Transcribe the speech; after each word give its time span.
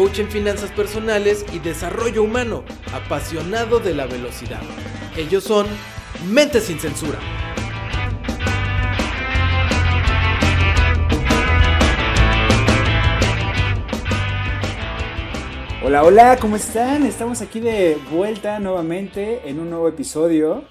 coach 0.00 0.18
en 0.18 0.30
finanzas 0.30 0.70
personales 0.70 1.44
y 1.52 1.58
desarrollo 1.58 2.22
humano, 2.22 2.64
apasionado 2.90 3.80
de 3.80 3.94
la 3.94 4.06
velocidad. 4.06 4.62
Ellos 5.14 5.44
son 5.44 5.66
Mente 6.32 6.62
sin 6.62 6.78
Censura. 6.78 7.18
Hola, 15.84 16.02
hola, 16.02 16.38
¿cómo 16.40 16.56
están? 16.56 17.04
Estamos 17.04 17.42
aquí 17.42 17.60
de 17.60 17.98
vuelta 18.10 18.58
nuevamente 18.58 19.50
en 19.50 19.60
un 19.60 19.68
nuevo 19.68 19.86
episodio. 19.86 20.64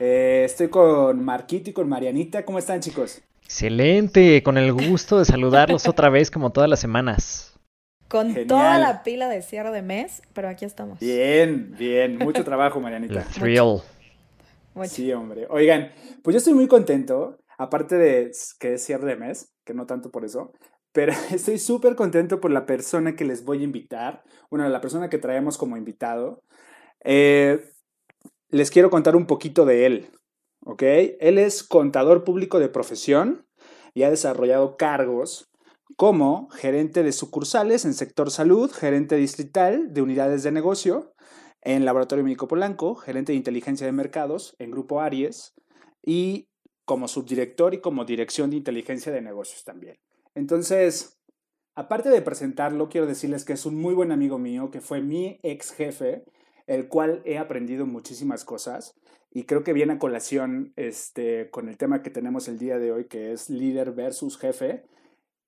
Eh, 0.00 0.42
estoy 0.44 0.66
con 0.66 1.24
Marquito 1.24 1.70
y 1.70 1.72
con 1.72 1.88
Marianita. 1.88 2.44
¿Cómo 2.44 2.58
están, 2.58 2.80
chicos? 2.80 3.22
Excelente, 3.44 4.42
con 4.42 4.58
el 4.58 4.72
gusto 4.72 5.20
de 5.20 5.26
saludarlos 5.26 5.86
otra 5.86 6.08
vez 6.08 6.28
como 6.28 6.50
todas 6.50 6.68
las 6.68 6.80
semanas. 6.80 7.53
Con 8.08 8.28
Genial. 8.28 8.46
toda 8.46 8.78
la 8.78 9.02
pila 9.02 9.28
de 9.28 9.42
cierre 9.42 9.70
de 9.70 9.82
mes, 9.82 10.22
pero 10.32 10.48
aquí 10.48 10.64
estamos. 10.64 10.98
Bien, 11.00 11.74
bien. 11.78 12.18
Mucho 12.18 12.44
trabajo, 12.44 12.78
La 12.78 12.84
Marianita. 12.84 13.24
thrill. 13.24 13.80
Mucho. 14.74 14.90
Sí, 14.90 15.12
hombre. 15.12 15.46
Oigan, 15.50 15.90
pues 16.22 16.34
yo 16.34 16.38
estoy 16.38 16.54
muy 16.54 16.66
contento, 16.68 17.38
aparte 17.58 17.96
de 17.96 18.30
que 18.58 18.74
es 18.74 18.84
cierre 18.84 19.06
de 19.06 19.16
mes, 19.16 19.52
que 19.64 19.74
no 19.74 19.86
tanto 19.86 20.10
por 20.10 20.24
eso, 20.24 20.52
pero 20.92 21.12
estoy 21.32 21.58
súper 21.58 21.94
contento 21.96 22.40
por 22.40 22.50
la 22.50 22.66
persona 22.66 23.16
que 23.16 23.24
les 23.24 23.44
voy 23.44 23.60
a 23.60 23.64
invitar, 23.64 24.22
bueno, 24.50 24.68
la 24.68 24.80
persona 24.80 25.08
que 25.08 25.18
traemos 25.18 25.58
como 25.58 25.76
invitado. 25.76 26.42
Eh, 27.04 27.64
les 28.48 28.70
quiero 28.70 28.90
contar 28.90 29.16
un 29.16 29.26
poquito 29.26 29.64
de 29.64 29.86
él, 29.86 30.10
¿ok? 30.64 30.82
Él 31.20 31.38
es 31.38 31.62
contador 31.64 32.24
público 32.24 32.58
de 32.60 32.68
profesión 32.68 33.46
y 33.94 34.02
ha 34.04 34.10
desarrollado 34.10 34.76
cargos 34.76 35.50
como 35.96 36.48
gerente 36.50 37.02
de 37.02 37.12
sucursales 37.12 37.84
en 37.84 37.94
sector 37.94 38.30
salud, 38.30 38.70
gerente 38.70 39.16
distrital 39.16 39.92
de 39.92 40.02
unidades 40.02 40.42
de 40.42 40.52
negocio, 40.52 41.14
en 41.62 41.84
Laboratorio 41.84 42.24
Médico 42.24 42.46
Polanco, 42.46 42.94
gerente 42.94 43.32
de 43.32 43.38
inteligencia 43.38 43.86
de 43.86 43.92
mercados 43.92 44.54
en 44.58 44.70
Grupo 44.70 45.00
Aries 45.00 45.54
y 46.02 46.48
como 46.84 47.08
subdirector 47.08 47.74
y 47.74 47.80
como 47.80 48.04
dirección 48.04 48.50
de 48.50 48.56
inteligencia 48.56 49.10
de 49.10 49.22
negocios 49.22 49.64
también. 49.64 49.96
Entonces, 50.34 51.18
aparte 51.74 52.10
de 52.10 52.20
presentarlo, 52.20 52.90
quiero 52.90 53.06
decirles 53.06 53.44
que 53.44 53.54
es 53.54 53.64
un 53.64 53.76
muy 53.76 53.94
buen 53.94 54.12
amigo 54.12 54.38
mío, 54.38 54.70
que 54.70 54.82
fue 54.82 55.00
mi 55.00 55.40
ex 55.42 55.72
jefe, 55.72 56.24
el 56.66 56.88
cual 56.88 57.22
he 57.24 57.38
aprendido 57.38 57.86
muchísimas 57.86 58.44
cosas 58.44 58.94
y 59.30 59.44
creo 59.44 59.64
que 59.64 59.72
viene 59.72 59.94
a 59.94 59.98
colación 59.98 60.72
este, 60.76 61.50
con 61.50 61.68
el 61.68 61.76
tema 61.76 62.02
que 62.02 62.10
tenemos 62.10 62.46
el 62.46 62.58
día 62.58 62.78
de 62.78 62.92
hoy, 62.92 63.06
que 63.06 63.32
es 63.32 63.50
líder 63.50 63.92
versus 63.92 64.38
jefe. 64.38 64.84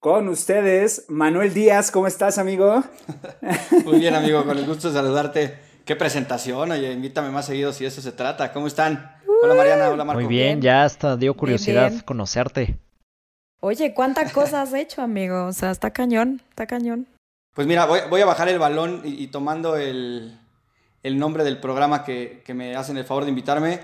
Con 0.00 0.28
ustedes, 0.28 1.06
Manuel 1.08 1.52
Díaz, 1.52 1.90
¿cómo 1.90 2.06
estás, 2.06 2.38
amigo? 2.38 2.84
Muy 3.84 3.98
bien, 3.98 4.14
amigo, 4.14 4.44
con 4.44 4.56
el 4.56 4.66
gusto 4.66 4.88
de 4.88 4.94
saludarte. 4.94 5.58
Qué 5.84 5.96
presentación, 5.96 6.70
oye, 6.70 6.92
invítame 6.92 7.30
más 7.30 7.46
seguido 7.46 7.72
si 7.72 7.86
eso 7.86 8.00
se 8.02 8.12
trata. 8.12 8.52
¿Cómo 8.52 8.66
están? 8.66 9.16
Hola 9.42 9.54
Mariana, 9.54 9.88
hola 9.88 10.04
Marco. 10.04 10.20
Muy 10.20 10.28
bien, 10.28 10.60
ya 10.60 10.84
hasta 10.84 11.16
dio 11.16 11.34
curiosidad 11.34 11.90
bien. 11.90 12.02
conocerte. 12.02 12.78
Oye, 13.60 13.94
¿cuántas 13.94 14.32
cosas 14.32 14.68
has 14.68 14.74
hecho, 14.74 15.02
amigo? 15.02 15.46
O 15.46 15.52
sea, 15.52 15.70
está 15.70 15.90
cañón, 15.92 16.42
está 16.50 16.66
cañón. 16.66 17.06
Pues 17.54 17.66
mira, 17.66 17.86
voy, 17.86 18.00
voy 18.10 18.20
a 18.20 18.26
bajar 18.26 18.48
el 18.48 18.58
balón 18.58 19.02
y, 19.04 19.22
y 19.22 19.28
tomando 19.28 19.76
el, 19.76 20.38
el 21.02 21.18
nombre 21.18 21.42
del 21.42 21.58
programa 21.58 22.04
que, 22.04 22.42
que 22.44 22.52
me 22.54 22.76
hacen 22.76 22.96
el 22.96 23.04
favor 23.04 23.24
de 23.24 23.30
invitarme, 23.30 23.80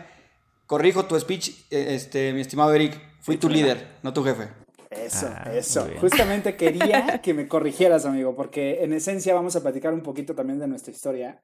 corrijo 0.67 1.05
tu 1.07 1.19
speech, 1.19 1.49
eh, 1.71 1.95
este, 1.95 2.33
mi 2.33 2.43
estimado 2.43 2.73
Eric, 2.75 3.01
fui 3.21 3.39
tu 3.39 3.49
líder, 3.49 3.89
no 4.03 4.13
tu 4.13 4.23
jefe. 4.25 4.49
Eso, 4.97 5.27
Ah, 5.31 5.53
eso. 5.55 5.87
Justamente 6.01 6.57
quería 6.57 7.21
que 7.23 7.35
me 7.35 7.49
corrigieras, 7.49 8.05
amigo, 8.07 8.35
porque 8.35 8.83
en 8.85 8.93
esencia 8.93 9.35
vamos 9.35 9.57
a 9.57 9.63
platicar 9.63 9.93
un 9.95 10.03
poquito 10.03 10.35
también 10.35 10.59
de 10.59 10.69
nuestra 10.69 10.93
historia, 10.93 11.41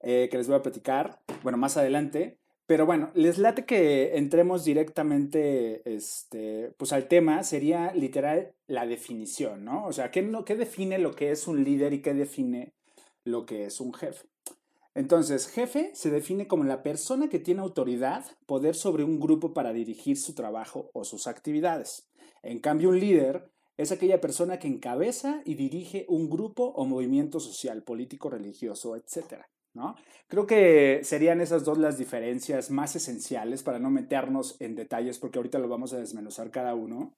eh, 0.00 0.28
que 0.30 0.36
les 0.38 0.46
voy 0.48 0.56
a 0.56 0.62
platicar, 0.62 1.20
bueno, 1.42 1.58
más 1.58 1.76
adelante. 1.76 2.38
Pero 2.66 2.86
bueno, 2.86 3.10
les 3.14 3.38
late 3.38 3.64
que 3.66 4.16
entremos 4.16 4.64
directamente 4.64 5.82
este, 5.84 6.72
pues 6.76 6.92
al 6.92 7.08
tema, 7.08 7.42
sería 7.42 7.92
literal 7.92 8.52
la 8.66 8.86
definición, 8.86 9.64
¿no? 9.64 9.84
O 9.86 9.92
sea, 9.92 10.10
¿qué, 10.10 10.22
no- 10.22 10.44
¿qué 10.44 10.54
define 10.54 10.98
lo 10.98 11.12
que 11.14 11.32
es 11.32 11.48
un 11.48 11.64
líder 11.64 11.92
y 11.92 12.02
qué 12.02 12.14
define 12.14 12.72
lo 13.24 13.46
que 13.46 13.66
es 13.66 13.80
un 13.80 13.92
jefe? 13.92 14.26
Entonces, 14.94 15.48
jefe 15.48 15.90
se 15.94 16.10
define 16.10 16.46
como 16.46 16.64
la 16.64 16.82
persona 16.82 17.28
que 17.28 17.38
tiene 17.38 17.62
autoridad, 17.62 18.24
poder 18.46 18.74
sobre 18.74 19.04
un 19.04 19.18
grupo 19.20 19.52
para 19.54 19.72
dirigir 19.72 20.18
su 20.18 20.34
trabajo 20.34 20.90
o 20.92 21.04
sus 21.04 21.26
actividades. 21.26 22.06
En 22.42 22.58
cambio, 22.58 22.90
un 22.90 23.00
líder 23.00 23.50
es 23.76 23.92
aquella 23.92 24.20
persona 24.20 24.58
que 24.58 24.68
encabeza 24.68 25.42
y 25.44 25.54
dirige 25.54 26.04
un 26.08 26.28
grupo 26.28 26.64
o 26.64 26.84
movimiento 26.84 27.40
social, 27.40 27.82
político, 27.82 28.30
religioso, 28.30 28.96
etc. 28.96 29.42
¿no? 29.74 29.96
Creo 30.28 30.46
que 30.46 31.00
serían 31.02 31.40
esas 31.40 31.64
dos 31.64 31.78
las 31.78 31.98
diferencias 31.98 32.70
más 32.70 32.96
esenciales 32.96 33.62
para 33.62 33.78
no 33.78 33.90
meternos 33.90 34.56
en 34.60 34.74
detalles, 34.74 35.18
porque 35.18 35.38
ahorita 35.38 35.58
lo 35.58 35.68
vamos 35.68 35.92
a 35.92 35.98
desmenuzar 35.98 36.50
cada 36.50 36.74
uno. 36.74 37.14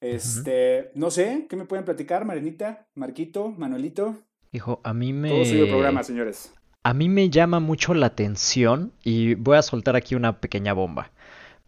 Este, 0.00 0.90
no 0.94 1.10
sé, 1.10 1.46
¿qué 1.48 1.56
me 1.56 1.64
pueden 1.64 1.84
platicar, 1.84 2.24
Marenita, 2.24 2.88
Marquito, 2.94 3.50
Manuelito? 3.50 4.16
Hijo, 4.50 4.80
a 4.82 4.92
mí 4.92 5.12
me... 5.12 5.28
Todo 5.28 5.44
suyo 5.44 5.64
el 5.64 5.70
programa, 5.70 6.02
señores. 6.02 6.52
A 6.82 6.94
mí 6.94 7.08
me 7.08 7.30
llama 7.30 7.60
mucho 7.60 7.94
la 7.94 8.06
atención 8.06 8.92
y 9.04 9.34
voy 9.34 9.56
a 9.56 9.62
soltar 9.62 9.94
aquí 9.94 10.16
una 10.16 10.40
pequeña 10.40 10.72
bomba. 10.72 11.12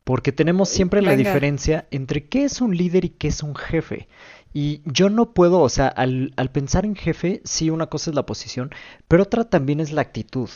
Porque 0.04 0.32
tenemos 0.32 0.68
siempre 0.68 1.00
la 1.00 1.16
diferencia 1.16 1.86
entre 1.90 2.26
qué 2.26 2.44
es 2.44 2.60
un 2.60 2.76
líder 2.76 3.06
y 3.06 3.08
qué 3.08 3.28
es 3.28 3.42
un 3.42 3.54
jefe. 3.54 4.06
Y 4.52 4.82
yo 4.84 5.08
no 5.08 5.32
puedo, 5.32 5.60
o 5.60 5.68
sea, 5.68 5.88
al, 5.88 6.32
al 6.36 6.50
pensar 6.50 6.84
en 6.84 6.94
jefe, 6.94 7.40
sí, 7.44 7.70
una 7.70 7.86
cosa 7.86 8.10
es 8.10 8.14
la 8.14 8.26
posición, 8.26 8.70
pero 9.08 9.24
otra 9.24 9.44
también 9.44 9.80
es 9.80 9.92
la 9.92 10.02
actitud. 10.02 10.50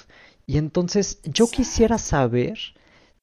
Y 0.46 0.58
entonces 0.58 1.20
yo 1.24 1.46
quisiera 1.50 1.98
saber 1.98 2.58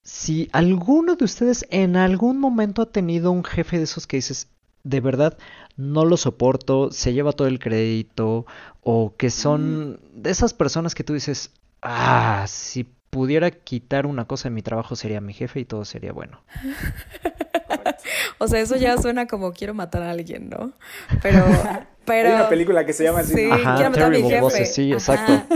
si 0.01 0.49
alguno 0.51 1.15
de 1.15 1.25
ustedes 1.25 1.65
en 1.71 1.95
algún 1.95 2.39
momento 2.39 2.81
ha 2.81 2.91
tenido 2.91 3.31
un 3.31 3.43
jefe 3.43 3.77
de 3.77 3.83
esos 3.83 4.05
que 4.05 4.17
dices, 4.17 4.49
de 4.83 5.01
verdad, 5.01 5.37
no 5.77 6.05
lo 6.05 6.15
soporto, 6.15 6.91
se 6.91 7.13
lleva 7.13 7.33
todo 7.33 7.47
el 7.47 7.59
crédito, 7.59 8.45
o 8.81 9.15
que 9.17 9.31
son 9.31 9.99
de 10.13 10.29
esas 10.29 10.53
personas 10.53 10.93
que 10.93 11.03
tú 11.03 11.13
dices, 11.13 11.51
ah, 11.85 12.45
si 12.47 12.83
pudiera 12.83 13.49
quitar 13.51 14.05
una 14.05 14.25
cosa 14.25 14.49
de 14.49 14.55
mi 14.55 14.61
trabajo 14.61 14.95
sería 14.95 15.21
mi 15.21 15.33
jefe 15.33 15.61
y 15.61 15.65
todo 15.65 15.85
sería 15.85 16.11
bueno. 16.11 16.41
O 18.37 18.47
sea, 18.47 18.59
eso 18.59 18.75
ya 18.75 18.97
suena 18.97 19.27
como 19.27 19.53
quiero 19.53 19.73
matar 19.73 20.03
a 20.03 20.11
alguien, 20.11 20.49
¿no? 20.49 20.73
Pero, 21.21 21.45
pero. 22.05 22.29
Hay 22.29 22.35
una 22.35 22.49
película 22.49 22.85
que 22.85 22.93
se 22.93 23.03
llama 23.03 23.19
así, 23.19 23.33
Sí, 23.33 23.45
¿no? 23.45 23.55
Ajá, 23.55 23.75
quiero 23.75 23.89
matar 23.91 24.03
a 24.03 24.09
mi 24.09 24.21
jefe. 24.23 24.41
Bosses, 24.41 24.73
sí, 24.73 24.91
exacto. 24.91 25.55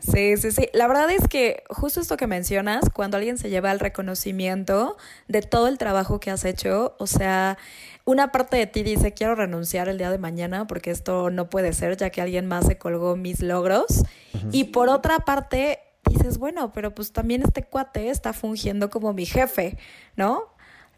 Sí, 0.00 0.36
sí, 0.36 0.50
sí. 0.52 0.68
La 0.72 0.86
verdad 0.86 1.10
es 1.10 1.28
que 1.28 1.64
justo 1.68 2.00
esto 2.00 2.16
que 2.16 2.26
mencionas, 2.26 2.90
cuando 2.92 3.16
alguien 3.16 3.38
se 3.38 3.50
lleva 3.50 3.72
el 3.72 3.80
reconocimiento 3.80 4.96
de 5.28 5.42
todo 5.42 5.68
el 5.68 5.78
trabajo 5.78 6.20
que 6.20 6.30
has 6.30 6.44
hecho, 6.44 6.94
o 6.98 7.06
sea, 7.06 7.58
una 8.04 8.32
parte 8.32 8.56
de 8.56 8.66
ti 8.66 8.82
dice, 8.82 9.12
quiero 9.12 9.34
renunciar 9.34 9.88
el 9.88 9.98
día 9.98 10.10
de 10.10 10.18
mañana 10.18 10.66
porque 10.66 10.90
esto 10.90 11.30
no 11.30 11.50
puede 11.50 11.72
ser, 11.72 11.96
ya 11.96 12.10
que 12.10 12.22
alguien 12.22 12.46
más 12.46 12.66
se 12.66 12.78
colgó 12.78 13.16
mis 13.16 13.40
logros. 13.40 14.04
Y 14.52 14.64
por 14.64 14.88
otra 14.88 15.18
parte, 15.20 15.80
dices, 16.08 16.38
bueno, 16.38 16.72
pero 16.72 16.94
pues 16.94 17.12
también 17.12 17.42
este 17.42 17.64
cuate 17.64 18.10
está 18.10 18.32
fungiendo 18.32 18.90
como 18.90 19.12
mi 19.12 19.26
jefe, 19.26 19.76
¿no? 20.16 20.44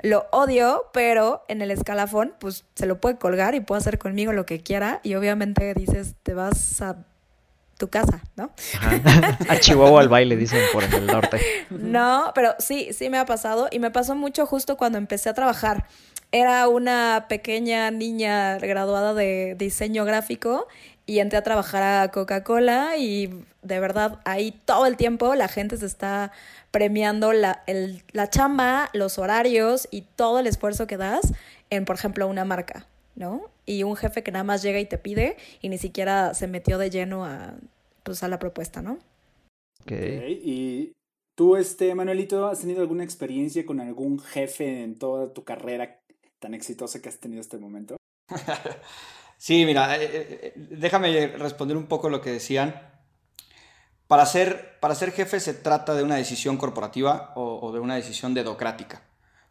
Lo 0.03 0.26
odio, 0.31 0.85
pero 0.93 1.44
en 1.49 1.62
el 1.62 1.70
escalafón, 1.70 2.35
pues 2.38 2.64
se 2.75 2.87
lo 2.87 3.00
puede 3.00 3.19
colgar 3.19 3.55
y 3.55 3.61
puede 3.61 3.81
hacer 3.81 3.99
conmigo 3.99 4.32
lo 4.32 4.46
que 4.46 4.62
quiera. 4.62 5.00
Y 5.03 5.14
obviamente 5.14 5.75
dices, 5.75 6.14
te 6.23 6.32
vas 6.32 6.81
a 6.81 7.05
tu 7.81 7.88
casa, 7.88 8.21
¿no? 8.37 8.53
Ajá. 8.79 9.38
A 9.49 9.59
Chihuahua 9.59 10.00
al 10.03 10.09
baile, 10.09 10.37
dicen 10.37 10.61
por 10.73 10.85
el 10.85 11.06
norte. 11.09 11.41
No, 11.71 12.31
pero 12.37 12.55
sí, 12.61 12.93
sí 12.93 13.11
me 13.11 13.19
ha 13.19 13.25
pasado 13.27 13.67
y 13.73 13.81
me 13.81 13.91
pasó 13.91 14.15
mucho 14.15 14.47
justo 14.47 14.77
cuando 14.77 14.99
empecé 14.99 15.29
a 15.29 15.35
trabajar. 15.35 15.87
Era 16.31 16.69
una 16.69 17.27
pequeña 17.29 17.91
niña 17.91 18.56
graduada 18.59 19.15
de 19.15 19.56
diseño 19.59 20.05
gráfico 20.05 20.69
y 21.06 21.19
entré 21.19 21.38
a 21.38 21.43
trabajar 21.43 21.82
a 21.82 22.09
Coca-Cola 22.12 22.97
y 22.97 23.44
de 23.62 23.81
verdad 23.81 24.21
ahí 24.25 24.53
todo 24.65 24.87
el 24.87 24.97
tiempo 24.97 25.35
la 25.35 25.49
gente 25.49 25.77
se 25.77 25.87
está 25.87 26.31
premiando 26.71 27.32
la, 27.32 27.62
el- 27.67 28.05
la 28.12 28.31
chamba, 28.31 28.91
los 28.93 29.19
horarios 29.19 29.88
y 29.91 30.03
todo 30.15 30.38
el 30.38 30.47
esfuerzo 30.47 30.87
que 30.87 30.97
das 30.97 31.32
en, 31.71 31.85
por 31.85 31.97
ejemplo, 31.97 32.29
una 32.29 32.44
marca, 32.44 32.87
¿no? 33.17 33.43
Y 33.70 33.84
un 33.84 33.94
jefe 33.94 34.25
que 34.25 34.32
nada 34.32 34.43
más 34.43 34.62
llega 34.62 34.81
y 34.81 34.87
te 34.87 34.99
pide 34.99 35.37
y 35.62 35.69
ni 35.69 35.78
siquiera 35.78 36.34
se 36.34 36.49
metió 36.49 36.76
de 36.76 36.90
lleno 36.90 37.25
a, 37.25 37.55
pues, 38.02 38.25
a 38.25 38.28
la 38.28 38.40
propuesta, 38.40 38.82
¿no? 38.82 38.99
Ok. 39.82 39.93
Y 39.93 40.90
tú, 41.37 41.55
este, 41.55 41.94
Manuelito, 41.94 42.49
¿has 42.49 42.62
tenido 42.62 42.81
alguna 42.81 43.05
experiencia 43.05 43.64
con 43.64 43.78
algún 43.78 44.19
jefe 44.19 44.82
en 44.82 44.99
toda 44.99 45.32
tu 45.32 45.44
carrera 45.44 46.00
tan 46.40 46.55
exitosa 46.55 47.00
que 47.00 47.08
has 47.11 47.20
tenido 47.20 47.40
hasta 47.40 47.55
el 47.55 47.62
momento? 47.62 47.96
sí, 49.38 49.64
mira, 49.64 49.96
eh, 50.02 50.08
eh, 50.12 50.52
déjame 50.56 51.28
responder 51.28 51.76
un 51.76 51.87
poco 51.87 52.11
lo 52.11 52.20
que 52.20 52.32
decían. 52.32 52.75
Para 54.08 54.26
ser, 54.26 54.81
para 54.81 54.96
ser 54.96 55.12
jefe 55.12 55.38
se 55.38 55.55
trata 55.55 55.94
de 55.94 56.02
una 56.02 56.17
decisión 56.17 56.56
corporativa 56.56 57.32
o, 57.37 57.70
de 57.70 57.78
una 57.78 57.94
decisión 57.94 58.34
dedocrática. 58.34 59.02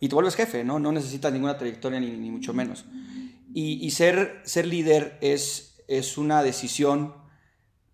Y 0.01 0.09
tú 0.09 0.17
vuelves 0.17 0.35
jefe, 0.35 0.65
¿no? 0.65 0.77
No 0.77 0.91
necesitas 0.91 1.31
ninguna 1.31 1.57
trayectoria 1.57 2.01
ni, 2.01 2.11
ni 2.11 2.29
mucho 2.29 2.53
menos. 2.53 2.83
Y, 3.53 3.89
ser, 3.91 4.41
ser 4.45 4.67
líder 4.67 5.17
es, 5.21 5.81
es 5.87 6.17
una 6.17 6.43
decisión 6.43 7.15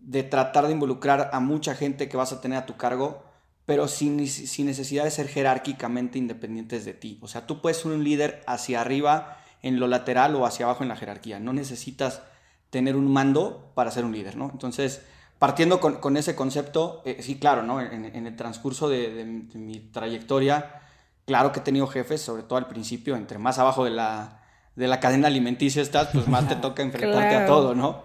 de 0.00 0.22
tratar 0.22 0.66
de 0.66 0.72
involucrar 0.72 1.30
a 1.32 1.40
mucha 1.40 1.74
gente 1.74 2.08
que 2.08 2.16
vas 2.16 2.32
a 2.32 2.40
tener 2.40 2.58
a 2.58 2.66
tu 2.66 2.76
cargo, 2.76 3.24
pero 3.64 3.88
sin, 3.88 4.28
sin 4.28 4.66
necesidad 4.66 5.04
de 5.04 5.10
ser 5.10 5.28
jerárquicamente 5.28 6.18
independientes 6.18 6.84
de 6.84 6.94
ti. 6.94 7.18
O 7.22 7.28
sea, 7.28 7.46
tú 7.46 7.60
puedes 7.60 7.78
ser 7.78 7.92
un 7.92 8.04
líder 8.04 8.42
hacia 8.46 8.80
arriba 8.80 9.38
en 9.62 9.80
lo 9.80 9.88
lateral 9.88 10.34
o 10.36 10.46
hacia 10.46 10.66
abajo 10.66 10.82
en 10.82 10.88
la 10.88 10.96
jerarquía. 10.96 11.40
No 11.40 11.52
necesitas 11.52 12.22
tener 12.70 12.94
un 12.94 13.10
mando 13.12 13.72
para 13.74 13.90
ser 13.90 14.04
un 14.04 14.12
líder, 14.12 14.36
¿no? 14.36 14.50
Entonces, 14.52 15.02
partiendo 15.38 15.80
con, 15.80 15.96
con 15.96 16.16
ese 16.16 16.34
concepto, 16.34 17.02
eh, 17.04 17.22
sí, 17.22 17.38
claro, 17.38 17.62
¿no? 17.62 17.80
En, 17.80 18.26
el 18.26 18.36
transcurso 18.36 18.88
de, 18.88 19.24
mi 19.54 19.78
trayectoria, 19.80 20.82
claro 21.24 21.52
que 21.52 21.60
he 21.60 21.62
tenido 21.62 21.86
jefes, 21.86 22.20
sobre 22.20 22.42
todo 22.42 22.58
al 22.58 22.68
principio, 22.68 23.16
entre 23.16 23.38
más 23.38 23.58
abajo 23.58 23.84
de 23.84 23.90
la, 23.90 24.45
de 24.76 24.86
la 24.86 25.00
cadena 25.00 25.26
alimenticia 25.26 25.82
estás, 25.82 26.08
pues 26.12 26.28
más 26.28 26.48
te 26.48 26.56
toca 26.62 26.82
enfrentarte 26.82 27.34
a 27.34 27.46
todo, 27.46 27.74
¿no? 27.74 28.04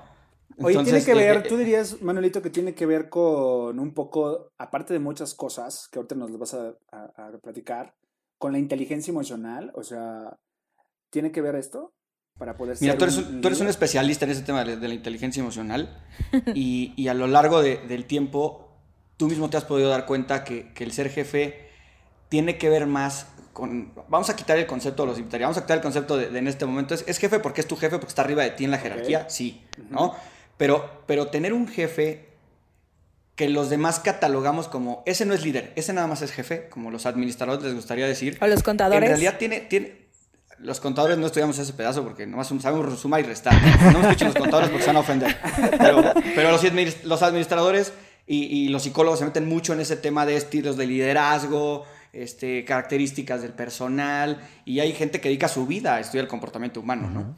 Oye, 0.57 0.83
tiene 0.83 1.03
que 1.03 1.13
ver, 1.13 1.37
eh, 1.37 1.49
tú 1.49 1.57
dirías, 1.57 2.01
Manuelito, 2.01 2.41
que 2.41 2.49
tiene 2.49 2.73
que 2.73 2.85
ver 2.85 3.09
con 3.09 3.79
un 3.79 3.93
poco, 3.93 4.51
aparte 4.57 4.93
de 4.93 4.99
muchas 4.99 5.33
cosas 5.33 5.87
que 5.91 5.99
ahorita 5.99 6.15
nos 6.15 6.29
las 6.29 6.39
vas 6.39 6.53
a, 6.53 6.75
a, 6.91 7.31
platicar, 7.41 7.93
con 8.37 8.51
la 8.51 8.59
inteligencia 8.59 9.11
emocional, 9.11 9.71
o 9.75 9.83
sea, 9.83 10.37
¿tiene 11.09 11.31
que 11.31 11.41
ver 11.41 11.55
esto? 11.55 11.93
Para 12.37 12.57
poder 12.57 12.77
Mira, 12.79 12.97
tú, 12.97 13.05
eres 13.05 13.17
un, 13.17 13.41
tú 13.41 13.47
eres 13.47 13.59
un 13.59 13.67
especialista 13.67 14.25
en 14.25 14.31
ese 14.31 14.41
tema 14.41 14.63
de, 14.63 14.75
la 14.75 14.93
inteligencia 14.93 15.41
emocional 15.41 16.03
y, 16.55 16.93
y, 16.95 17.07
a 17.07 17.13
lo 17.13 17.27
largo 17.27 17.61
de, 17.61 17.77
del 17.87 18.05
tiempo 18.05 18.71
tú 19.17 19.27
mismo 19.27 19.49
te 19.49 19.57
has 19.57 19.65
podido 19.65 19.89
dar 19.89 20.05
cuenta 20.05 20.43
que, 20.43 20.73
que, 20.73 20.83
el 20.83 20.91
ser 20.91 21.09
jefe 21.09 21.69
tiene 22.29 22.57
que 22.57 22.69
ver 22.69 22.87
más 22.87 23.27
con... 23.53 23.93
Vamos 24.07 24.29
a 24.29 24.35
quitar 24.35 24.57
el 24.57 24.65
concepto 24.65 25.03
de 25.03 25.09
los 25.09 25.19
invitados, 25.19 25.41
vamos 25.41 25.57
a 25.57 25.61
quitar 25.61 25.77
el 25.77 25.83
concepto 25.83 26.17
de, 26.17 26.37
en 26.37 26.47
este 26.47 26.65
momento. 26.65 26.93
¿Es, 26.93 27.03
¿Es, 27.07 27.17
jefe 27.17 27.39
porque 27.39 27.61
es 27.61 27.67
tu 27.67 27.75
jefe, 27.75 27.97
porque 27.97 28.09
está 28.09 28.21
arriba 28.21 28.43
de 28.43 28.51
ti 28.51 28.65
en 28.65 28.71
la 28.71 28.77
jerarquía? 28.77 29.29
Sí, 29.29 29.63
¿no? 29.89 30.15
Pero, 30.57 31.03
pero 31.07 31.27
tener 31.27 31.53
un 31.53 31.67
jefe 31.67 32.29
que 33.35 33.49
los 33.49 33.69
demás 33.69 33.99
catalogamos 33.99 34.67
como, 34.67 35.01
ese 35.05 35.25
no 35.25 35.33
es 35.33 35.43
líder, 35.43 35.73
ese 35.75 35.93
nada 35.93 36.07
más 36.07 36.21
es 36.21 36.31
jefe, 36.31 36.69
como 36.69 36.91
los 36.91 37.05
administradores 37.05 37.63
les 37.63 37.73
gustaría 37.73 38.05
decir. 38.05 38.37
O 38.41 38.47
los 38.47 38.61
contadores. 38.61 39.01
En 39.01 39.09
realidad 39.09 39.37
tiene, 39.39 39.61
tiene, 39.61 40.01
los 40.59 40.79
contadores 40.79 41.17
no 41.17 41.25
estudiamos 41.25 41.57
ese 41.57 41.73
pedazo 41.73 42.03
porque 42.03 42.27
nomás 42.27 42.51
sabemos 42.59 42.99
sumar 42.99 43.21
y 43.21 43.23
restar. 43.23 43.53
No 43.91 43.99
me 43.99 44.09
escuchen 44.09 44.27
los 44.27 44.37
contadores 44.37 44.69
porque 44.69 44.83
se 44.83 44.89
van 44.89 44.97
a 44.97 44.99
ofender. 44.99 45.37
Pero, 45.79 46.13
pero 46.35 46.51
los, 46.51 46.63
los, 47.03 47.23
administradores 47.23 47.93
y, 48.27 48.43
y, 48.43 48.69
los 48.69 48.83
psicólogos 48.83 49.19
se 49.19 49.25
meten 49.25 49.47
mucho 49.47 49.73
en 49.73 49.79
ese 49.79 49.95
tema 49.95 50.25
de 50.25 50.35
estilos 50.35 50.77
de 50.77 50.85
liderazgo, 50.85 51.85
este, 52.13 52.65
características 52.65 53.41
del 53.41 53.53
personal, 53.53 54.41
y 54.65 54.79
hay 54.79 54.93
gente 54.93 55.21
que 55.21 55.29
dedica 55.29 55.47
su 55.47 55.65
vida 55.67 55.95
a 55.95 55.99
estudiar 55.99 56.25
el 56.25 56.29
comportamiento 56.29 56.79
humano, 56.79 57.09
¿no? 57.09 57.37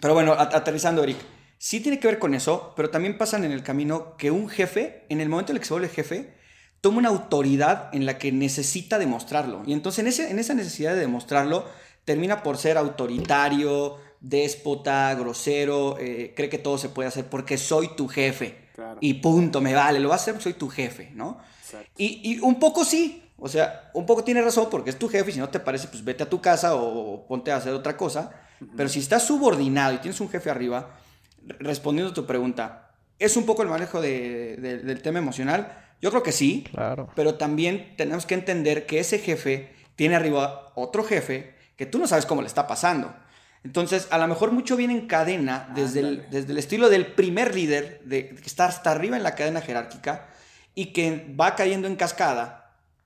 Pero 0.00 0.14
bueno, 0.14 0.32
aterrizando, 0.32 1.02
Eric 1.04 1.18
sí 1.58 1.78
tiene 1.78 2.00
que 2.00 2.08
ver 2.08 2.18
con 2.18 2.34
eso, 2.34 2.72
pero 2.74 2.90
también 2.90 3.16
pasan 3.16 3.44
en 3.44 3.52
el 3.52 3.62
camino 3.62 4.16
que 4.16 4.32
un 4.32 4.48
jefe, 4.48 5.04
en 5.08 5.20
el 5.20 5.28
momento 5.28 5.52
en 5.52 5.56
el 5.56 5.60
que 5.60 5.68
se 5.68 5.74
vuelve 5.74 5.88
jefe, 5.88 6.34
toma 6.80 6.98
una 6.98 7.10
autoridad 7.10 7.88
en 7.94 8.04
la 8.04 8.18
que 8.18 8.32
necesita 8.32 8.98
demostrarlo. 8.98 9.62
Y 9.64 9.72
entonces 9.72 10.00
en, 10.00 10.08
ese, 10.08 10.30
en 10.30 10.40
esa 10.40 10.54
necesidad 10.54 10.94
de 10.94 11.00
demostrarlo, 11.00 11.64
termina 12.04 12.42
por 12.42 12.58
ser 12.58 12.76
autoritario, 12.76 13.98
déspota, 14.20 15.14
grosero, 15.14 15.96
eh, 16.00 16.32
cree 16.34 16.48
que 16.48 16.58
todo 16.58 16.78
se 16.78 16.88
puede 16.88 17.08
hacer 17.08 17.26
porque 17.26 17.56
soy 17.56 17.94
tu 17.94 18.08
jefe. 18.08 18.68
Y 19.00 19.14
punto, 19.14 19.60
me 19.60 19.74
vale, 19.74 20.00
lo 20.00 20.08
vas 20.08 20.22
a 20.22 20.30
hacer, 20.30 20.42
soy 20.42 20.54
tu 20.54 20.68
jefe, 20.68 21.12
¿no? 21.14 21.38
Y, 21.96 22.20
y, 22.24 22.40
un 22.40 22.58
poco 22.58 22.84
sí, 22.84 23.22
o 23.44 23.48
sea, 23.48 23.90
un 23.92 24.06
poco 24.06 24.22
tiene 24.22 24.40
razón 24.40 24.68
porque 24.70 24.90
es 24.90 24.98
tu 25.00 25.08
jefe 25.08 25.30
y 25.30 25.34
si 25.34 25.40
no 25.40 25.48
te 25.48 25.58
parece, 25.58 25.88
pues 25.88 26.04
vete 26.04 26.22
a 26.22 26.30
tu 26.30 26.40
casa 26.40 26.76
o 26.76 27.26
ponte 27.26 27.50
a 27.50 27.56
hacer 27.56 27.72
otra 27.72 27.96
cosa. 27.96 28.30
Pero 28.76 28.88
si 28.88 29.00
estás 29.00 29.26
subordinado 29.26 29.94
y 29.94 29.98
tienes 29.98 30.20
un 30.20 30.30
jefe 30.30 30.48
arriba, 30.48 30.94
respondiendo 31.58 32.12
a 32.12 32.14
tu 32.14 32.24
pregunta, 32.24 32.92
¿es 33.18 33.36
un 33.36 33.44
poco 33.44 33.62
el 33.62 33.68
manejo 33.68 34.00
del 34.00 35.00
tema 35.02 35.18
emocional? 35.18 35.76
Yo 36.00 36.10
creo 36.10 36.22
que 36.22 36.30
sí, 36.30 36.68
claro. 36.70 37.10
pero 37.16 37.34
también 37.34 37.96
tenemos 37.96 38.26
que 38.26 38.34
entender 38.34 38.86
que 38.86 39.00
ese 39.00 39.18
jefe 39.18 39.74
tiene 39.96 40.14
arriba 40.14 40.70
otro 40.76 41.02
jefe 41.02 41.56
que 41.76 41.84
tú 41.84 41.98
no 41.98 42.06
sabes 42.06 42.26
cómo 42.26 42.42
le 42.42 42.46
está 42.46 42.68
pasando. 42.68 43.12
Entonces, 43.64 44.06
a 44.12 44.18
lo 44.18 44.28
mejor 44.28 44.52
mucho 44.52 44.76
viene 44.76 44.94
en 44.94 45.08
cadena 45.08 45.68
desde, 45.74 45.98
el, 45.98 46.30
desde 46.30 46.52
el 46.52 46.58
estilo 46.58 46.88
del 46.88 47.06
primer 47.06 47.56
líder, 47.56 48.02
de, 48.04 48.28
que 48.28 48.46
está 48.46 48.66
hasta 48.66 48.92
arriba 48.92 49.16
en 49.16 49.24
la 49.24 49.34
cadena 49.34 49.60
jerárquica 49.60 50.28
y 50.76 50.92
que 50.92 51.34
va 51.38 51.56
cayendo 51.56 51.88
en 51.88 51.96
cascada. 51.96 52.61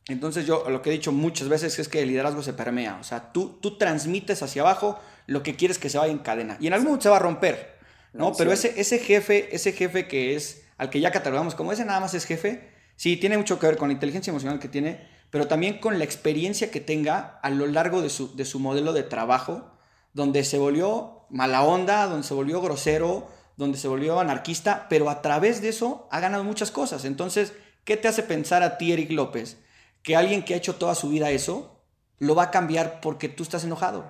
Entonces, 0.08 0.46
yo 0.46 0.68
lo 0.70 0.82
que 0.82 0.90
he 0.90 0.92
dicho 0.92 1.10
muchas 1.10 1.48
veces 1.48 1.78
es 1.78 1.88
que 1.88 2.02
el 2.02 2.08
liderazgo 2.08 2.42
se 2.42 2.52
permea. 2.52 2.98
O 3.00 3.04
sea, 3.04 3.32
tú, 3.32 3.58
tú 3.60 3.76
transmites 3.76 4.42
hacia 4.42 4.62
abajo 4.62 5.00
lo 5.26 5.42
que 5.42 5.56
quieres 5.56 5.78
que 5.78 5.90
se 5.90 5.98
vaya 5.98 6.12
en 6.12 6.18
cadena. 6.18 6.56
Y 6.60 6.68
en 6.68 6.74
algún 6.74 6.86
momento 6.86 7.04
se 7.04 7.08
va 7.08 7.16
a 7.16 7.20
romper. 7.20 7.76
¿no? 8.12 8.32
Pero 8.34 8.52
ese, 8.52 8.74
ese 8.80 8.98
jefe, 8.98 9.54
ese 9.54 9.72
jefe 9.72 10.06
que 10.06 10.34
es, 10.34 10.64
al 10.78 10.90
que 10.90 11.00
ya 11.00 11.10
catalogamos 11.10 11.54
como 11.54 11.72
ese 11.72 11.84
nada 11.84 12.00
más 12.00 12.14
es 12.14 12.24
jefe, 12.24 12.70
sí, 12.96 13.16
tiene 13.16 13.36
mucho 13.36 13.58
que 13.58 13.66
ver 13.66 13.76
con 13.76 13.88
la 13.88 13.94
inteligencia 13.94 14.30
emocional 14.30 14.58
que 14.58 14.68
tiene, 14.68 15.06
pero 15.30 15.48
también 15.48 15.78
con 15.80 15.98
la 15.98 16.04
experiencia 16.04 16.70
que 16.70 16.80
tenga 16.80 17.38
a 17.42 17.50
lo 17.50 17.66
largo 17.66 18.00
de 18.00 18.08
su, 18.08 18.34
de 18.36 18.44
su 18.44 18.58
modelo 18.58 18.92
de 18.92 19.02
trabajo, 19.02 19.72
donde 20.14 20.44
se 20.44 20.58
volvió 20.58 21.26
mala 21.28 21.62
onda, 21.62 22.06
donde 22.06 22.26
se 22.26 22.34
volvió 22.34 22.60
grosero, 22.60 23.28
donde 23.56 23.78
se 23.78 23.88
volvió 23.88 24.20
anarquista, 24.20 24.86
pero 24.88 25.10
a 25.10 25.22
través 25.22 25.60
de 25.60 25.68
eso 25.68 26.08
ha 26.10 26.20
ganado 26.20 26.44
muchas 26.44 26.70
cosas. 26.70 27.04
Entonces, 27.04 27.52
¿qué 27.84 27.96
te 27.96 28.08
hace 28.08 28.22
pensar 28.22 28.62
a 28.62 28.78
ti, 28.78 28.92
Eric 28.92 29.10
López, 29.10 29.58
que 30.06 30.14
alguien 30.14 30.44
que 30.44 30.54
ha 30.54 30.56
hecho 30.56 30.76
toda 30.76 30.94
su 30.94 31.08
vida 31.08 31.30
eso, 31.30 31.82
lo 32.20 32.36
va 32.36 32.44
a 32.44 32.50
cambiar 32.52 33.00
porque 33.00 33.28
tú 33.28 33.42
estás 33.42 33.64
enojado? 33.64 34.08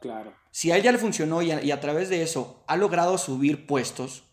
Claro. 0.00 0.32
Si 0.50 0.72
a 0.72 0.78
ella 0.78 0.92
le 0.92 0.96
funcionó 0.96 1.42
y 1.42 1.70
a, 1.70 1.80
través 1.80 2.08
de 2.08 2.22
eso 2.22 2.64
ha 2.66 2.78
logrado 2.78 3.18
subir 3.18 3.66
puestos, 3.66 4.24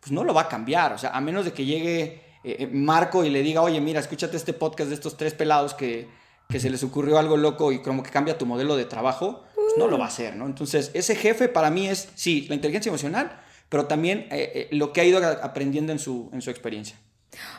pues 0.00 0.12
no 0.12 0.24
lo 0.24 0.32
va 0.32 0.40
a 0.40 0.48
cambiar. 0.48 0.94
O 0.94 0.98
sea, 0.98 1.10
a 1.10 1.20
menos 1.20 1.44
de 1.44 1.52
que 1.52 1.66
llegue 1.66 2.02
eh, 2.42 2.56
eh, 2.58 2.66
Marco 2.72 3.22
y 3.22 3.28
le 3.28 3.42
diga, 3.42 3.60
oye, 3.60 3.82
mira, 3.82 4.00
escúchate 4.00 4.38
este 4.38 4.54
podcast 4.54 4.88
de 4.88 4.94
estos 4.94 5.18
tres 5.18 5.34
pelados 5.34 5.74
que, 5.74 6.08
que 6.48 6.58
se 6.58 6.70
les 6.70 6.82
ocurrió 6.84 7.18
algo 7.18 7.36
loco 7.36 7.70
y 7.70 7.82
como 7.82 8.02
que 8.02 8.08
cambia 8.08 8.38
tu 8.38 8.46
modelo 8.46 8.76
de 8.76 8.86
trabajo, 8.86 9.44
pues 9.54 9.74
no 9.76 9.88
lo 9.88 9.98
va 9.98 10.06
a 10.06 10.08
hacer, 10.08 10.36
¿no? 10.36 10.46
Entonces, 10.46 10.90
ese 10.94 11.16
jefe 11.16 11.48
para 11.48 11.68
mí 11.68 11.86
es, 11.86 12.08
sí, 12.14 12.46
la 12.48 12.54
inteligencia 12.54 12.88
emocional, 12.88 13.38
pero 13.68 13.84
también 13.84 14.26
eh, 14.30 14.68
lo 14.72 14.94
que 14.94 15.02
ha 15.02 15.04
ido 15.04 15.20
aprendiendo 15.42 15.92
en 15.92 15.98
su, 15.98 16.30
en 16.32 16.40
su 16.40 16.48
experiencia. 16.48 16.96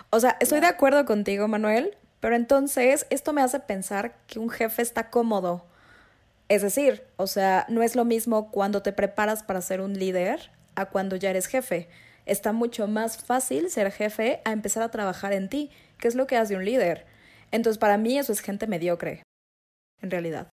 O 0.09 0.19
sea, 0.19 0.35
estoy 0.39 0.61
de 0.61 0.67
acuerdo 0.67 1.05
contigo, 1.05 1.47
Manuel, 1.47 1.95
pero 2.21 2.37
entonces 2.37 3.05
esto 3.09 3.33
me 3.33 3.41
hace 3.41 3.59
pensar 3.59 4.15
que 4.27 4.39
un 4.39 4.49
jefe 4.49 4.81
está 4.81 5.09
cómodo 5.09 5.65
es 6.51 6.61
decir, 6.61 7.05
o 7.15 7.27
sea, 7.27 7.65
no 7.69 7.81
es 7.81 7.95
lo 7.95 8.03
mismo 8.03 8.51
cuando 8.51 8.81
te 8.81 8.91
preparas 8.91 9.41
para 9.41 9.61
ser 9.61 9.79
un 9.79 9.97
líder 9.97 10.51
a 10.75 10.87
cuando 10.87 11.15
ya 11.15 11.29
eres 11.29 11.47
jefe. 11.47 11.87
Está 12.25 12.51
mucho 12.51 12.89
más 12.89 13.23
fácil 13.23 13.69
ser 13.69 13.89
jefe 13.89 14.41
a 14.43 14.51
empezar 14.51 14.83
a 14.83 14.91
trabajar 14.91 15.31
en 15.31 15.47
ti, 15.47 15.71
que 15.97 16.09
es 16.09 16.15
lo 16.15 16.27
que 16.27 16.35
hace 16.35 16.57
un 16.57 16.65
líder. 16.65 17.05
Entonces, 17.51 17.77
para 17.77 17.97
mí 17.97 18.19
eso 18.19 18.33
es 18.33 18.41
gente 18.41 18.67
mediocre, 18.67 19.23
en 20.01 20.11
realidad. 20.11 20.49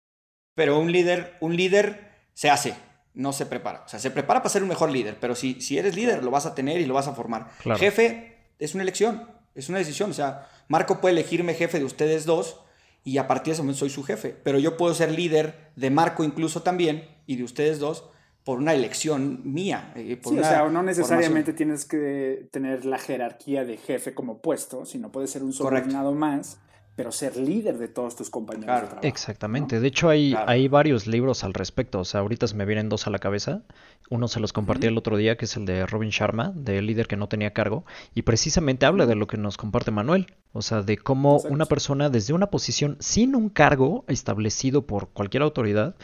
Pero 0.54 0.78
un 0.78 0.90
líder, 0.90 1.36
un 1.40 1.58
líder 1.58 2.08
se 2.32 2.48
hace, 2.48 2.74
no 3.12 3.34
se 3.34 3.44
prepara. 3.44 3.82
O 3.84 3.88
sea, 3.88 4.00
se 4.00 4.10
prepara 4.10 4.40
para 4.40 4.48
ser 4.48 4.62
un 4.62 4.70
mejor 4.70 4.90
líder, 4.90 5.18
pero 5.20 5.34
si, 5.34 5.60
si 5.60 5.76
eres 5.76 5.94
líder 5.94 6.24
lo 6.24 6.30
vas 6.30 6.46
a 6.46 6.54
tener 6.54 6.80
y 6.80 6.86
lo 6.86 6.94
vas 6.94 7.08
a 7.08 7.12
formar. 7.12 7.50
Jefe 7.76 8.38
es 8.58 8.72
una 8.72 8.82
elección, 8.82 9.28
es 9.54 9.68
una 9.68 9.78
decisión. 9.78 10.10
O 10.10 10.14
sea, 10.14 10.48
Marco 10.68 11.00
puede 11.00 11.12
elegirme 11.12 11.54
jefe 11.54 11.78
de 11.78 11.84
ustedes 11.84 12.24
dos 12.24 12.60
y 13.04 13.18
a 13.18 13.26
partir 13.26 13.46
de 13.46 13.52
ese 13.52 13.62
momento 13.62 13.80
soy 13.80 13.90
su 13.90 14.02
jefe. 14.02 14.36
Pero 14.42 14.58
yo 14.58 14.76
puedo 14.76 14.94
ser 14.94 15.10
líder 15.10 15.70
de 15.76 15.90
Marco 15.90 16.24
incluso 16.24 16.62
también 16.62 17.08
y 17.26 17.36
de 17.36 17.44
ustedes 17.44 17.78
dos 17.78 18.08
por 18.44 18.58
una 18.58 18.74
elección 18.74 19.40
mía. 19.44 19.92
Eh, 19.94 20.16
por 20.16 20.32
sí, 20.32 20.40
o 20.40 20.42
sea, 20.42 20.68
no 20.68 20.82
necesariamente 20.82 21.52
tienes 21.52 21.84
que 21.84 22.48
tener 22.50 22.84
la 22.84 22.98
jerarquía 22.98 23.64
de 23.64 23.76
jefe 23.76 24.14
como 24.14 24.40
puesto, 24.40 24.84
sino 24.84 25.12
puedes 25.12 25.30
ser 25.30 25.44
un 25.44 25.52
subordinado 25.52 26.12
más 26.12 26.58
pero 26.94 27.10
ser 27.10 27.36
líder 27.36 27.78
de 27.78 27.88
todos 27.88 28.16
tus 28.16 28.28
compañeros 28.28 28.82
de 28.82 28.86
trabajo. 28.86 29.06
Exactamente. 29.06 29.80
De 29.80 29.88
hecho, 29.88 30.10
hay, 30.10 30.34
hay 30.46 30.68
varios 30.68 31.06
libros 31.06 31.42
al 31.42 31.54
respecto. 31.54 32.00
O 32.00 32.04
sea, 32.04 32.20
ahorita 32.20 32.46
se 32.46 32.54
me 32.54 32.66
vienen 32.66 32.90
dos 32.90 33.06
a 33.06 33.10
la 33.10 33.18
cabeza. 33.18 33.62
Uno 34.10 34.28
se 34.28 34.40
los 34.40 34.52
compartí 34.52 34.88
el 34.88 34.98
otro 34.98 35.16
día, 35.16 35.38
que 35.38 35.46
es 35.46 35.56
el 35.56 35.64
de 35.64 35.86
Robin 35.86 36.10
Sharma, 36.10 36.52
de 36.54 36.82
líder 36.82 37.06
que 37.06 37.16
no 37.16 37.28
tenía 37.28 37.54
cargo. 37.54 37.86
Y 38.14 38.22
precisamente 38.22 38.84
habla 38.84 39.06
de 39.06 39.14
lo 39.14 39.26
que 39.26 39.38
nos 39.38 39.56
comparte 39.56 39.90
Manuel. 39.90 40.34
O 40.52 40.60
sea, 40.60 40.82
de 40.82 40.98
cómo 40.98 41.38
una 41.48 41.64
persona 41.64 42.10
desde 42.10 42.34
una 42.34 42.48
posición 42.48 42.98
sin 43.00 43.34
un 43.34 43.48
cargo 43.48 44.04
establecido 44.06 44.86
por 44.86 45.08
cualquier 45.08 45.42
autoridad 45.42 45.96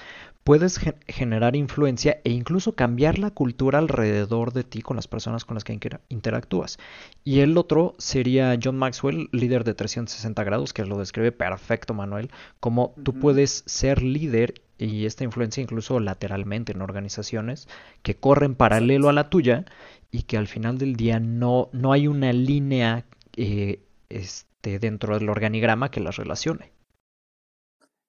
puedes 0.48 0.80
generar 1.06 1.56
influencia 1.56 2.22
e 2.24 2.30
incluso 2.30 2.74
cambiar 2.74 3.18
la 3.18 3.30
cultura 3.30 3.78
alrededor 3.78 4.54
de 4.54 4.64
ti 4.64 4.80
con 4.80 4.96
las 4.96 5.06
personas 5.06 5.44
con 5.44 5.56
las 5.56 5.62
que 5.62 5.78
interactúas. 6.08 6.78
Y 7.22 7.40
el 7.40 7.58
otro 7.58 7.94
sería 7.98 8.58
John 8.58 8.78
Maxwell, 8.78 9.28
líder 9.30 9.64
de 9.64 9.74
360 9.74 10.42
grados, 10.44 10.72
que 10.72 10.86
lo 10.86 10.96
describe 10.96 11.32
perfecto 11.32 11.92
Manuel, 11.92 12.30
como 12.60 12.94
tú 13.04 13.12
puedes 13.12 13.62
ser 13.66 14.02
líder 14.02 14.54
y 14.78 15.04
esta 15.04 15.22
influencia 15.22 15.62
incluso 15.62 16.00
lateralmente 16.00 16.72
en 16.72 16.80
organizaciones 16.80 17.68
que 18.00 18.16
corren 18.16 18.54
paralelo 18.54 19.10
a 19.10 19.12
la 19.12 19.28
tuya 19.28 19.66
y 20.10 20.22
que 20.22 20.38
al 20.38 20.46
final 20.46 20.78
del 20.78 20.96
día 20.96 21.20
no, 21.20 21.68
no 21.72 21.92
hay 21.92 22.08
una 22.08 22.32
línea 22.32 23.04
eh, 23.36 23.82
este, 24.08 24.78
dentro 24.78 25.18
del 25.18 25.28
organigrama 25.28 25.90
que 25.90 26.00
las 26.00 26.16
relacione. 26.16 26.77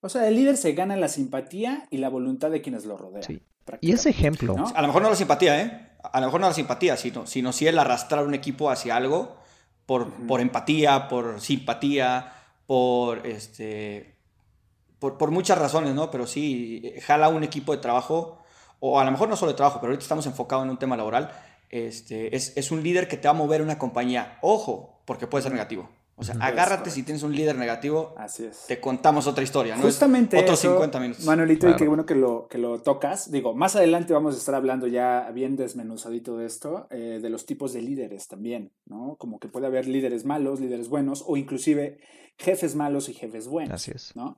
O 0.02 0.10
sea, 0.10 0.28
el 0.28 0.36
líder 0.36 0.58
se 0.58 0.74
gana 0.74 0.96
la 0.96 1.10
simpatía 1.10 1.88
y 1.90 1.98
la 1.98 2.10
voluntad 2.10 2.52
de 2.52 2.62
quienes 2.62 2.86
lo 2.86 2.98
rodean. 2.98 3.24
Sí. 3.24 3.42
Y 3.82 3.92
ese 3.92 4.10
ejemplo. 4.10 4.56
A 4.74 4.82
lo 4.82 4.88
mejor 4.88 5.02
no 5.02 5.10
la 5.10 5.16
simpatía, 5.16 5.62
¿eh? 5.62 5.90
A 6.02 6.20
lo 6.20 6.28
mejor 6.28 6.42
no 6.42 6.48
la 6.48 6.54
simpatía, 6.54 6.98
sino, 6.98 7.28
sino 7.28 7.52
si 7.52 7.68
el 7.68 7.78
arrastrar 7.78 8.26
un 8.26 8.34
equipo 8.34 8.70
hacia 8.70 8.96
algo 8.96 9.38
por, 9.86 10.12
por 10.28 10.42
empatía, 10.42 11.08
por 11.08 11.42
simpatía, 11.42 12.34
por 12.66 13.26
este. 13.28 14.16
Por, 15.00 15.18
por, 15.18 15.32
muchas 15.32 15.58
razones, 15.58 15.94
¿no? 15.94 16.12
Pero 16.12 16.28
sí, 16.28 16.94
jala 17.02 17.30
un 17.30 17.44
equipo 17.44 17.72
de 17.74 17.78
trabajo, 17.78 18.40
o 18.80 19.00
a 19.00 19.06
lo 19.06 19.12
mejor 19.12 19.30
no 19.30 19.38
solo 19.38 19.52
de 19.52 19.58
trabajo, 19.58 19.80
pero 19.80 19.92
ahorita 19.92 20.04
estamos 20.04 20.26
enfocados 20.26 20.66
en 20.66 20.72
un 20.72 20.78
tema 20.78 20.98
laboral. 20.98 21.32
Este, 21.70 22.36
es, 22.36 22.58
es 22.58 22.72
un 22.72 22.84
líder 22.84 23.08
que 23.08 23.16
te 23.16 23.28
va 23.28 23.34
a 23.34 23.38
mover 23.38 23.62
una 23.62 23.78
compañía. 23.78 24.40
Ojo, 24.42 25.02
porque 25.06 25.28
puede 25.28 25.44
ser 25.44 25.52
negativo. 25.52 25.90
O 26.20 26.24
sea, 26.24 26.36
agárrate 26.42 26.92
si 26.92 27.04
tienes 27.04 27.24
un 27.24 27.34
líder 27.34 27.56
negativo. 27.56 28.14
Así 28.18 28.44
es. 28.44 28.66
Te 28.68 28.82
contamos 28.82 29.26
otra 29.26 29.44
historia, 29.44 29.78
¿no? 29.78 29.84
Justamente. 29.84 30.38
otros 30.38 30.60
50 30.60 31.00
minutos. 31.00 31.26
Manuelito, 31.26 31.70
y 31.70 31.76
qué 31.76 31.88
bueno 31.88 32.06
que 32.06 32.16
lo, 32.16 32.48
que 32.50 32.58
lo 32.58 32.82
tocas. 32.82 33.32
Digo, 33.32 33.56
más 33.56 33.78
adelante 33.78 34.14
vamos 34.14 34.36
a 34.36 34.38
estar 34.38 34.54
hablando 34.54 34.88
ya 34.88 35.32
bien 35.34 35.56
desmenuzadito 35.56 36.38
de 36.38 36.46
esto, 36.46 36.88
eh, 36.92 37.20
de 37.22 37.30
los 37.30 37.46
tipos 37.46 37.72
de 37.72 37.82
líderes 37.82 38.28
también, 38.28 38.74
¿no? 38.86 39.16
Como 39.18 39.40
que 39.40 39.48
puede 39.48 39.68
haber 39.68 39.88
líderes 39.88 40.26
malos, 40.26 40.60
líderes 40.60 40.90
buenos, 40.90 41.24
o 41.26 41.38
inclusive 41.38 42.00
jefes 42.38 42.76
malos 42.76 43.08
y 43.08 43.14
jefes 43.14 43.48
buenos. 43.48 43.74
Así 43.74 43.92
es. 43.96 44.14
¿no? 44.16 44.38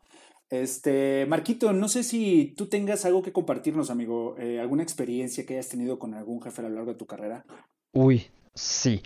Este, 0.51 1.25
Marquito, 1.27 1.71
no 1.71 1.87
sé 1.87 2.03
si 2.03 2.53
tú 2.57 2.67
tengas 2.67 3.05
algo 3.05 3.21
que 3.23 3.31
compartirnos, 3.31 3.89
amigo, 3.89 4.35
eh, 4.37 4.59
alguna 4.59 4.83
experiencia 4.83 5.45
que 5.45 5.53
hayas 5.53 5.69
tenido 5.69 5.97
con 5.97 6.13
algún 6.13 6.41
jefe 6.41 6.61
a 6.61 6.69
lo 6.69 6.75
largo 6.75 6.91
de 6.91 6.97
tu 6.97 7.05
carrera. 7.05 7.45
Uy, 7.93 8.27
sí. 8.53 9.01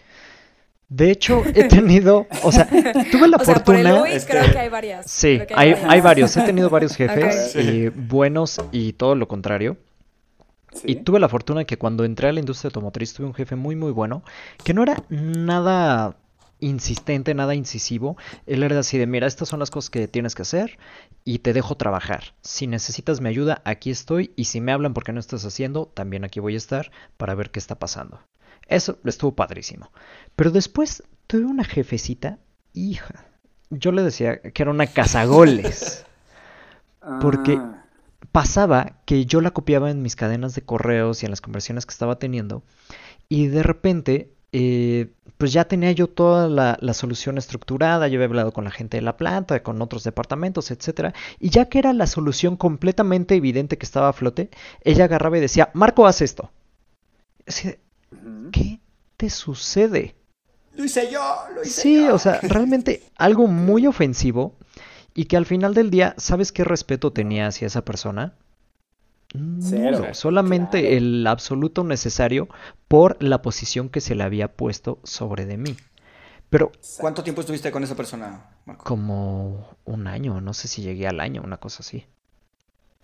De 0.88 1.10
hecho, 1.10 1.44
he 1.46 1.64
tenido, 1.68 2.28
o 2.44 2.52
sea, 2.52 2.68
tuve 3.12 3.28
la 3.28 3.40
fortuna. 3.40 4.04
Sea, 4.04 4.16
este, 4.16 4.32
creo 4.32 4.52
que 4.52 4.60
hay 4.60 4.70
varias. 4.70 5.10
Sí, 5.10 5.42
hay, 5.56 6.02
varios. 6.02 6.38
He 6.38 6.42
tenido 6.42 6.70
varios 6.70 6.96
jefes 6.98 7.56
y 7.56 7.90
buenos 7.90 8.62
y 8.72 8.94
todo 8.94 9.16
lo 9.16 9.28
contrario. 9.28 9.78
Y 10.84 10.98
tuve 10.98 11.20
la 11.20 11.30
fortuna 11.30 11.64
que 11.64 11.78
cuando 11.78 12.04
entré 12.04 12.28
a 12.28 12.34
la 12.34 12.40
industria 12.40 12.68
automotriz 12.68 13.14
tuve 13.14 13.28
un 13.28 13.34
jefe 13.34 13.56
muy 13.56 13.78
muy 13.78 13.94
bueno 13.94 14.24
que 14.66 14.74
no 14.74 14.84
era 14.84 15.02
nada 15.10 16.18
insistente, 16.60 17.34
nada 17.34 17.56
incisivo. 17.56 18.18
Él 18.46 18.64
era 18.64 18.80
así 18.80 18.98
de, 18.98 19.08
mira, 19.08 19.28
estas 19.28 19.48
son 19.50 19.60
las 19.60 19.72
cosas 19.72 19.90
que 19.90 20.08
tienes 20.08 20.36
que 20.36 20.42
hacer 20.42 20.78
y 21.24 21.40
te 21.40 21.54
dejo 21.54 21.76
trabajar. 21.76 22.36
Si 22.42 22.68
necesitas 22.68 23.22
mi 23.22 23.30
ayuda, 23.30 23.62
aquí 23.66 23.90
estoy 23.90 24.32
y 24.36 24.46
si 24.46 24.62
me 24.62 24.72
hablan 24.72 24.94
porque 24.94 25.14
no 25.14 25.20
estás 25.20 25.46
haciendo, 25.46 25.86
también 25.86 26.24
aquí 26.26 26.40
voy 26.40 26.56
a 26.56 26.58
estar 26.58 26.92
para 27.18 27.36
ver 27.36 27.52
qué 27.52 27.60
está 27.60 27.76
pasando. 27.76 28.20
Eso 28.68 29.00
estuvo 29.06 29.36
padrísimo. 29.36 29.92
Pero 30.36 30.52
después 30.52 31.04
tuve 31.28 31.46
una 31.46 31.64
jefecita, 31.64 32.40
hija. 32.74 33.26
Yo 33.70 33.92
le 33.92 34.04
decía 34.04 34.40
que 34.40 34.64
era 34.64 34.72
una 34.72 34.88
cazagoles. 34.88 36.06
Porque 37.22 37.58
ah. 37.60 37.86
pasaba 38.32 38.94
que 39.06 39.26
yo 39.26 39.42
la 39.42 39.52
copiaba 39.52 39.92
en 39.92 40.02
mis 40.02 40.16
cadenas 40.16 40.56
de 40.56 40.64
correos 40.64 41.22
y 41.22 41.26
en 41.26 41.32
las 41.32 41.42
conversiones 41.42 41.86
que 41.86 41.92
estaba 41.92 42.18
teniendo. 42.18 42.64
Y 43.30 43.48
de 43.48 43.64
repente, 43.64 44.34
eh, 44.52 45.12
pues 45.38 45.54
ya 45.54 45.66
tenía 45.66 45.92
yo 45.92 46.08
toda 46.08 46.48
la, 46.48 46.78
la, 46.82 46.94
solución 46.94 47.38
estructurada. 47.38 48.08
Yo 48.08 48.18
había 48.18 48.28
hablado 48.28 48.54
con 48.54 48.64
la 48.64 48.72
gente 48.72 48.98
de 48.98 49.02
la 49.02 49.18
planta, 49.18 49.62
con 49.62 49.82
otros 49.82 50.04
departamentos, 50.04 50.72
etc. 50.72 51.14
Y 51.40 51.50
ya 51.50 51.66
que 51.66 51.80
era 51.80 51.94
la 51.94 52.08
solución 52.08 52.56
completamente 52.56 53.36
evidente 53.36 53.78
que 53.78 53.86
estaba 53.86 54.10
a 54.10 54.14
flote, 54.14 54.50
ella 54.82 55.06
agarraba 55.06 55.38
y 55.38 55.42
decía, 55.42 55.70
Marco, 55.74 56.08
haz 56.08 56.22
esto. 56.22 56.52
¿Qué 58.52 58.80
te 59.18 59.30
sucede? 59.30 60.16
Lo 60.74 60.84
hice 60.84 61.10
yo, 61.12 61.22
lo 61.54 61.62
hice 61.62 61.82
sí, 61.82 62.08
o 62.08 62.18
sea, 62.18 62.40
realmente 62.44 63.04
algo 63.18 63.48
muy 63.48 63.88
ofensivo 63.88 64.56
y 65.14 65.26
que 65.26 65.38
al 65.38 65.46
final 65.46 65.74
del 65.74 65.90
día, 65.90 66.14
¿sabes 66.18 66.52
qué 66.52 66.64
respeto 66.64 67.14
tenía 67.14 67.48
hacia 67.48 67.68
esa 67.68 67.86
persona? 67.86 68.34
Cero. 69.60 70.14
solamente 70.14 70.96
el 70.96 71.28
absoluto 71.28 71.84
necesario 71.84 72.48
por 72.88 73.22
la 73.22 73.42
posición 73.42 73.90
que 73.90 74.00
se 74.00 74.16
le 74.16 74.24
había 74.24 74.54
puesto 74.54 75.00
sobre 75.04 75.46
de 75.46 75.58
mí. 75.58 75.76
Pero 76.50 76.72
¿cuánto 77.00 77.24
tiempo 77.24 77.42
estuviste 77.42 77.72
con 77.72 77.84
esa 77.84 77.96
persona, 77.96 78.46
Marco? 78.66 78.84
Como 78.86 79.78
un 79.84 80.08
año, 80.08 80.40
no 80.42 80.54
sé 80.54 80.68
si 80.68 80.82
llegué 80.82 81.08
al 81.08 81.20
año, 81.20 81.42
una 81.44 81.58
cosa 81.58 81.82
así. 81.82 82.06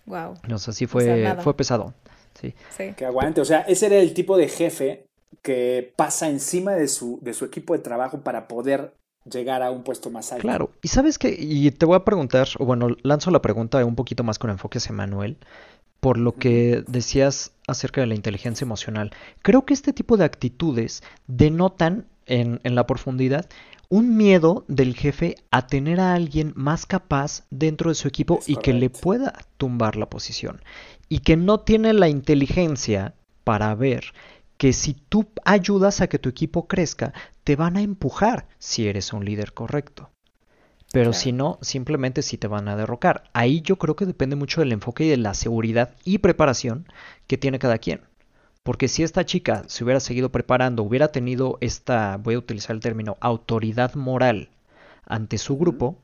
Wow. 0.06 0.34
No 0.48 0.58
sé 0.58 0.72
si 0.72 0.86
fue, 0.86 1.36
fue 1.42 1.56
pesado. 1.56 1.94
Sí. 2.42 2.54
sí. 2.76 2.92
Que 2.96 3.06
aguante, 3.06 3.40
o 3.40 3.44
sea, 3.44 3.60
ese 3.60 3.86
era 3.86 3.96
el 3.96 4.12
tipo 4.12 4.36
de 4.36 4.48
jefe 4.48 5.06
que 5.40 5.92
pasa 5.96 6.28
encima 6.28 6.72
de 6.72 6.88
su, 6.88 7.18
de 7.22 7.32
su 7.32 7.44
equipo 7.44 7.72
de 7.72 7.78
trabajo 7.78 8.20
para 8.20 8.48
poder 8.48 8.94
llegar 9.24 9.62
a 9.62 9.70
un 9.70 9.82
puesto 9.82 10.10
más 10.10 10.32
alto. 10.32 10.42
Claro, 10.42 10.70
y 10.82 10.88
sabes 10.88 11.18
que, 11.18 11.34
y 11.38 11.70
te 11.70 11.86
voy 11.86 11.96
a 11.96 12.04
preguntar, 12.04 12.48
o 12.58 12.66
bueno, 12.66 12.88
lanzo 13.02 13.30
la 13.30 13.42
pregunta 13.42 13.84
un 13.84 13.94
poquito 13.94 14.24
más 14.24 14.38
con 14.38 14.50
enfoque 14.50 14.78
hacia 14.78 14.92
Manuel, 14.92 15.38
por 16.00 16.18
lo 16.18 16.34
que 16.34 16.82
decías 16.88 17.52
acerca 17.68 18.00
de 18.00 18.08
la 18.08 18.16
inteligencia 18.16 18.64
emocional. 18.64 19.12
Creo 19.42 19.64
que 19.64 19.74
este 19.74 19.92
tipo 19.92 20.16
de 20.16 20.24
actitudes 20.24 21.02
denotan 21.28 22.06
en, 22.26 22.60
en 22.64 22.74
la 22.74 22.86
profundidad 22.86 23.46
un 23.88 24.16
miedo 24.16 24.64
del 24.68 24.96
jefe 24.96 25.36
a 25.50 25.66
tener 25.66 26.00
a 26.00 26.14
alguien 26.14 26.54
más 26.56 26.86
capaz 26.86 27.44
dentro 27.50 27.90
de 27.90 27.94
su 27.94 28.08
equipo 28.08 28.40
y 28.46 28.56
que 28.56 28.72
le 28.72 28.88
pueda 28.88 29.34
tumbar 29.58 29.96
la 29.96 30.08
posición. 30.08 30.62
Y 31.12 31.18
que 31.18 31.36
no 31.36 31.60
tiene 31.60 31.92
la 31.92 32.08
inteligencia 32.08 33.12
para 33.44 33.74
ver 33.74 34.14
que 34.56 34.72
si 34.72 34.94
tú 34.94 35.28
ayudas 35.44 36.00
a 36.00 36.06
que 36.06 36.18
tu 36.18 36.30
equipo 36.30 36.66
crezca, 36.66 37.12
te 37.44 37.54
van 37.54 37.76
a 37.76 37.82
empujar 37.82 38.46
si 38.58 38.88
eres 38.88 39.12
un 39.12 39.22
líder 39.22 39.52
correcto. 39.52 40.08
Pero 40.90 41.12
si 41.12 41.32
no, 41.32 41.58
simplemente 41.60 42.22
si 42.22 42.38
te 42.38 42.46
van 42.46 42.66
a 42.66 42.76
derrocar. 42.76 43.24
Ahí 43.34 43.60
yo 43.60 43.76
creo 43.76 43.94
que 43.94 44.06
depende 44.06 44.36
mucho 44.36 44.62
del 44.62 44.72
enfoque 44.72 45.04
y 45.04 45.08
de 45.10 45.18
la 45.18 45.34
seguridad 45.34 45.94
y 46.02 46.16
preparación 46.16 46.86
que 47.26 47.36
tiene 47.36 47.58
cada 47.58 47.76
quien. 47.76 48.00
Porque 48.62 48.88
si 48.88 49.02
esta 49.02 49.26
chica 49.26 49.64
se 49.66 49.84
hubiera 49.84 50.00
seguido 50.00 50.32
preparando, 50.32 50.82
hubiera 50.82 51.08
tenido 51.08 51.58
esta, 51.60 52.16
voy 52.16 52.36
a 52.36 52.38
utilizar 52.38 52.74
el 52.74 52.80
término, 52.80 53.18
autoridad 53.20 53.96
moral 53.96 54.48
ante 55.04 55.36
su 55.36 55.58
grupo, 55.58 55.98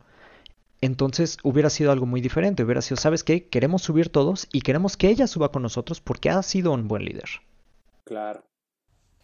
entonces 0.80 1.38
hubiera 1.42 1.70
sido 1.70 1.92
algo 1.92 2.06
muy 2.06 2.20
diferente. 2.20 2.62
Hubiera 2.62 2.82
sido, 2.82 2.97
¿sabes 2.97 3.25
qué? 3.25 3.49
Queremos 3.49 3.82
subir 3.82 4.11
todos 4.11 4.49
y 4.52 4.61
queremos 4.61 4.97
que 4.97 5.08
ella 5.08 5.26
suba 5.26 5.50
con 5.50 5.62
nosotros 5.62 6.00
porque 6.00 6.30
ha 6.30 6.42
sido 6.42 6.73
un 6.73 6.88
buen 6.88 7.04
líder. 7.04 7.28
Claro. 8.04 8.42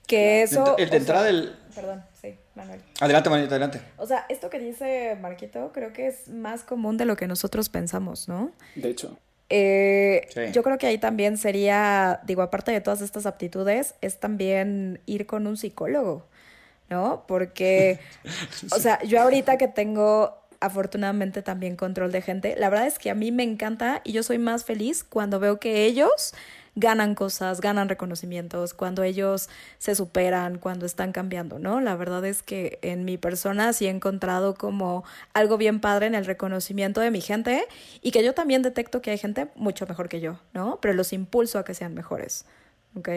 Que 0.06 0.42
eso... 0.42 0.76
El 0.76 0.90
de 0.90 0.96
entrada 0.96 1.24
del... 1.24 1.56
Perdón, 1.74 2.04
sí, 2.20 2.36
Manuel. 2.54 2.80
Adelante, 3.00 3.30
Manita, 3.30 3.50
adelante. 3.54 3.80
O 3.96 4.06
sea, 4.06 4.26
esto 4.28 4.50
que 4.50 4.58
dice 4.58 5.16
Marquito 5.20 5.70
creo 5.72 5.92
que 5.92 6.08
es 6.08 6.28
más 6.28 6.62
común 6.62 6.96
de 6.96 7.06
lo 7.06 7.16
que 7.16 7.26
nosotros 7.26 7.68
pensamos, 7.68 8.28
¿no? 8.28 8.52
De 8.74 8.90
hecho. 8.90 9.16
Eh, 9.50 10.50
Yo 10.52 10.62
creo 10.62 10.78
que 10.78 10.86
ahí 10.86 10.98
también 10.98 11.36
sería, 11.36 12.20
digo, 12.24 12.42
aparte 12.42 12.72
de 12.72 12.80
todas 12.80 13.00
estas 13.00 13.26
aptitudes, 13.26 13.94
es 14.00 14.18
también 14.18 15.00
ir 15.06 15.26
con 15.26 15.46
un 15.46 15.56
psicólogo, 15.56 16.26
¿no? 16.90 17.24
Porque, 17.28 18.00
o 18.72 18.78
sea, 18.78 19.02
yo 19.04 19.20
ahorita 19.20 19.58
que 19.58 19.68
tengo 19.68 20.43
afortunadamente 20.64 21.42
también 21.42 21.76
control 21.76 22.10
de 22.10 22.22
gente, 22.22 22.56
la 22.58 22.70
verdad 22.70 22.86
es 22.86 22.98
que 22.98 23.10
a 23.10 23.14
mí 23.14 23.32
me 23.32 23.42
encanta 23.42 24.00
y 24.04 24.12
yo 24.12 24.22
soy 24.22 24.38
más 24.38 24.64
feliz 24.64 25.04
cuando 25.04 25.38
veo 25.38 25.60
que 25.60 25.84
ellos 25.84 26.34
ganan 26.74 27.14
cosas, 27.14 27.60
ganan 27.60 27.88
reconocimientos, 27.88 28.74
cuando 28.74 29.02
ellos 29.02 29.48
se 29.78 29.94
superan, 29.94 30.58
cuando 30.58 30.86
están 30.86 31.12
cambiando, 31.12 31.58
¿no? 31.58 31.80
La 31.80 31.94
verdad 31.94 32.24
es 32.24 32.42
que 32.42 32.78
en 32.82 33.04
mi 33.04 33.16
persona 33.16 33.72
sí 33.72 33.86
he 33.86 33.90
encontrado 33.90 34.54
como 34.54 35.04
algo 35.34 35.56
bien 35.56 35.80
padre 35.80 36.06
en 36.06 36.14
el 36.14 36.24
reconocimiento 36.24 37.00
de 37.00 37.10
mi 37.10 37.20
gente 37.20 37.66
y 38.02 38.10
que 38.10 38.24
yo 38.24 38.34
también 38.34 38.62
detecto 38.62 39.02
que 39.02 39.10
hay 39.10 39.18
gente 39.18 39.48
mucho 39.54 39.86
mejor 39.86 40.08
que 40.08 40.20
yo, 40.20 40.40
¿no? 40.52 40.78
Pero 40.80 40.94
los 40.94 41.12
impulso 41.12 41.58
a 41.58 41.64
que 41.64 41.74
sean 41.74 41.94
mejores, 41.94 42.46
¿ok? 42.96 43.08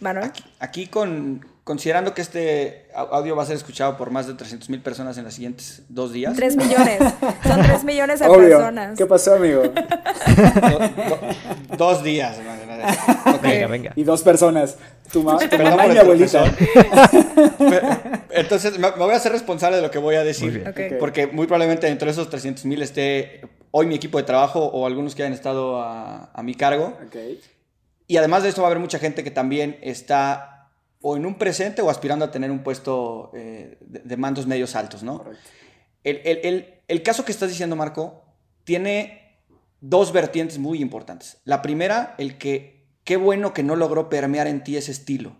Manuel. 0.00 0.32
Aquí, 0.58 0.88
con, 0.88 1.46
considerando 1.64 2.12
que 2.12 2.20
este 2.20 2.88
audio 2.94 3.34
va 3.34 3.42
a 3.42 3.46
ser 3.46 3.56
escuchado 3.56 3.96
por 3.96 4.10
más 4.10 4.26
de 4.26 4.34
300 4.34 4.68
mil 4.68 4.82
personas 4.82 5.16
en 5.16 5.24
los 5.24 5.32
siguientes 5.32 5.82
dos 5.88 6.12
días. 6.12 6.36
3 6.36 6.56
millones. 6.56 6.98
Son 7.42 7.62
3 7.62 7.84
millones 7.84 8.20
de 8.20 8.28
personas. 8.28 8.98
¿Qué 8.98 9.06
pasó, 9.06 9.34
amigo? 9.34 9.62
dos 11.78 12.04
días. 12.04 12.36
Venga, 13.42 13.66
venga. 13.66 13.92
Y 13.96 14.04
dos 14.04 14.22
personas. 14.22 14.76
Tu, 15.10 15.22
mamá 15.22 15.40
y 15.42 15.90
mi 15.90 15.98
abuelita. 15.98 16.54
Entonces, 18.30 18.78
me, 18.78 18.90
voy 18.90 19.12
a 19.12 19.16
hacer 19.16 19.32
responsable 19.32 19.76
de 19.76 19.82
lo 19.82 19.90
que 19.90 19.98
voy 19.98 20.16
a 20.16 20.24
decir. 20.24 20.64
Porque 21.00 21.26
muy 21.28 21.46
probablemente 21.46 21.86
dentro 21.86 22.06
de 22.06 22.12
esos 22.12 22.28
300 22.28 22.66
mil 22.66 22.82
esté 22.82 23.40
hoy 23.70 23.86
mi 23.86 23.94
equipo 23.94 24.18
de 24.18 24.24
trabajo 24.24 24.60
o 24.60 24.86
algunos 24.86 25.14
que 25.14 25.22
hayan 25.22 25.32
estado 25.32 25.80
a, 25.80 26.30
a 26.34 26.42
mi 26.42 26.54
cargo. 26.54 26.94
Y 28.06 28.18
además 28.18 28.42
de 28.42 28.50
esto 28.50 28.60
va 28.60 28.68
a 28.68 28.70
haber 28.70 28.80
mucha 28.80 28.98
gente 28.98 29.24
que 29.24 29.30
también 29.30 29.78
está 29.80 30.53
o 31.06 31.16
en 31.18 31.26
un 31.26 31.34
presente 31.36 31.82
o 31.82 31.90
aspirando 31.90 32.24
a 32.24 32.30
tener 32.30 32.50
un 32.50 32.62
puesto 32.62 33.30
eh, 33.34 33.76
de, 33.80 34.00
de 34.00 34.16
mandos 34.16 34.46
medios 34.46 34.74
altos, 34.74 35.02
¿no? 35.02 35.22
El, 36.02 36.20
el- 36.24 36.40
el- 36.44 36.74
el 36.88 37.02
caso 37.02 37.24
que 37.24 37.32
estás 37.32 37.48
diciendo, 37.50 37.76
Marco, 37.76 38.22
tiene 38.64 39.38
dos 39.80 40.12
vertientes 40.12 40.58
muy 40.58 40.80
importantes. 40.80 41.38
La 41.44 41.60
primera, 41.62 42.14
el 42.18 42.38
que 42.38 42.86
qué 43.04 43.16
bueno 43.18 43.52
que 43.52 43.62
no 43.62 43.76
logró 43.76 44.08
permear 44.08 44.46
en 44.46 44.64
ti 44.64 44.76
ese 44.78 44.92
estilo. 44.92 45.36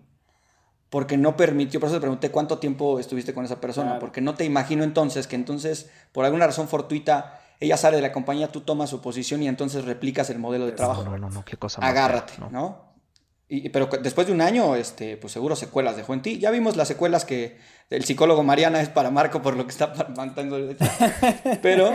Porque 0.91 1.17
no 1.17 1.35
permitió, 1.37 1.81
por 1.81 1.89
eso 1.89 1.97
te 1.97 2.01
pregunté 2.03 2.31
cuánto 2.31 2.59
tiempo 2.59 3.01
estuviste 3.01 3.33
con 3.35 3.45
esa 3.45 3.61
persona, 3.61 3.89
Claro. 3.93 4.01
porque 4.01 4.21
no 4.21 4.35
te 4.35 4.45
imagino 4.45 4.85
entonces 4.85 5.27
que 5.27 5.35
entonces, 5.37 5.91
por 6.13 6.25
alguna 6.27 6.47
razón 6.47 6.69
fortuita, 6.69 7.41
ella 7.59 7.77
sale 7.77 7.97
de 7.97 8.03
la 8.03 8.13
compañía, 8.13 8.49
tú 8.53 8.61
tomas 8.61 8.91
su 8.91 9.01
posición 9.01 9.43
y 9.43 9.49
entonces 9.49 9.85
replicas 9.87 10.29
el 10.31 10.39
modelo 10.39 10.67
de 10.67 10.73
trabajo 10.73 11.05
No, 11.05 11.17
no, 11.19 11.31
no, 11.31 11.45
qué 11.45 11.57
cosa 11.57 11.81
más. 11.81 11.91
agárrate, 11.91 12.35
¿no? 12.51 12.94
Y, 13.49 13.69
pero 13.69 13.87
después 14.03 14.27
de 14.27 14.33
un 14.33 14.41
año, 14.41 14.75
este, 14.75 15.17
pues 15.17 15.33
seguro 15.33 15.55
secuelas 15.57 15.97
dejó 15.97 16.15
en 16.15 16.23
ti. 16.23 16.39
Ya 16.39 16.51
vimos 16.51 16.77
las 16.77 16.89
secuelas 16.89 17.25
que 17.25 17.59
el 17.91 18.05
psicólogo 18.05 18.43
Mariana 18.43 18.81
es 18.81 18.89
para 18.89 19.11
Marco 19.11 19.43
por 19.43 19.57
lo 19.57 19.65
que 19.67 19.71
está 19.73 19.93
mandando. 20.17 20.75
Pero 21.63 21.93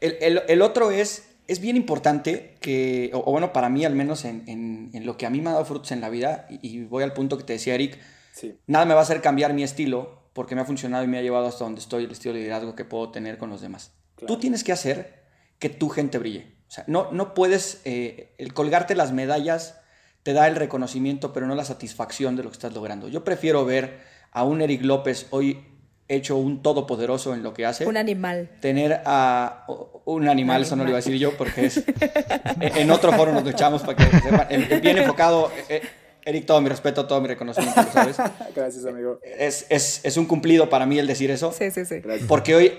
el, 0.00 0.16
el- 0.20 0.42
el 0.48 0.62
otro 0.62 0.90
es, 0.90 1.28
es 1.48 1.60
bien 1.60 1.76
importante 1.76 2.54
que, 2.60 3.10
o, 3.14 3.18
o 3.26 3.32
bueno, 3.32 3.52
para 3.52 3.68
mí 3.68 3.84
al 3.84 3.94
menos 3.94 4.24
en, 4.24 4.44
en- 4.46 4.90
en 4.92 5.06
lo 5.06 5.16
que 5.16 5.26
a 5.26 5.30
mí 5.30 5.40
me 5.40 5.50
ha 5.50 5.54
dado 5.54 5.64
frutos 5.64 5.90
en 5.92 6.00
la 6.00 6.08
vida, 6.08 6.46
y, 6.50 6.58
y 6.66 6.84
voy 6.84 7.02
al 7.02 7.12
punto 7.12 7.36
que 7.36 7.44
te 7.44 7.54
decía 7.54 7.74
Eric, 7.74 7.98
Sí. 8.32 8.58
nada 8.66 8.84
me 8.84 8.94
va 8.94 9.00
a 9.00 9.04
hacer 9.04 9.20
cambiar 9.20 9.54
mi 9.54 9.62
estilo 9.62 10.24
porque 10.32 10.56
me 10.56 10.60
ha 10.62 10.64
funcionado 10.64 11.04
y 11.04 11.06
me 11.06 11.18
ha 11.18 11.22
llevado 11.22 11.46
hasta 11.46 11.62
donde 11.62 11.80
estoy, 11.80 12.04
el 12.04 12.10
estilo 12.10 12.34
de 12.34 12.40
liderazgo 12.40 12.74
que 12.74 12.84
puedo 12.84 13.12
tener 13.12 13.38
con 13.38 13.48
los 13.48 13.60
demás. 13.60 13.92
Claro. 14.16 14.34
Tú 14.34 14.40
tienes 14.40 14.64
que 14.64 14.72
hacer 14.72 15.22
que 15.60 15.68
tu 15.68 15.88
gente 15.88 16.18
brille. 16.18 16.56
O 16.66 16.70
sea, 16.72 16.82
no, 16.88 17.12
no 17.12 17.32
puedes, 17.34 17.80
eh, 17.84 18.34
el 18.38 18.52
colgarte 18.52 18.96
las 18.96 19.12
medallas 19.12 19.78
te 20.24 20.32
da 20.32 20.48
el 20.48 20.56
reconocimiento, 20.56 21.32
pero 21.32 21.46
no 21.46 21.54
la 21.54 21.64
satisfacción 21.64 22.34
de 22.34 22.42
lo 22.42 22.48
que 22.48 22.54
estás 22.54 22.72
logrando. 22.72 23.08
Yo 23.08 23.22
prefiero 23.22 23.64
ver 23.64 24.00
a 24.32 24.42
un 24.42 24.62
Eric 24.62 24.82
López 24.82 25.26
hoy 25.30 25.62
hecho 26.08 26.36
un 26.36 26.62
todopoderoso 26.62 27.34
en 27.34 27.42
lo 27.42 27.52
que 27.54 27.66
hace. 27.66 27.86
Un 27.86 27.98
animal. 27.98 28.50
Tener 28.60 29.02
a 29.04 29.66
un 30.06 30.28
animal, 30.28 30.62
eso 30.62 30.76
no 30.76 30.84
lo 30.84 30.90
iba 30.90 30.98
a 30.98 31.02
decir 31.02 31.18
yo 31.18 31.36
porque 31.36 31.66
es 31.66 31.84
en 32.60 32.90
otro 32.90 33.12
foro 33.12 33.32
nos 33.32 33.44
lo 33.44 33.50
echamos 33.50 33.82
para 33.82 33.96
que 33.96 34.18
sepan. 34.18 34.46
El 34.50 34.80
bien 34.80 34.98
enfocado, 34.98 35.52
eh, 35.68 35.76
eh, 35.76 35.82
Eric, 36.24 36.46
todo 36.46 36.60
mi 36.62 36.70
respeto, 36.70 37.06
todo 37.06 37.20
mi 37.20 37.28
reconocimiento, 37.28 37.82
sabes. 37.92 38.16
Gracias, 38.56 38.86
amigo. 38.86 39.20
Es, 39.22 39.66
es, 39.68 40.00
es 40.04 40.16
un 40.16 40.24
cumplido 40.24 40.70
para 40.70 40.86
mí 40.86 40.98
el 40.98 41.06
decir 41.06 41.30
eso. 41.30 41.52
Sí, 41.52 41.70
sí, 41.70 41.84
sí. 41.84 42.00
Gracias. 42.00 42.26
Porque 42.26 42.54
hoy 42.54 42.72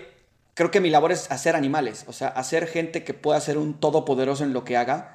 creo 0.55 0.71
que 0.71 0.81
mi 0.81 0.89
labor 0.89 1.11
es 1.11 1.31
hacer 1.31 1.55
animales, 1.55 2.05
o 2.07 2.13
sea, 2.13 2.29
hacer 2.29 2.65
gente 2.65 3.03
que 3.03 3.13
pueda 3.13 3.39
ser 3.39 3.59
un 3.59 3.79
todopoderoso 3.79 4.43
en 4.43 4.53
lo 4.53 4.63
que 4.63 4.77
haga. 4.77 5.14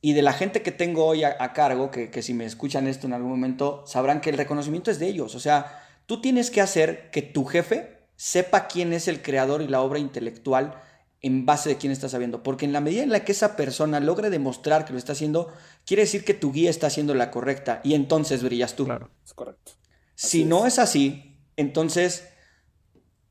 Y 0.00 0.12
de 0.12 0.22
la 0.22 0.32
gente 0.32 0.62
que 0.62 0.72
tengo 0.72 1.04
hoy 1.04 1.24
a, 1.24 1.36
a 1.40 1.52
cargo, 1.52 1.90
que, 1.90 2.10
que 2.10 2.22
si 2.22 2.34
me 2.34 2.44
escuchan 2.44 2.86
esto 2.86 3.06
en 3.06 3.12
algún 3.12 3.30
momento, 3.30 3.84
sabrán 3.86 4.20
que 4.20 4.30
el 4.30 4.36
reconocimiento 4.36 4.90
es 4.90 4.98
de 4.98 5.08
ellos. 5.08 5.34
O 5.34 5.40
sea, 5.40 5.84
tú 6.06 6.20
tienes 6.20 6.50
que 6.50 6.60
hacer 6.60 7.10
que 7.10 7.22
tu 7.22 7.44
jefe 7.44 7.98
sepa 8.16 8.66
quién 8.66 8.92
es 8.92 9.08
el 9.08 9.22
creador 9.22 9.62
y 9.62 9.68
la 9.68 9.80
obra 9.80 9.98
intelectual 9.98 10.82
en 11.20 11.46
base 11.46 11.68
de 11.68 11.76
quién 11.76 11.92
está 11.92 12.08
sabiendo. 12.08 12.42
Porque 12.42 12.64
en 12.64 12.72
la 12.72 12.80
medida 12.80 13.02
en 13.02 13.10
la 13.10 13.24
que 13.24 13.32
esa 13.32 13.56
persona 13.56 14.00
logre 14.00 14.30
demostrar 14.30 14.84
que 14.84 14.92
lo 14.92 14.98
está 14.98 15.12
haciendo, 15.12 15.52
quiere 15.84 16.02
decir 16.02 16.24
que 16.24 16.34
tu 16.34 16.52
guía 16.52 16.70
está 16.70 16.88
haciendo 16.88 17.14
la 17.14 17.30
correcta 17.30 17.80
y 17.82 17.94
entonces 17.94 18.42
brillas 18.42 18.76
tú. 18.76 18.84
Claro. 18.84 19.10
Es 19.24 19.34
correcto. 19.34 19.72
Si 20.14 20.44
no 20.44 20.66
es 20.66 20.78
así, 20.78 21.38
entonces 21.56 22.28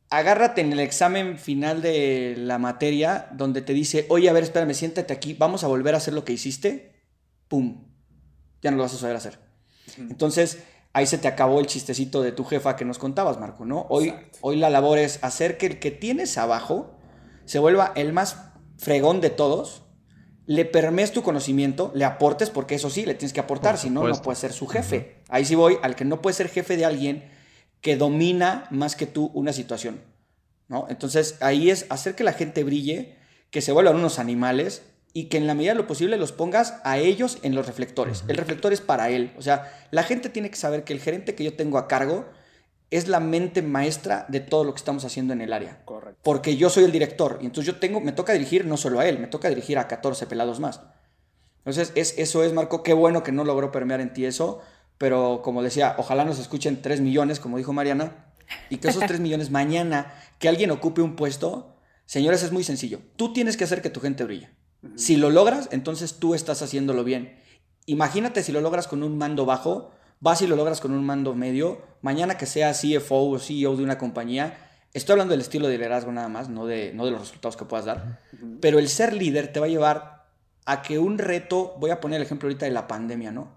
agárrate 0.09 0.61
en 0.61 0.71
el 0.71 0.79
examen 0.79 1.37
final 1.37 1.81
de 1.81 2.35
la 2.37 2.57
materia 2.57 3.27
donde 3.33 3.61
te 3.61 3.73
dice, 3.73 4.05
oye, 4.09 4.29
a 4.29 4.33
ver, 4.33 4.43
espérame, 4.43 4.73
siéntate 4.73 5.13
aquí, 5.13 5.33
vamos 5.33 5.63
a 5.63 5.67
volver 5.67 5.93
a 5.95 5.97
hacer 5.97 6.13
lo 6.13 6.23
que 6.23 6.33
hiciste, 6.33 6.93
¡pum! 7.47 7.85
Ya 8.61 8.71
no 8.71 8.77
lo 8.77 8.83
vas 8.83 8.93
a 8.93 8.97
saber 8.97 9.15
hacer. 9.15 9.39
Entonces, 9.97 10.59
ahí 10.93 11.05
se 11.05 11.17
te 11.17 11.27
acabó 11.27 11.59
el 11.59 11.67
chistecito 11.67 12.21
de 12.21 12.31
tu 12.31 12.43
jefa 12.43 12.75
que 12.75 12.85
nos 12.85 12.97
contabas, 12.97 13.39
Marco, 13.39 13.65
¿no? 13.65 13.85
Hoy, 13.89 14.09
Exacto. 14.09 14.39
hoy 14.41 14.55
la 14.57 14.69
labor 14.69 14.97
es 14.97 15.19
hacer 15.23 15.57
que 15.57 15.65
el 15.67 15.79
que 15.79 15.91
tienes 15.91 16.37
abajo 16.37 16.95
se 17.45 17.59
vuelva 17.59 17.93
el 17.95 18.13
más 18.13 18.37
fregón 18.77 19.21
de 19.21 19.29
todos, 19.29 19.83
le 20.45 20.63
permees 20.65 21.11
tu 21.11 21.23
conocimiento, 21.23 21.91
le 21.93 22.05
aportes, 22.05 22.49
porque 22.49 22.75
eso 22.75 22.89
sí, 22.89 23.05
le 23.05 23.15
tienes 23.15 23.33
que 23.33 23.39
aportar, 23.41 23.73
Por 23.73 23.81
si 23.81 23.89
no, 23.89 23.95
no 23.95 23.99
supuesto. 24.07 24.23
puede 24.23 24.35
ser 24.37 24.53
su 24.53 24.67
jefe. 24.67 25.21
Ahí 25.29 25.43
sí 25.45 25.55
voy 25.55 25.77
al 25.81 25.95
que 25.95 26.05
no 26.05 26.21
puede 26.21 26.33
ser 26.35 26.47
jefe 26.49 26.77
de 26.77 26.85
alguien 26.85 27.29
que 27.87 27.95
domina 27.95 28.67
más 28.69 28.97
que 28.97 29.05
tú 29.05 29.31
una 29.33 29.53
situación, 29.53 30.01
¿no? 30.67 30.87
Entonces 30.89 31.37
ahí 31.39 31.69
es 31.69 31.85
hacer 31.87 32.15
que 32.15 32.25
la 32.25 32.33
gente 32.33 32.65
brille, 32.65 33.15
que 33.49 33.61
se 33.61 33.71
vuelvan 33.71 33.95
unos 33.95 34.19
animales 34.19 34.81
y 35.13 35.29
que 35.29 35.37
en 35.37 35.47
la 35.47 35.53
medida 35.53 35.71
de 35.71 35.77
lo 35.77 35.87
posible 35.87 36.17
los 36.17 36.33
pongas 36.33 36.81
a 36.83 36.97
ellos 36.97 37.37
en 37.43 37.55
los 37.55 37.65
reflectores. 37.65 38.25
El 38.27 38.35
reflector 38.35 38.73
es 38.73 38.81
para 38.81 39.09
él. 39.09 39.33
O 39.37 39.41
sea, 39.41 39.71
la 39.91 40.03
gente 40.03 40.27
tiene 40.27 40.49
que 40.49 40.57
saber 40.57 40.83
que 40.83 40.91
el 40.91 40.99
gerente 40.99 41.33
que 41.33 41.45
yo 41.45 41.53
tengo 41.55 41.77
a 41.77 41.87
cargo 41.87 42.25
es 42.91 43.07
la 43.07 43.21
mente 43.21 43.61
maestra 43.61 44.25
de 44.27 44.41
todo 44.41 44.65
lo 44.65 44.73
que 44.73 44.79
estamos 44.79 45.05
haciendo 45.05 45.31
en 45.31 45.39
el 45.39 45.53
área. 45.53 45.79
Correcto. 45.85 46.19
Porque 46.23 46.57
yo 46.57 46.69
soy 46.69 46.83
el 46.83 46.91
director 46.91 47.39
y 47.41 47.45
entonces 47.45 47.73
yo 47.73 47.79
tengo, 47.79 48.01
me 48.01 48.11
toca 48.11 48.33
dirigir 48.33 48.65
no 48.65 48.75
solo 48.75 48.99
a 48.99 49.07
él, 49.07 49.17
me 49.17 49.27
toca 49.27 49.47
dirigir 49.47 49.77
a 49.77 49.87
14 49.87 50.27
pelados 50.27 50.59
más. 50.59 50.81
Entonces, 51.59 51.93
es, 51.95 52.17
eso 52.17 52.43
es, 52.43 52.51
Marco, 52.51 52.83
qué 52.83 52.91
bueno 52.91 53.23
que 53.23 53.31
no 53.31 53.45
logró 53.45 53.71
permear 53.71 54.01
en 54.01 54.11
ti 54.11 54.25
eso, 54.25 54.59
pero 54.97 55.41
como 55.43 55.61
decía, 55.61 55.95
ojalá 55.97 56.25
nos 56.25 56.39
escuchen 56.39 56.81
3 56.81 57.01
millones, 57.01 57.39
como 57.39 57.57
dijo 57.57 57.73
Mariana, 57.73 58.33
y 58.69 58.77
que 58.77 58.89
esos 58.89 59.05
3 59.05 59.19
millones 59.21 59.51
mañana, 59.51 60.13
que 60.39 60.49
alguien 60.49 60.71
ocupe 60.71 61.01
un 61.01 61.15
puesto, 61.15 61.75
señores, 62.05 62.43
es 62.43 62.51
muy 62.51 62.63
sencillo. 62.63 62.99
Tú 63.15 63.33
tienes 63.33 63.57
que 63.57 63.63
hacer 63.63 63.81
que 63.81 63.89
tu 63.89 63.99
gente 63.99 64.23
brille. 64.23 64.49
Si 64.95 65.17
lo 65.17 65.29
logras, 65.29 65.69
entonces 65.71 66.19
tú 66.19 66.35
estás 66.35 66.61
haciéndolo 66.61 67.03
bien. 67.03 67.39
Imagínate 67.85 68.43
si 68.43 68.51
lo 68.51 68.61
logras 68.61 68.87
con 68.87 69.03
un 69.03 69.17
mando 69.17 69.45
bajo, 69.45 69.91
vas 70.19 70.41
y 70.41 70.47
lo 70.47 70.55
logras 70.55 70.81
con 70.81 70.91
un 70.91 71.05
mando 71.05 71.33
medio, 71.35 71.81
mañana 72.01 72.37
que 72.37 72.45
sea 72.45 72.73
CFO 72.73 73.29
o 73.29 73.39
CEO 73.39 73.75
de 73.75 73.83
una 73.83 73.97
compañía, 73.97 74.57
estoy 74.93 75.13
hablando 75.13 75.31
del 75.31 75.41
estilo 75.41 75.67
de 75.67 75.77
liderazgo 75.77 76.11
nada 76.11 76.27
más, 76.27 76.49
no 76.49 76.65
de, 76.65 76.91
no 76.93 77.05
de 77.05 77.11
los 77.11 77.21
resultados 77.21 77.57
que 77.57 77.65
puedas 77.65 77.85
dar, 77.85 78.21
pero 78.61 78.79
el 78.79 78.89
ser 78.89 79.13
líder 79.13 79.51
te 79.51 79.59
va 79.59 79.67
a 79.67 79.69
llevar 79.69 80.25
a 80.65 80.81
que 80.81 80.99
un 80.99 81.17
reto, 81.17 81.75
voy 81.79 81.91
a 81.91 82.01
poner 82.01 82.17
el 82.17 82.25
ejemplo 82.25 82.47
ahorita 82.47 82.65
de 82.65 82.71
la 82.71 82.87
pandemia, 82.87 83.31
¿no? 83.31 83.53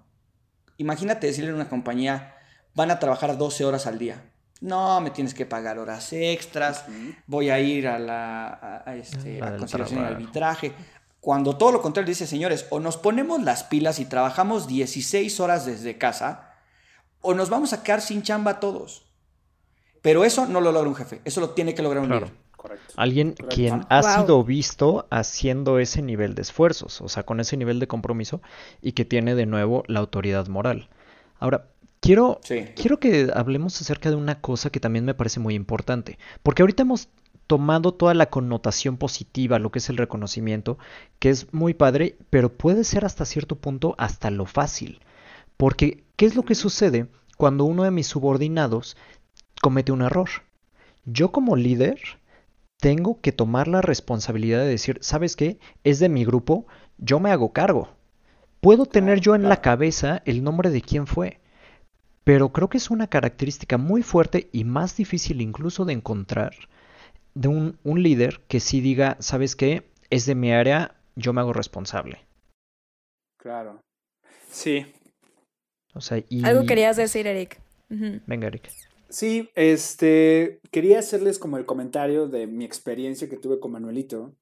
Imagínate 0.80 1.26
decirle 1.26 1.50
a 1.50 1.54
una 1.54 1.68
compañía, 1.68 2.34
van 2.74 2.90
a 2.90 2.98
trabajar 2.98 3.36
12 3.36 3.66
horas 3.66 3.86
al 3.86 3.98
día. 3.98 4.22
No, 4.62 4.98
me 5.02 5.10
tienes 5.10 5.34
que 5.34 5.44
pagar 5.44 5.78
horas 5.78 6.10
extras, 6.14 6.84
voy 7.26 7.50
a 7.50 7.60
ir 7.60 7.86
a 7.86 7.98
la 7.98 8.48
a, 8.48 8.90
a 8.90 8.96
este, 8.96 9.38
La 9.40 9.48
a 9.48 9.50
del 9.50 9.60
conciliación 9.60 10.00
y 10.00 10.04
arbitraje. 10.06 10.72
Cuando 11.20 11.58
todo 11.58 11.70
lo 11.72 11.82
contrario 11.82 12.08
dice, 12.08 12.26
señores, 12.26 12.66
o 12.70 12.80
nos 12.80 12.96
ponemos 12.96 13.42
las 13.42 13.62
pilas 13.62 13.98
y 14.00 14.06
trabajamos 14.06 14.66
16 14.68 15.38
horas 15.40 15.66
desde 15.66 15.98
casa, 15.98 16.54
o 17.20 17.34
nos 17.34 17.50
vamos 17.50 17.74
a 17.74 17.82
quedar 17.82 18.00
sin 18.00 18.22
chamba 18.22 18.58
todos. 18.58 19.06
Pero 20.00 20.24
eso 20.24 20.46
no 20.46 20.62
lo 20.62 20.72
logra 20.72 20.88
un 20.88 20.94
jefe, 20.96 21.20
eso 21.26 21.40
lo 21.42 21.50
tiene 21.50 21.74
que 21.74 21.82
lograr 21.82 22.02
un 22.02 22.08
Claro. 22.08 22.26
líder. 22.26 22.38
Correcto. 22.60 22.92
Alguien 22.96 23.30
Correcto. 23.32 23.54
quien 23.56 23.86
ha 23.88 24.02
Wow. 24.02 24.10
sido 24.22 24.44
visto 24.44 25.06
haciendo 25.10 25.78
ese 25.78 26.02
nivel 26.02 26.34
de 26.34 26.42
esfuerzos, 26.42 27.00
o 27.00 27.08
sea, 27.08 27.22
con 27.22 27.40
ese 27.40 27.56
nivel 27.56 27.80
de 27.80 27.86
compromiso 27.88 28.42
y 28.82 28.92
que 28.92 29.06
tiene 29.06 29.34
de 29.34 29.46
nuevo 29.46 29.82
la 29.86 30.00
autoridad 30.00 30.46
moral. 30.48 30.90
Ahora, 31.38 31.68
quiero, 32.00 32.38
Sí. 32.42 32.66
quiero 32.76 33.00
que 33.00 33.30
hablemos 33.34 33.80
acerca 33.80 34.10
de 34.10 34.16
una 34.16 34.42
cosa 34.42 34.68
que 34.68 34.78
también 34.80 35.06
me 35.06 35.14
parece 35.14 35.40
muy 35.40 35.54
importante, 35.54 36.18
porque 36.42 36.60
ahorita 36.62 36.82
hemos 36.82 37.08
tomado 37.46 37.94
toda 37.94 38.12
la 38.12 38.26
connotación 38.28 38.98
positiva, 38.98 39.58
lo 39.58 39.70
que 39.70 39.78
es 39.78 39.88
el 39.88 39.96
reconocimiento, 39.96 40.78
que 41.18 41.30
es 41.30 41.52
muy 41.54 41.72
padre, 41.74 42.16
pero 42.28 42.52
puede 42.52 42.84
ser 42.84 43.06
hasta 43.06 43.24
cierto 43.24 43.56
punto 43.56 43.94
hasta 43.96 44.30
lo 44.30 44.44
fácil. 44.44 45.00
Porque, 45.56 46.04
¿qué 46.16 46.26
es 46.26 46.36
lo 46.36 46.42
que 46.44 46.54
sucede 46.54 47.06
cuando 47.38 47.64
uno 47.64 47.84
de 47.84 47.90
mis 47.90 48.06
subordinados 48.06 48.96
comete 49.62 49.92
un 49.92 50.02
error? 50.02 50.28
Yo 51.06 51.32
como 51.32 51.56
líder 51.56 51.98
tengo 52.80 53.20
que 53.20 53.32
tomar 53.32 53.68
la 53.68 53.82
responsabilidad 53.82 54.60
de 54.60 54.68
decir, 54.68 54.98
¿sabes 55.02 55.36
qué? 55.36 55.58
Es 55.84 55.98
de 55.98 56.08
mi 56.08 56.24
grupo, 56.24 56.66
yo 56.98 57.20
me 57.20 57.30
hago 57.30 57.52
cargo. 57.52 57.90
Puedo 58.60 58.86
tener 58.86 59.20
yo 59.20 59.34
en 59.34 59.48
la 59.48 59.60
cabeza 59.60 60.22
el 60.24 60.42
nombre 60.42 60.70
de 60.70 60.82
quién 60.82 61.06
fue, 61.06 61.40
pero 62.24 62.52
creo 62.52 62.68
que 62.68 62.78
es 62.78 62.90
una 62.90 63.06
característica 63.06 63.78
muy 63.78 64.02
fuerte 64.02 64.48
y 64.52 64.64
más 64.64 64.96
difícil 64.96 65.40
incluso 65.40 65.84
de 65.84 65.92
encontrar 65.94 66.52
de 67.34 67.48
un, 67.48 67.78
un 67.84 68.02
líder 68.02 68.40
que 68.48 68.60
sí 68.60 68.80
diga, 68.80 69.16
¿sabes 69.20 69.56
qué? 69.56 69.90
Es 70.10 70.26
de 70.26 70.34
mi 70.34 70.52
área, 70.52 70.96
yo 71.16 71.32
me 71.32 71.40
hago 71.40 71.52
responsable. 71.52 72.26
Claro. 73.38 73.80
Sí. 74.50 74.86
O 75.94 76.00
sea, 76.00 76.22
y... 76.28 76.44
Algo 76.44 76.66
querías 76.66 76.96
decir, 76.96 77.26
Eric. 77.26 77.60
Venga, 77.88 78.48
Eric. 78.48 78.70
Sí, 79.10 79.50
este, 79.56 80.60
quería 80.70 81.00
hacerles 81.00 81.38
como 81.40 81.56
el 81.58 81.66
comentario 81.66 82.28
de 82.28 82.46
mi 82.46 82.64
experiencia 82.64 83.28
que 83.28 83.36
tuve 83.36 83.58
con 83.58 83.72
Manuelito. 83.72 84.36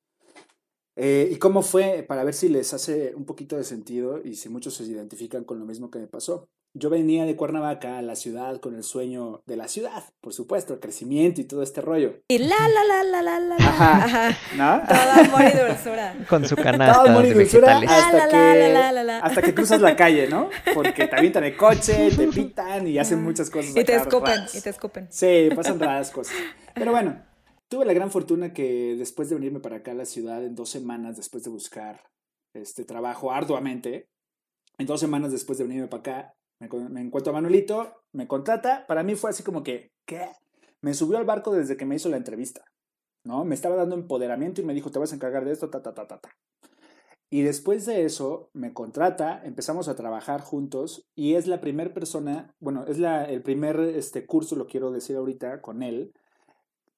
Eh, 0.96 1.30
¿Y 1.32 1.36
cómo 1.36 1.62
fue? 1.62 2.04
Para 2.06 2.24
ver 2.24 2.34
si 2.34 2.48
les 2.48 2.74
hace 2.74 3.14
un 3.14 3.24
poquito 3.24 3.56
de 3.56 3.64
sentido 3.64 4.20
y 4.22 4.34
si 4.34 4.48
muchos 4.48 4.74
se 4.74 4.84
identifican 4.84 5.44
con 5.44 5.58
lo 5.58 5.64
mismo 5.64 5.90
que 5.90 6.00
me 6.00 6.06
pasó. 6.08 6.50
Yo 6.74 6.90
venía 6.90 7.24
de 7.24 7.34
Cuernavaca 7.34 7.98
a 7.98 8.02
la 8.02 8.14
ciudad 8.14 8.60
con 8.60 8.74
el 8.76 8.84
sueño 8.84 9.42
de 9.46 9.56
la 9.56 9.68
ciudad, 9.68 10.04
por 10.20 10.32
supuesto, 10.32 10.74
el 10.74 10.80
crecimiento 10.80 11.40
y 11.40 11.44
todo 11.44 11.62
este 11.62 11.80
rollo. 11.80 12.20
Y 12.28 12.38
la, 12.38 12.56
la, 12.68 12.84
la, 12.84 13.02
la, 13.02 13.22
la, 13.22 13.40
la. 13.40 13.56
Ajá. 13.56 14.04
Ajá. 14.04 14.38
¿No? 14.54 14.82
Todo 14.86 15.24
amor 15.36 15.52
y 15.52 15.58
dulzura. 15.66 16.14
Con 16.28 16.44
su 16.46 16.54
Todo 16.54 16.64
canasta 16.64 17.02
amor 17.10 17.24
y 17.24 17.30
dulzura 17.32 17.80
vegetales. 17.80 17.90
hasta 17.90 18.12
La, 18.18 18.26
la, 18.26 18.30
que, 18.30 18.58
la, 18.58 18.68
la, 18.68 18.92
la, 18.92 19.02
la. 19.04 19.18
hasta 19.20 19.42
que 19.42 19.54
cruzas 19.54 19.80
la 19.80 19.96
calle, 19.96 20.28
¿no? 20.28 20.50
Porque 20.74 21.06
te 21.08 21.16
avientan 21.16 21.44
el 21.44 21.56
coche, 21.56 22.10
te 22.14 22.28
pitan 22.28 22.86
y 22.86 22.98
hacen 22.98 23.22
muchas 23.22 23.48
cosas. 23.50 23.74
Y 23.74 23.82
te 23.84 23.94
escupen, 23.96 24.34
raras. 24.36 24.54
y 24.54 24.60
te 24.60 24.70
escupen. 24.70 25.08
Sí, 25.10 25.48
pasan 25.56 25.80
raras 25.80 26.10
cosas. 26.10 26.36
Pero 26.74 26.92
bueno, 26.92 27.24
tuve 27.68 27.86
la 27.86 27.94
gran 27.94 28.10
fortuna 28.10 28.52
que 28.52 28.94
después 28.96 29.30
de 29.30 29.36
venirme 29.36 29.60
para 29.60 29.76
acá 29.76 29.92
a 29.92 29.94
la 29.94 30.04
ciudad, 30.04 30.44
en 30.44 30.54
dos 30.54 30.68
semanas 30.68 31.16
después 31.16 31.42
de 31.42 31.50
buscar 31.50 32.02
este 32.54 32.84
trabajo 32.84 33.32
arduamente, 33.32 34.06
en 34.76 34.86
dos 34.86 35.00
semanas 35.00 35.32
después 35.32 35.58
de 35.58 35.64
venirme 35.64 35.88
para 35.88 36.00
acá, 36.00 36.34
me, 36.58 36.68
me 36.88 37.00
encuentro 37.00 37.30
a 37.30 37.34
Manuelito, 37.34 38.04
me 38.12 38.26
contrata. 38.26 38.86
Para 38.86 39.02
mí 39.02 39.14
fue 39.14 39.30
así 39.30 39.42
como 39.42 39.62
que, 39.62 39.92
¿qué? 40.04 40.28
Me 40.80 40.94
subió 40.94 41.18
al 41.18 41.24
barco 41.24 41.52
desde 41.52 41.76
que 41.76 41.86
me 41.86 41.96
hizo 41.96 42.08
la 42.08 42.16
entrevista, 42.16 42.64
¿no? 43.24 43.44
Me 43.44 43.54
estaba 43.54 43.76
dando 43.76 43.94
empoderamiento 43.94 44.60
y 44.60 44.64
me 44.64 44.74
dijo, 44.74 44.90
te 44.90 44.98
vas 44.98 45.12
a 45.12 45.16
encargar 45.16 45.44
de 45.44 45.52
esto, 45.52 45.70
ta, 45.70 45.82
ta, 45.82 45.94
ta, 45.94 46.06
ta, 46.06 46.18
ta. 46.18 46.30
Y 47.30 47.42
después 47.42 47.84
de 47.84 48.04
eso, 48.04 48.48
me 48.54 48.72
contrata, 48.72 49.42
empezamos 49.44 49.88
a 49.88 49.96
trabajar 49.96 50.40
juntos 50.40 51.06
y 51.14 51.34
es 51.34 51.46
la 51.46 51.60
primera 51.60 51.92
persona, 51.92 52.54
bueno, 52.58 52.86
es 52.86 52.98
la, 52.98 53.24
el 53.26 53.42
primer 53.42 53.78
este, 53.80 54.24
curso, 54.24 54.56
lo 54.56 54.66
quiero 54.66 54.90
decir 54.90 55.16
ahorita, 55.16 55.60
con 55.60 55.82
él, 55.82 56.14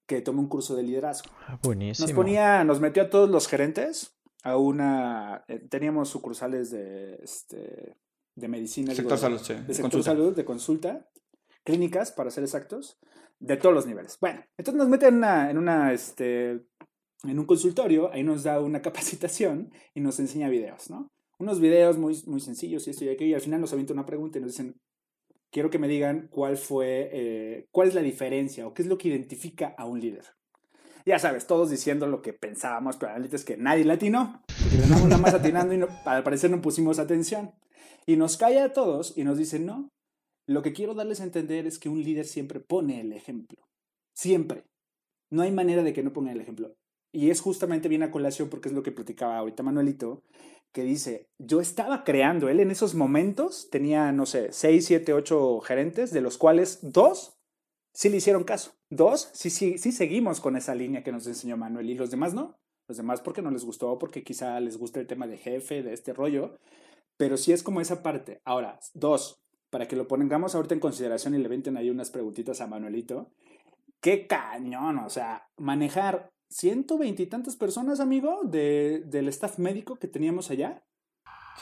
que 0.07 0.21
tomó 0.23 0.41
un 0.41 0.49
curso 0.49 0.77
de 0.77 0.85
liderazgo. 0.85 1.31
Ah, 1.49 1.59
Buenísimo. 1.63 2.07
Nos 2.07 2.15
ponía, 2.15 2.63
nos 2.63 2.81
metió 2.81 3.03
a 3.03 3.11
todos 3.11 3.29
los 3.29 3.49
gerentes 3.49 4.17
a 4.45 4.57
una, 4.57 5.45
eh, 5.49 5.59
teníamos 5.69 6.09
sucursales 6.09 6.71
de, 6.71 7.19
este, 7.23 7.97
de 8.41 8.49
medicina. 8.49 8.93
digo, 8.93 8.97
Sector 9.11 9.17
de- 9.19 9.21
salud, 9.23 9.39
sí. 9.39 9.53
de 9.55 9.75
sector 9.75 9.83
Consulta. 9.83 10.05
salud, 10.11 10.37
de 10.37 10.45
consulta, 10.45 11.09
clínicas, 11.65 12.13
para 12.13 12.31
ser 12.31 12.45
exactos, 12.45 12.99
de 13.39 13.57
todos 13.57 13.75
los 13.75 13.87
niveles. 13.87 14.19
Bueno, 14.21 14.43
entonces 14.57 14.79
nos 14.79 14.89
meten 14.89 15.09
en 15.09 15.15
una, 15.19 15.51
en 15.51 15.59
una, 15.59 15.93
este, 15.93 16.51
en 17.25 17.39
un 17.39 17.47
consultorio, 17.47 18.11
ahí 18.13 18.23
nos 18.23 18.43
da 18.43 18.61
una 18.61 18.83
capacitación 18.83 19.71
y 19.95 20.01
nos 20.01 20.19
enseña 20.21 20.49
videos, 20.49 20.91
¿no? 20.91 21.11
Unos 21.39 21.61
videos 21.61 21.97
muy, 21.97 22.21
muy 22.27 22.41
sencillos 22.41 22.87
y 22.87 22.91
esto 22.91 23.05
y 23.05 23.09
aquello, 23.09 23.31
y 23.31 23.35
al 23.35 23.41
final 23.41 23.61
nos 23.61 23.73
avienta 23.73 23.93
una 23.95 24.05
pregunta 24.05 24.39
y 24.39 24.43
nos 24.43 24.51
dicen, 24.51 24.77
quiero 25.51 25.71
que 25.71 25.79
me 25.79 25.89
digan 25.89 26.29
cuál 26.31 26.57
fue, 26.59 27.09
eh, 27.13 27.67
cuál 27.71 27.89
es 27.89 27.95
la 27.95 28.03
diferencia 28.03 28.67
o 28.67 28.75
qué 28.75 28.83
es 28.83 28.89
lo 28.89 28.99
que 28.99 29.09
identifica 29.09 29.75
a 29.79 29.87
un 29.87 30.01
líder. 30.01 30.25
Ya 31.07 31.19
sabes, 31.19 31.47
todos 31.47 31.71
diciendo 31.71 32.07
lo 32.07 32.21
que 32.21 32.35
pensábamos, 32.35 32.99
pero 32.99 33.13
la 33.13 33.19
neta 33.21 33.37
es 33.37 33.45
que 33.47 33.57
nadie 33.57 33.87
latino. 33.87 34.43
Terminamos 34.71 35.05
nada 35.09 35.17
más 35.23 35.33
atinando 35.35 35.73
y 35.73 35.79
no, 35.79 35.89
al 36.05 36.23
parecer 36.23 36.51
no 36.51 36.61
pusimos 36.61 36.99
atención. 36.99 37.53
Y 38.11 38.17
nos 38.17 38.37
calla 38.37 38.65
a 38.65 38.73
todos 38.73 39.17
y 39.17 39.23
nos 39.23 39.39
dice, 39.39 39.61
no, 39.61 39.89
lo 40.49 40.63
que 40.63 40.73
quiero 40.73 40.95
darles 40.95 41.21
a 41.21 41.23
entender 41.23 41.69
es 41.69 41.79
que 41.79 41.89
un 41.89 42.03
líder 42.03 42.27
siempre 42.27 42.59
pone 42.59 43.01
el 43.01 43.13
ejemplo. 43.13 43.69
Siempre. 44.17 44.65
No 45.31 45.43
hay 45.43 45.53
manera 45.53 45.85
de 45.85 45.93
que 45.93 46.03
no 46.03 46.13
ponga 46.13 46.33
el 46.33 46.41
ejemplo. 46.41 46.75
Y 47.13 47.31
es 47.31 47.41
justamente 47.41 47.89
bien 47.89 48.03
a 48.03 48.11
colación 48.11 48.49
porque 48.49 48.69
es 48.69 48.75
lo 48.75 48.83
que 48.83 48.91
platicaba 48.91 49.39
ahorita 49.39 49.63
Manuelito, 49.63 50.25
que 50.73 50.83
dice, 50.83 51.29
yo 51.39 51.61
estaba 51.61 52.03
creando, 52.03 52.49
él 52.49 52.59
en 52.59 52.73
esos 52.73 52.97
momentos 52.97 53.71
tenía, 53.71 54.11
no 54.11 54.27
sé, 54.27 54.49
6, 54.51 54.85
7, 54.87 55.13
8 55.13 55.61
gerentes, 55.61 56.11
de 56.11 56.21
los 56.21 56.37
cuales 56.37 56.81
dos 56.83 57.39
sí 57.95 58.09
le 58.09 58.17
hicieron 58.17 58.43
caso. 58.43 58.73
Dos, 58.91 59.31
sí, 59.35 59.51
sí, 59.51 59.79
sí 59.79 59.93
seguimos 59.93 60.41
con 60.41 60.57
esa 60.57 60.75
línea 60.75 61.05
que 61.05 61.13
nos 61.13 61.29
enseñó 61.29 61.57
Manuel 61.57 61.89
y 61.89 61.95
los 61.95 62.11
demás 62.11 62.35
no. 62.35 62.57
Los 62.89 62.97
demás 62.97 63.21
porque 63.21 63.41
no 63.41 63.53
les 63.53 63.65
gustó, 63.65 64.01
porque 64.01 64.25
quizá 64.25 64.59
les 64.59 64.79
gusta 64.79 64.99
el 64.99 65.07
tema 65.07 65.29
de 65.29 65.39
jefe, 65.39 65.85
de 65.85 65.93
este 65.93 66.13
rollo. 66.13 66.57
Pero 67.21 67.37
sí 67.37 67.53
es 67.53 67.63
como 67.63 67.83
esa 67.83 68.03
parte. 68.03 68.41
Ahora, 68.47 68.81
dos, 68.95 69.43
para 69.69 69.87
que 69.87 69.95
lo 69.95 70.09
pongamos 70.09 70.55
ahorita 70.55 70.73
en 70.73 70.81
consideración 70.81 71.35
y 71.35 71.39
le 71.39 71.49
venten 71.49 71.77
ahí 71.77 71.91
unas 71.91 72.09
preguntitas 72.09 72.63
a 72.63 72.67
Manuelito. 72.67 73.31
Qué 74.01 74.27
cañón, 74.27 74.97
o 75.01 75.11
sea, 75.11 75.47
manejar 75.59 76.33
ciento 76.49 76.97
veintitantas 76.97 77.57
personas, 77.57 78.01
amigo, 78.01 78.41
de, 78.45 79.03
del 79.05 79.29
staff 79.29 79.59
médico 79.59 79.97
que 79.97 80.09
teníamos 80.09 80.51
allá. 80.51 80.83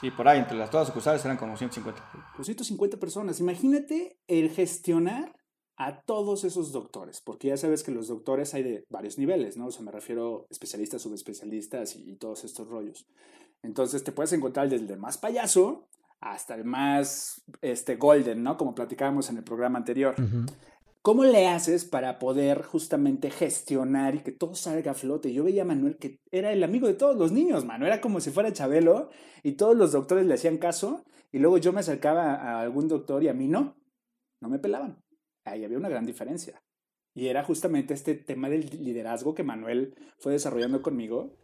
Sí, 0.01 0.12
por 0.12 0.29
ahí, 0.29 0.38
entre 0.38 0.57
las 0.57 0.71
todas 0.71 0.87
sucursales 0.87 1.25
eran 1.25 1.37
como 1.37 1.57
150. 1.57 2.09
Pues 2.37 2.47
150 2.47 2.97
personas. 2.99 3.40
Imagínate 3.40 4.21
el 4.29 4.51
gestionar 4.51 5.35
a 5.77 6.03
todos 6.03 6.44
esos 6.44 6.71
doctores, 6.71 7.21
porque 7.21 7.49
ya 7.49 7.57
sabes 7.57 7.83
que 7.83 7.90
los 7.90 8.07
doctores 8.07 8.55
hay 8.55 8.62
de 8.62 8.85
varios 8.90 9.18
niveles, 9.18 9.57
¿no? 9.57 9.66
O 9.66 9.71
sea, 9.73 9.83
me 9.83 9.90
refiero 9.90 10.47
a 10.49 10.53
especialistas, 10.53 11.03
subespecialistas 11.03 11.97
y, 11.97 12.12
y 12.12 12.14
todos 12.14 12.44
estos 12.44 12.68
rollos. 12.68 13.09
Entonces 13.62 14.05
te 14.05 14.12
puedes 14.12 14.33
encontrar 14.33 14.68
desde 14.68 14.92
el 14.92 14.99
más 14.99 15.18
payaso 15.18 15.88
hasta 16.21 16.55
el 16.55 16.64
más 16.64 17.42
este, 17.61 17.97
golden, 17.97 18.42
¿no? 18.42 18.57
Como 18.57 18.75
platicábamos 18.75 19.31
en 19.31 19.38
el 19.38 19.44
programa 19.44 19.79
anterior. 19.79 20.14
¿Cómo 21.03 21.25
le 21.25 21.47
haces 21.47 21.85
para 21.85 22.18
poder 22.18 22.62
justamente 22.64 23.31
gestionar 23.31 24.16
y 24.16 24.21
que 24.21 24.33
todo 24.33 24.55
salga 24.55 24.90
a 24.90 24.94
flote? 24.94 25.33
Yo 25.33 25.44
veía 25.44 25.62
a 25.62 25.64
Manuel 25.64 25.97
que 25.97 26.21
era 26.31 26.53
el 26.53 26.62
amigo 26.62 26.87
de 26.87 26.94
todos 26.94 27.16
los 27.16 27.33
niños, 27.33 27.64
mano. 27.64 27.87
Era 27.87 28.01
como 28.01 28.21
si 28.21 28.31
fuera 28.31 28.53
Chabelo 28.53 29.11
y 29.42 29.53
todos 29.53 29.77
los 29.77 29.92
doctores 29.92 30.27
le 30.27 30.35
hacían 30.35 30.59
caso 30.59 31.05
y 31.31 31.38
luego 31.38 31.59
yo 31.59 31.73
me 31.73 31.81
acercaba 31.81 32.35
a 32.35 32.61
algún 32.61 32.88
doctor 32.88 33.23
y 33.23 33.29
a 33.29 33.35
mí 33.35 33.49
no. 33.49 33.77
No 34.40 34.49
me 34.49 34.59
pelaban. 34.59 35.03
Ahí 35.44 35.64
había 35.64 35.79
una 35.79 35.88
gran 35.88 36.05
diferencia. 36.05 36.62
Y 37.14 37.29
era 37.29 37.42
justamente 37.42 37.94
este 37.94 38.14
tema 38.14 38.49
del 38.49 38.66
liderazgo 38.83 39.35
que 39.35 39.42
Manuel 39.42 39.94
fue 40.18 40.33
desarrollando 40.33 40.83
conmigo. 40.83 41.37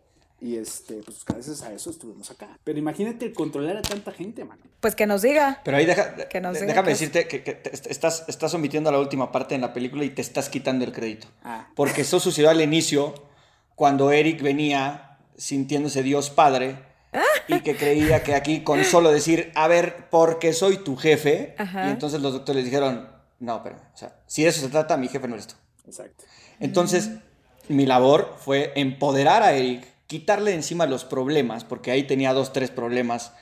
Y 0.44 0.56
este, 0.58 0.96
pues 1.02 1.24
gracias 1.24 1.62
a 1.62 1.72
eso 1.72 1.88
estuvimos 1.88 2.30
acá. 2.30 2.58
Pero 2.64 2.78
imagínate 2.78 3.32
controlar 3.32 3.78
a 3.78 3.82
tanta 3.82 4.12
gente, 4.12 4.44
mano. 4.44 4.60
Pues 4.80 4.94
que 4.94 5.06
nos 5.06 5.22
diga. 5.22 5.62
Pero 5.64 5.78
ahí 5.78 5.86
deja- 5.86 6.16
Que 6.28 6.38
nos 6.40 6.52
de- 6.52 6.60
diga 6.60 6.72
déjame 6.74 6.92
es. 6.92 6.98
decirte 7.00 7.26
que, 7.26 7.42
que 7.42 7.54
te- 7.54 7.72
est- 7.74 7.86
estás, 7.86 8.24
estás 8.28 8.52
omitiendo 8.52 8.92
la 8.92 8.98
última 8.98 9.32
parte 9.32 9.54
en 9.54 9.62
la 9.62 9.72
película 9.72 10.04
y 10.04 10.10
te 10.10 10.20
estás 10.20 10.50
quitando 10.50 10.84
el 10.84 10.92
crédito. 10.92 11.28
Ah, 11.44 11.68
Porque 11.74 12.02
eso 12.02 12.20
sucedió 12.20 12.50
al 12.50 12.60
inicio, 12.60 13.14
cuando 13.74 14.10
Eric 14.12 14.42
venía 14.42 15.16
sintiéndose 15.36 16.02
Dios 16.02 16.28
Padre 16.28 16.76
y 17.48 17.60
que 17.60 17.74
creía 17.76 18.22
que 18.22 18.34
aquí 18.34 18.62
con 18.62 18.84
solo 18.84 19.10
decir, 19.12 19.50
a 19.54 19.66
ver, 19.66 20.08
porque 20.10 20.52
soy 20.52 20.76
tu 20.76 20.94
jefe, 20.96 21.54
Ajá. 21.56 21.86
y 21.88 21.90
entonces 21.90 22.20
los 22.20 22.34
doctores 22.34 22.64
dijeron, 22.66 23.08
no, 23.40 23.62
pero, 23.62 23.76
o 23.76 23.96
sea, 23.96 24.14
si 24.26 24.42
de 24.42 24.50
eso 24.50 24.60
se 24.60 24.68
trata, 24.68 24.96
mi 24.98 25.08
jefe 25.08 25.26
no 25.26 25.34
eres 25.34 25.46
tú. 25.46 25.54
exacto. 25.86 26.24
Entonces, 26.60 27.10
mi 27.68 27.86
labor 27.86 28.36
fue 28.38 28.72
empoderar 28.76 29.42
a 29.42 29.52
Eric, 29.54 29.86
quitarle 30.18 30.50
de 30.50 30.56
encima 30.56 30.86
los 30.86 31.04
problemas, 31.04 31.64
porque 31.64 31.90
ahí 31.90 32.04
tenía 32.04 32.32
dos, 32.32 32.52
tres 32.52 32.70
problemas, 32.70 33.32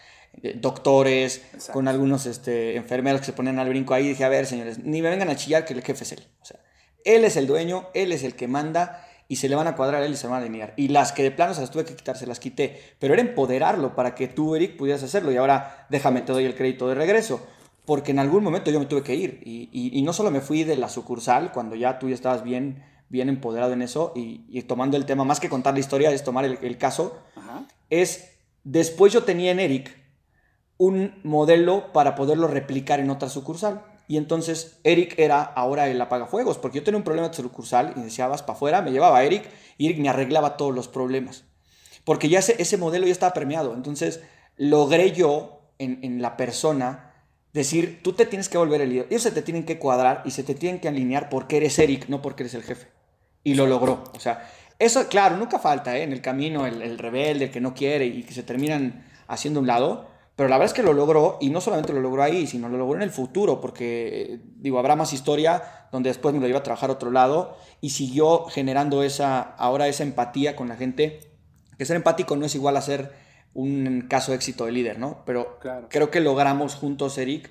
eh, 0.42 0.54
doctores, 0.56 1.42
Exacto. 1.52 1.72
con 1.74 1.88
algunos 1.88 2.24
este, 2.26 2.76
enfermeros 2.76 3.20
que 3.20 3.26
se 3.26 3.32
ponían 3.32 3.58
al 3.58 3.68
brinco 3.68 3.94
ahí. 3.94 4.08
Dije, 4.08 4.24
a 4.24 4.28
ver, 4.28 4.46
señores, 4.46 4.78
ni 4.78 5.02
me 5.02 5.10
vengan 5.10 5.28
a 5.28 5.36
chillar 5.36 5.64
que 5.64 5.74
el 5.74 5.82
jefe 5.82 6.04
es 6.04 6.12
él. 6.12 6.26
O 6.40 6.44
sea, 6.44 6.58
él 7.04 7.24
es 7.24 7.36
el 7.36 7.46
dueño, 7.46 7.88
él 7.94 8.12
es 8.12 8.22
el 8.24 8.34
que 8.34 8.48
manda 8.48 9.06
y 9.28 9.36
se 9.36 9.48
le 9.48 9.54
van 9.56 9.66
a 9.66 9.76
cuadrar 9.76 10.02
a 10.02 10.06
él 10.06 10.12
y 10.12 10.16
se 10.16 10.26
van 10.26 10.36
a 10.40 10.44
alinear. 10.44 10.72
Y 10.76 10.88
las 10.88 11.12
que 11.12 11.22
de 11.22 11.30
plano 11.30 11.52
se 11.54 11.60
las 11.60 11.70
tuve 11.70 11.84
que 11.84 11.94
quitar, 11.96 12.16
se 12.16 12.26
las 12.26 12.40
quité. 12.40 12.80
Pero 12.98 13.12
era 13.14 13.22
empoderarlo 13.22 13.94
para 13.94 14.14
que 14.14 14.28
tú, 14.28 14.56
Eric, 14.56 14.76
pudieras 14.76 15.02
hacerlo. 15.02 15.30
Y 15.32 15.36
ahora 15.36 15.86
déjame, 15.90 16.22
te 16.22 16.32
doy 16.32 16.44
el 16.44 16.54
crédito 16.54 16.88
de 16.88 16.94
regreso. 16.94 17.46
Porque 17.84 18.12
en 18.12 18.18
algún 18.20 18.44
momento 18.44 18.70
yo 18.70 18.78
me 18.78 18.86
tuve 18.86 19.02
que 19.02 19.14
ir. 19.14 19.40
Y, 19.44 19.68
y- 19.72 19.98
y 19.98 20.02
no 20.02 20.12
solo 20.12 20.30
me 20.30 20.40
fui 20.40 20.62
de 20.64 20.76
la 20.76 20.88
sucursal, 20.88 21.50
cuando 21.52 21.74
ya 21.76 21.98
tú 21.98 22.08
ya 22.08 22.14
estabas 22.14 22.44
bien, 22.44 22.84
bien 23.12 23.28
empoderado 23.28 23.74
en 23.74 23.82
eso 23.82 24.12
y, 24.16 24.46
y 24.48 24.62
tomando 24.62 24.96
el 24.96 25.04
tema, 25.04 25.22
más 25.22 25.38
que 25.38 25.50
contar 25.50 25.74
la 25.74 25.80
historia, 25.80 26.10
es 26.10 26.24
tomar 26.24 26.46
el, 26.46 26.58
el 26.62 26.78
caso. 26.78 27.18
Ajá. 27.36 27.68
Es, 27.90 28.30
después 28.64 29.12
yo 29.12 29.22
tenía 29.22 29.52
en 29.52 29.60
Eric 29.60 29.96
un 30.78 31.20
modelo 31.22 31.92
para 31.92 32.14
poderlo 32.14 32.48
replicar 32.48 32.98
en 32.98 33.10
otra 33.10 33.28
sucursal. 33.28 33.84
Y 34.08 34.16
entonces 34.16 34.80
Eric 34.82 35.14
era 35.18 35.42
ahora 35.42 35.88
el 35.88 36.00
apagafuegos, 36.00 36.58
porque 36.58 36.78
yo 36.78 36.84
tenía 36.84 36.98
un 36.98 37.04
problema 37.04 37.28
de 37.28 37.34
sucursal 37.34 37.92
y 37.96 38.00
decía, 38.00 38.26
vas 38.26 38.42
para 38.42 38.56
afuera, 38.56 38.82
me 38.82 38.90
llevaba 38.90 39.18
a 39.18 39.24
Eric 39.24 39.48
y 39.76 39.86
Eric 39.86 40.00
me 40.00 40.08
arreglaba 40.08 40.56
todos 40.56 40.74
los 40.74 40.88
problemas. 40.88 41.44
Porque 42.04 42.28
ya 42.28 42.40
ese, 42.40 42.60
ese 42.60 42.78
modelo 42.78 43.06
ya 43.06 43.12
estaba 43.12 43.34
permeado. 43.34 43.74
Entonces 43.74 44.22
logré 44.56 45.12
yo 45.12 45.60
en, 45.78 46.00
en 46.02 46.22
la 46.22 46.36
persona 46.36 47.14
decir, 47.52 48.00
tú 48.02 48.14
te 48.14 48.24
tienes 48.24 48.48
que 48.48 48.58
volver 48.58 48.80
el 48.80 48.88
líder. 48.88 49.06
Ellos 49.10 49.22
se 49.22 49.30
te 49.30 49.42
tienen 49.42 49.64
que 49.64 49.78
cuadrar 49.78 50.22
y 50.24 50.30
se 50.30 50.42
te 50.42 50.54
tienen 50.54 50.80
que 50.80 50.88
alinear 50.88 51.28
porque 51.28 51.58
eres 51.58 51.78
Eric, 51.78 52.08
no 52.08 52.22
porque 52.22 52.44
eres 52.44 52.54
el 52.54 52.62
jefe. 52.62 52.88
Y 53.44 53.54
lo 53.54 53.66
logró. 53.66 54.04
O 54.14 54.20
sea, 54.20 54.48
eso, 54.78 55.06
claro, 55.08 55.36
nunca 55.36 55.58
falta 55.58 55.96
¿eh? 55.96 56.02
en 56.02 56.12
el 56.12 56.20
camino 56.20 56.66
el, 56.66 56.82
el 56.82 56.98
rebelde, 56.98 57.46
el 57.46 57.50
que 57.50 57.60
no 57.60 57.74
quiere 57.74 58.06
y 58.06 58.22
que 58.22 58.34
se 58.34 58.42
terminan 58.42 59.04
haciendo 59.28 59.60
un 59.60 59.66
lado. 59.66 60.08
Pero 60.34 60.48
la 60.48 60.56
verdad 60.56 60.72
es 60.72 60.74
que 60.74 60.82
lo 60.82 60.94
logró 60.94 61.38
y 61.40 61.50
no 61.50 61.60
solamente 61.60 61.92
lo 61.92 62.00
logró 62.00 62.22
ahí, 62.22 62.46
sino 62.46 62.68
lo 62.68 62.78
logró 62.78 62.96
en 62.96 63.02
el 63.02 63.10
futuro, 63.10 63.60
porque, 63.60 64.32
eh, 64.34 64.40
digo, 64.56 64.78
habrá 64.78 64.96
más 64.96 65.12
historia 65.12 65.62
donde 65.92 66.08
después 66.08 66.34
me 66.34 66.40
lo 66.40 66.48
iba 66.48 66.58
a 66.58 66.62
trabajar 66.62 66.88
a 66.88 66.94
otro 66.94 67.10
lado 67.10 67.56
y 67.82 67.90
siguió 67.90 68.46
generando 68.46 69.02
esa, 69.02 69.40
ahora 69.40 69.88
esa 69.88 70.04
empatía 70.04 70.56
con 70.56 70.68
la 70.68 70.76
gente. 70.76 71.20
Que 71.76 71.84
ser 71.84 71.96
empático 71.96 72.34
no 72.36 72.46
es 72.46 72.54
igual 72.54 72.76
a 72.76 72.82
ser 72.82 73.12
un 73.54 74.06
caso 74.08 74.32
de 74.32 74.36
éxito 74.36 74.64
de 74.64 74.72
líder, 74.72 74.98
¿no? 74.98 75.22
Pero 75.26 75.58
Claro. 75.60 75.88
creo 75.90 76.10
que 76.10 76.20
logramos 76.20 76.74
juntos, 76.76 77.18
Eric, 77.18 77.50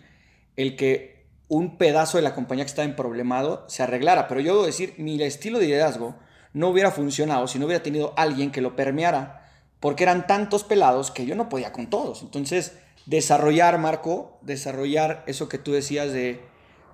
el 0.55 0.75
que 0.75 1.10
un 1.51 1.77
pedazo 1.77 2.17
de 2.17 2.23
la 2.23 2.33
compañía 2.33 2.63
que 2.63 2.69
estaba 2.69 2.87
en 2.87 2.95
problemado 2.95 3.65
se 3.67 3.83
arreglara. 3.83 4.29
Pero 4.29 4.39
yo 4.39 4.53
debo 4.53 4.65
decir, 4.65 4.95
mi 4.97 5.21
estilo 5.21 5.59
de 5.59 5.65
liderazgo 5.65 6.15
no 6.53 6.69
hubiera 6.69 6.91
funcionado 6.91 7.45
si 7.47 7.59
no 7.59 7.65
hubiera 7.65 7.83
tenido 7.83 8.13
alguien 8.15 8.51
que 8.51 8.61
lo 8.61 8.77
permeara 8.77 9.41
porque 9.81 10.03
eran 10.03 10.27
tantos 10.27 10.63
pelados 10.63 11.11
que 11.11 11.25
yo 11.25 11.35
no 11.35 11.49
podía 11.49 11.73
con 11.73 11.89
todos. 11.89 12.21
Entonces, 12.21 12.77
desarrollar, 13.05 13.79
Marco, 13.79 14.37
desarrollar 14.41 15.23
eso 15.27 15.49
que 15.49 15.57
tú 15.57 15.73
decías 15.73 16.13
de 16.13 16.39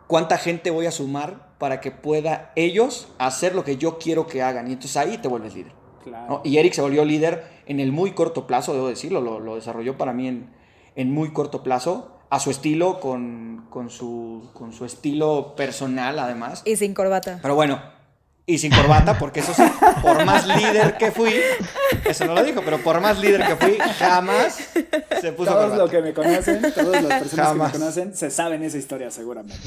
cuánta 0.08 0.40
gente 0.40 0.72
voy 0.72 0.88
a 0.88 0.92
sumar 0.92 1.56
para 1.60 1.80
que 1.80 1.92
pueda 1.92 2.52
ellos 2.56 3.10
hacer 3.20 3.54
lo 3.54 3.64
que 3.64 3.78
yo 3.78 4.00
quiero 4.00 4.26
que 4.26 4.42
hagan. 4.42 4.70
Y 4.70 4.74
entonces 4.74 4.98
ahí 4.98 5.20
te 5.20 5.28
vuelves 5.28 5.54
líder. 5.54 5.74
Y 6.46 6.58
Eric 6.58 6.74
se 6.74 6.82
volvió 6.82 7.06
líder 7.06 7.44
en 7.68 7.80
el 7.80 7.92
muy 7.92 8.14
corto 8.14 8.48
plazo, 8.48 8.74
debo 8.74 8.88
decirlo, 8.88 9.22
lo, 9.22 9.56
desarrolló 9.56 9.98
para 9.98 10.14
mí 10.14 10.28
en, 10.28 10.50
en, 10.96 11.12
muy 11.12 11.32
corto 11.32 11.62
plazo, 11.62 12.17
a 12.30 12.40
su 12.40 12.52
estilo, 12.52 13.00
con, 13.00 13.68
con, 13.70 13.90
su, 13.90 14.50
con 14.54 14.74
su 14.74 14.86
estilo 14.86 15.56
personal 15.56 16.20
además. 16.20 16.62
Y 16.66 16.76
sin 16.76 16.94
corbata. 16.94 17.40
Pero 17.42 17.56
bueno, 17.56 17.82
y 18.50 18.60
sin 18.60 18.72
corbata, 18.72 19.20
porque 19.20 19.42
eso 19.42 19.54
sí, 19.54 19.62
por 20.02 20.24
más 20.24 20.48
líder 20.48 20.96
que 20.98 21.12
fui, 21.12 21.34
eso 22.06 22.26
no 22.26 22.34
lo 22.34 22.42
dijo, 22.46 22.62
pero 22.64 22.82
por 22.82 23.02
más 23.02 23.20
líder 23.20 23.46
que 23.46 23.56
fui, 23.58 23.78
jamás 23.78 24.70
se 25.20 25.34
puso 25.34 25.52
Todos 25.52 25.78
los 25.78 25.92
que 25.92 26.02
me 26.02 26.14
conocen, 26.14 26.62
todas 26.74 27.04
las 27.04 27.24
personas 27.24 27.52
que 27.52 27.58
me 27.58 27.72
conocen, 27.72 28.16
se 28.16 28.32
saben 28.32 28.64
esa 28.64 28.78
historia 28.78 29.12
seguramente. 29.12 29.60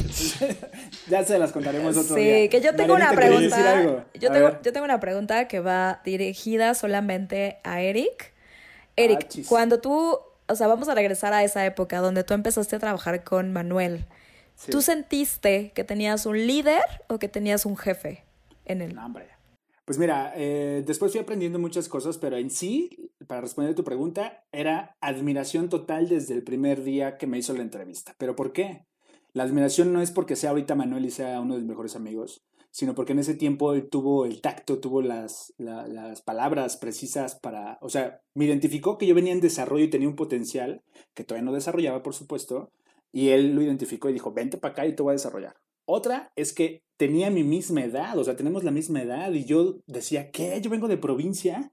ya 1.11 1.23
se 1.27 1.38
las 1.38 1.53
contaremos 1.53 1.94
otro 1.94 2.16
día. 2.16 2.44
Sí, 2.44 2.49
que 2.49 2.62
yo 2.62 2.75
tengo 2.75 2.94
una 2.94 3.12
pregunta. 3.12 4.07
Yo 4.14 4.33
tengo, 4.33 4.62
yo 4.62 4.73
tengo 4.73 4.85
una 4.87 4.99
pregunta 4.99 5.46
que 5.46 5.61
va 5.61 6.01
dirigida 6.03 6.73
solamente 6.73 7.59
a 7.64 7.83
Eric. 7.83 8.33
Eric, 8.96 9.27
ah, 9.29 9.42
cuando 9.46 9.81
tú, 9.81 10.18
o 10.50 10.56
sea, 10.56 10.66
vamos 10.66 10.88
a 10.88 10.94
regresar 10.94 11.32
a 11.32 11.44
esa 11.44 11.64
época 11.64 12.00
donde 12.00 12.24
tú 12.24 12.34
empezaste 12.34 12.76
a 12.76 12.78
trabajar 12.78 13.24
con 13.24 13.52
Manuel. 13.52 14.06
¿Tú 14.70 14.82
sentiste 14.82 15.72
que 15.74 15.84
tenías 15.84 16.26
un 16.26 16.46
líder 16.46 16.82
o 17.08 17.18
que 17.18 17.28
tenías 17.28 17.64
un 17.64 17.76
jefe? 17.76 18.24
en 18.70 18.82
el... 18.82 18.94
nombre. 18.94 19.26
Pues 19.84 19.98
mira, 19.98 20.32
eh, 20.36 20.84
después 20.86 21.10
fui 21.10 21.20
aprendiendo 21.20 21.58
muchas 21.58 21.88
cosas, 21.88 22.16
pero 22.16 22.36
en 22.36 22.50
sí, 22.50 23.10
para 23.26 23.40
responder 23.40 23.72
a 23.72 23.74
tu 23.74 23.82
pregunta, 23.82 24.44
era 24.52 24.96
admiración 25.00 25.68
total 25.68 26.08
desde 26.08 26.34
el 26.34 26.44
primer 26.44 26.84
día 26.84 27.18
que 27.18 27.26
me 27.26 27.38
hizo 27.38 27.52
la 27.54 27.62
entrevista. 27.62 28.14
¿Pero 28.16 28.36
por 28.36 28.52
qué? 28.52 28.86
La 29.32 29.42
admiración 29.42 29.92
no 29.92 30.00
es 30.00 30.12
porque 30.12 30.36
sea 30.36 30.50
ahorita 30.50 30.76
Manuel 30.76 31.06
y 31.06 31.10
sea 31.10 31.40
uno 31.40 31.54
de 31.54 31.60
mis 31.60 31.68
mejores 31.68 31.96
amigos, 31.96 32.44
sino 32.70 32.94
porque 32.94 33.12
en 33.12 33.18
ese 33.18 33.35
tiempo 33.35 33.72
él 33.72 33.88
tuvo 33.88 34.24
el 34.24 34.40
tacto, 34.40 34.78
tuvo 34.78 35.02
las, 35.02 35.52
las 35.59 36.22
palabras 36.22 36.76
precisas 36.76 37.35
para, 37.35 37.78
o 37.80 37.88
sea, 37.88 38.20
me 38.35 38.44
identificó 38.44 38.96
que 38.96 39.06
yo 39.06 39.14
venía 39.14 39.33
en 39.33 39.40
desarrollo 39.40 39.85
y 39.85 39.90
tenía 39.90 40.09
un 40.09 40.16
potencial 40.16 40.83
que 41.14 41.24
todavía 41.24 41.44
no 41.44 41.52
desarrollaba, 41.52 42.02
por 42.02 42.14
supuesto, 42.14 42.70
y 43.12 43.30
él 43.30 43.54
lo 43.54 43.62
identificó 43.62 44.09
y 44.09 44.12
dijo, 44.12 44.33
vente 44.33 44.56
para 44.56 44.72
acá 44.72 44.87
y 44.87 44.94
te 44.94 45.02
voy 45.02 45.11
a 45.11 45.14
desarrollar. 45.14 45.56
Otra 45.85 46.33
es 46.37 46.52
que 46.52 46.85
tenía 46.96 47.30
mi 47.30 47.42
misma 47.42 47.83
edad, 47.83 48.16
o 48.16 48.22
sea, 48.22 48.37
tenemos 48.37 48.62
la 48.62 48.70
misma 48.70 49.02
edad 49.02 49.33
y 49.33 49.44
yo 49.44 49.80
decía, 49.87 50.30
¿qué? 50.30 50.61
Yo 50.61 50.70
vengo 50.70 50.87
de 50.87 50.96
provincia, 50.96 51.72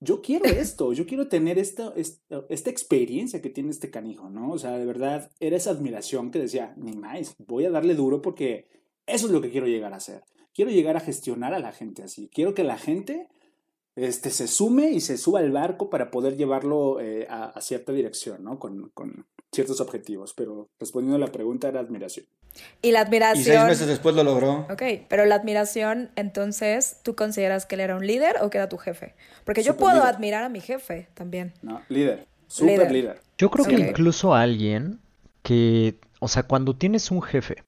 yo 0.00 0.22
quiero 0.22 0.44
esto, 0.46 0.94
yo 0.94 1.06
quiero 1.06 1.28
tener 1.28 1.58
esta, 1.58 1.92
esta, 1.94 2.46
esta, 2.48 2.70
experiencia 2.70 3.42
que 3.42 3.50
tiene 3.50 3.70
este 3.70 3.90
canijo, 3.90 4.30
¿no? 4.30 4.52
O 4.52 4.58
sea, 4.58 4.78
de 4.78 4.86
verdad, 4.86 5.30
era 5.40 5.56
esa 5.56 5.70
admiración 5.70 6.30
que 6.30 6.38
decía, 6.38 6.72
ni 6.78 6.92
más, 6.92 7.34
voy 7.38 7.66
a 7.66 7.70
darle 7.70 7.94
duro 7.94 8.22
porque 8.22 8.68
eso 9.06 9.26
es 9.26 9.32
lo 9.32 9.40
que 9.40 9.50
quiero 9.50 9.66
llegar 9.66 9.92
a 9.92 9.96
hacer. 9.96 10.22
Quiero 10.58 10.72
llegar 10.72 10.96
a 10.96 11.00
gestionar 11.00 11.54
a 11.54 11.60
la 11.60 11.70
gente 11.70 12.02
así. 12.02 12.28
Quiero 12.34 12.52
que 12.52 12.64
la 12.64 12.76
gente 12.76 13.28
este, 13.94 14.30
se 14.30 14.48
sume 14.48 14.90
y 14.90 15.00
se 15.00 15.16
suba 15.16 15.38
al 15.38 15.52
barco 15.52 15.88
para 15.88 16.10
poder 16.10 16.36
llevarlo 16.36 16.98
eh, 17.00 17.28
a, 17.30 17.60
cierta 17.60 17.92
dirección, 17.92 18.42
¿no? 18.42 18.58
Con, 18.58 18.88
con, 18.92 19.24
ciertos 19.52 19.80
objetivos. 19.80 20.34
Pero 20.34 20.68
respondiendo 20.80 21.14
a 21.14 21.20
la 21.20 21.30
pregunta, 21.30 21.68
era 21.68 21.78
admiración. 21.78 22.26
Y 22.82 22.90
la 22.90 23.02
admiración. 23.02 23.40
Y 23.40 23.44
seis 23.44 23.64
meses 23.66 23.86
después 23.86 24.16
lo 24.16 24.24
logró. 24.24 24.66
Ok, 24.68 24.82
pero 25.08 25.26
la 25.26 25.36
admiración, 25.36 26.10
entonces, 26.16 26.96
¿tú 27.04 27.14
consideras 27.14 27.64
que 27.64 27.76
él 27.76 27.82
era 27.82 27.94
un 27.94 28.04
líder 28.04 28.38
o 28.42 28.50
que 28.50 28.58
era 28.58 28.68
tu 28.68 28.78
jefe? 28.78 29.14
Porque 29.44 29.62
yo 29.62 29.76
puedo 29.76 30.02
admirar 30.02 30.42
a 30.42 30.48
mi 30.48 30.60
jefe 30.60 31.06
también. 31.14 31.54
No, 31.62 31.82
líder. 31.88 32.26
Súper 32.48 32.90
líder. 32.90 33.20
Yo 33.38 33.48
creo 33.48 33.64
que 33.64 33.74
incluso 33.74 34.34
alguien 34.34 34.98
que, 35.44 36.00
o 36.18 36.26
sea, 36.26 36.42
cuando 36.42 36.74
tienes 36.74 37.12
un 37.12 37.22
jefe, 37.22 37.62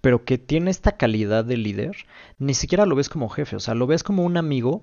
pero 0.00 0.24
que 0.24 0.38
tiene 0.38 0.70
esta 0.70 0.96
calidad 0.96 1.44
de 1.44 1.56
líder, 1.56 1.96
ni 2.38 2.54
siquiera 2.54 2.86
lo 2.86 2.96
ves 2.96 3.08
como 3.08 3.28
jefe, 3.28 3.56
o 3.56 3.60
sea, 3.60 3.74
lo 3.74 3.86
ves 3.86 4.02
como 4.02 4.24
un 4.24 4.36
amigo 4.36 4.82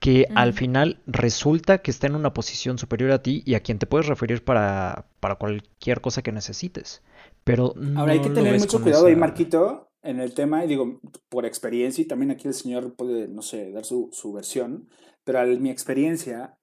que 0.00 0.26
al 0.34 0.52
final 0.52 1.00
resulta 1.06 1.78
que 1.78 1.90
está 1.90 2.06
en 2.06 2.14
una 2.14 2.34
posición 2.34 2.76
superior 2.78 3.10
a 3.12 3.22
ti 3.22 3.42
y 3.46 3.54
a 3.54 3.60
quien 3.60 3.78
te 3.78 3.86
puedes 3.86 4.06
referir 4.06 4.44
para, 4.44 5.06
para 5.20 5.36
cualquier 5.36 6.00
cosa 6.00 6.22
que 6.22 6.30
necesites. 6.30 7.02
Pero 7.42 7.74
Ahora 7.96 8.12
hay 8.12 8.20
que 8.20 8.30
tener 8.30 8.58
mucho 8.58 8.82
cuidado 8.82 9.06
ahí, 9.06 9.16
Marquito, 9.16 9.90
en 10.02 10.20
el 10.20 10.34
tema, 10.34 10.64
y 10.64 10.68
digo, 10.68 11.00
por 11.28 11.46
experiencia, 11.46 12.02
y 12.02 12.06
también 12.06 12.30
aquí 12.30 12.46
el 12.46 12.54
señor 12.54 12.94
puede, 12.94 13.28
no 13.28 13.40
sé, 13.40 13.72
dar 13.72 13.84
su, 13.84 14.10
su 14.12 14.32
versión, 14.32 14.88
pero 15.24 15.40
a 15.40 15.46
mi 15.46 15.70
experiencia 15.70 16.58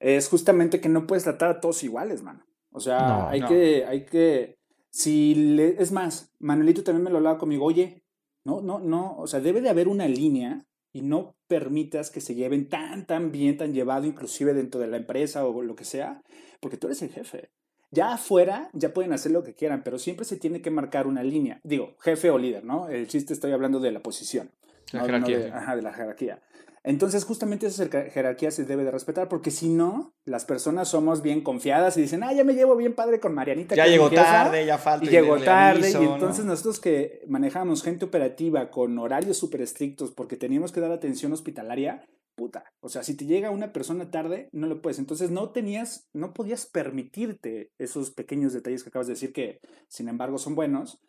es 0.00 0.28
justamente 0.28 0.80
que 0.80 0.88
no 0.88 1.06
puedes 1.06 1.24
tratar 1.24 1.50
a 1.50 1.60
todos 1.60 1.84
iguales, 1.84 2.22
mano. 2.22 2.44
O 2.72 2.80
sea, 2.80 3.28
hay, 3.28 3.40
Que, 3.42 3.84
hay 3.86 4.04
que, 4.04 4.58
si 4.94 5.34
le, 5.34 5.82
es 5.82 5.90
más, 5.90 6.30
Manuelito 6.38 6.84
también 6.84 7.02
me 7.02 7.10
lo 7.10 7.16
hablaba 7.16 7.36
conmigo, 7.36 7.64
oye, 7.64 8.04
no, 8.44 8.60
no, 8.60 8.78
no, 8.78 9.16
o 9.18 9.26
sea, 9.26 9.40
debe 9.40 9.60
de 9.60 9.68
haber 9.68 9.88
una 9.88 10.06
línea 10.06 10.66
y 10.92 11.02
no 11.02 11.34
permitas 11.48 12.12
que 12.12 12.20
se 12.20 12.36
lleven 12.36 12.68
tan, 12.68 13.04
tan 13.04 13.32
bien, 13.32 13.56
tan 13.56 13.74
llevado, 13.74 14.06
inclusive 14.06 14.54
dentro 14.54 14.80
de 14.80 14.86
la 14.86 14.96
empresa 14.96 15.44
o 15.44 15.62
lo 15.62 15.74
que 15.74 15.84
sea, 15.84 16.22
porque 16.60 16.76
tú 16.76 16.86
eres 16.86 17.02
el 17.02 17.10
jefe. 17.10 17.50
Ya 17.90 18.12
afuera 18.12 18.70
ya 18.72 18.94
pueden 18.94 19.12
hacer 19.12 19.32
lo 19.32 19.42
que 19.42 19.54
quieran, 19.54 19.82
pero 19.82 19.98
siempre 19.98 20.24
se 20.24 20.36
tiene 20.36 20.62
que 20.62 20.70
marcar 20.70 21.08
una 21.08 21.24
línea. 21.24 21.60
Digo, 21.64 21.96
jefe 21.98 22.30
o 22.30 22.38
líder, 22.38 22.64
¿no? 22.64 22.88
El 22.88 23.08
chiste 23.08 23.34
estoy 23.34 23.50
hablando 23.50 23.80
de 23.80 23.90
la 23.90 24.00
posición. 24.00 24.52
La 24.92 25.04
jerarquía. 25.04 25.38
de, 25.40 25.50
ajá, 25.50 25.74
de 25.74 25.82
la 25.82 25.92
jerarquía. 25.92 26.40
Entonces, 26.86 27.24
justamente 27.24 27.66
esa 27.66 27.88
jerarquía 27.88 28.50
se 28.50 28.66
debe 28.66 28.84
de 28.84 28.90
respetar, 28.90 29.26
porque 29.26 29.50
si 29.50 29.70
no, 29.70 30.12
las 30.26 30.44
personas 30.44 30.88
somos 30.88 31.22
bien 31.22 31.40
confiadas 31.40 31.96
y 31.96 32.02
dicen, 32.02 32.22
ah, 32.22 32.32
ya 32.34 32.44
me 32.44 32.52
llevo 32.52 32.76
bien 32.76 32.94
padre 32.94 33.20
con 33.20 33.34
Marianita. 33.34 33.74
Ya 33.74 33.86
llegó 33.86 34.10
tarde, 34.10 34.66
ya 34.66 34.76
falta. 34.76 35.06
Y 35.06 35.08
llegó 35.08 35.38
tarde, 35.38 35.90
y 35.90 36.04
entonces 36.04 36.44
nosotros 36.44 36.78
que 36.80 37.22
manejamos 37.26 37.82
gente 37.82 38.04
operativa 38.04 38.70
con 38.70 38.98
horarios 38.98 39.38
súper 39.38 39.62
estrictos 39.62 40.10
porque 40.10 40.36
teníamos 40.36 40.72
que 40.72 40.80
dar 40.80 40.92
atención 40.92 41.32
hospitalaria, 41.32 42.04
puta, 42.34 42.64
o 42.80 42.90
sea, 42.90 43.02
si 43.02 43.16
te 43.16 43.24
llega 43.24 43.50
una 43.50 43.72
persona 43.72 44.10
tarde, 44.10 44.50
no 44.52 44.66
lo 44.66 44.82
puedes. 44.82 44.98
Entonces 44.98 45.30
no 45.30 45.50
tenías, 45.50 46.08
no 46.12 46.34
podías 46.34 46.66
permitirte 46.66 47.70
esos 47.78 48.10
pequeños 48.10 48.52
detalles 48.52 48.82
que 48.82 48.90
acabas 48.90 49.06
de 49.06 49.14
decir 49.14 49.32
que, 49.32 49.60
sin 49.88 50.08
embargo, 50.08 50.36
son 50.36 50.54
buenos 50.54 51.00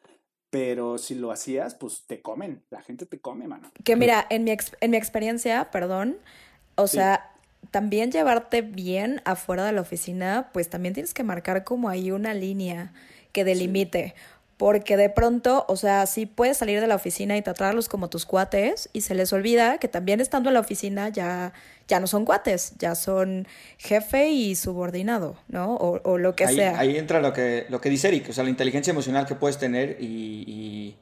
pero 0.49 0.97
si 0.97 1.15
lo 1.15 1.31
hacías, 1.31 1.75
pues 1.75 2.03
te 2.07 2.21
comen, 2.21 2.63
la 2.69 2.81
gente 2.81 3.05
te 3.05 3.19
come, 3.19 3.47
mano. 3.47 3.71
Que 3.83 3.95
mira, 3.95 4.25
en 4.29 4.43
mi, 4.43 4.55
en 4.79 4.91
mi 4.91 4.97
experiencia, 4.97 5.69
perdón, 5.71 6.17
o 6.75 6.87
sea, 6.87 7.31
también 7.71 8.11
llevarte 8.11 8.61
bien 8.61 9.21
afuera 9.25 9.65
de 9.65 9.71
la 9.71 9.81
oficina, 9.81 10.49
pues 10.53 10.69
también 10.69 10.93
tienes 10.93 11.13
que 11.13 11.23
marcar 11.23 11.63
como 11.63 11.89
ahí 11.89 12.11
una 12.11 12.33
línea 12.33 12.93
que 13.31 13.43
delimite. 13.43 14.15
Porque 14.57 14.95
de 14.95 15.09
pronto, 15.09 15.65
o 15.67 15.75
sea, 15.75 16.05
sí 16.05 16.25
puedes 16.25 16.57
salir 16.57 16.79
de 16.79 16.87
la 16.87 16.95
oficina 16.95 17.35
y 17.35 17.41
tratarlos 17.41 17.89
como 17.89 18.09
tus 18.09 18.25
cuates 18.25 18.89
y 18.93 19.01
se 19.01 19.13
les 19.13 19.33
olvida 19.33 19.79
que 19.79 19.89
también 19.89 20.21
estando 20.21 20.49
en 20.49 20.53
la 20.53 20.61
oficina 20.61 21.09
ya, 21.09 21.51
ya 21.89 21.99
no 21.99 22.07
son 22.07 22.23
cuates, 22.23 22.73
ya 22.79 22.95
son 22.95 23.47
jefe 23.77 24.29
y 24.29 24.55
subordinado, 24.55 25.35
¿no? 25.49 25.75
O, 25.75 26.17
lo 26.17 26.35
que 26.37 26.47
sea. 26.47 26.79
Ahí 26.79 26.97
entra 26.97 27.19
lo 27.19 27.33
que, 27.33 27.65
lo 27.67 27.81
que 27.81 27.89
dice 27.89 28.07
Eric, 28.07 28.29
o 28.29 28.33
sea, 28.33 28.45
la 28.45 28.49
inteligencia 28.49 28.91
emocional 28.91 29.25
que 29.25 29.35
puedes 29.35 29.57
tener 29.57 29.97
y, 29.99 30.95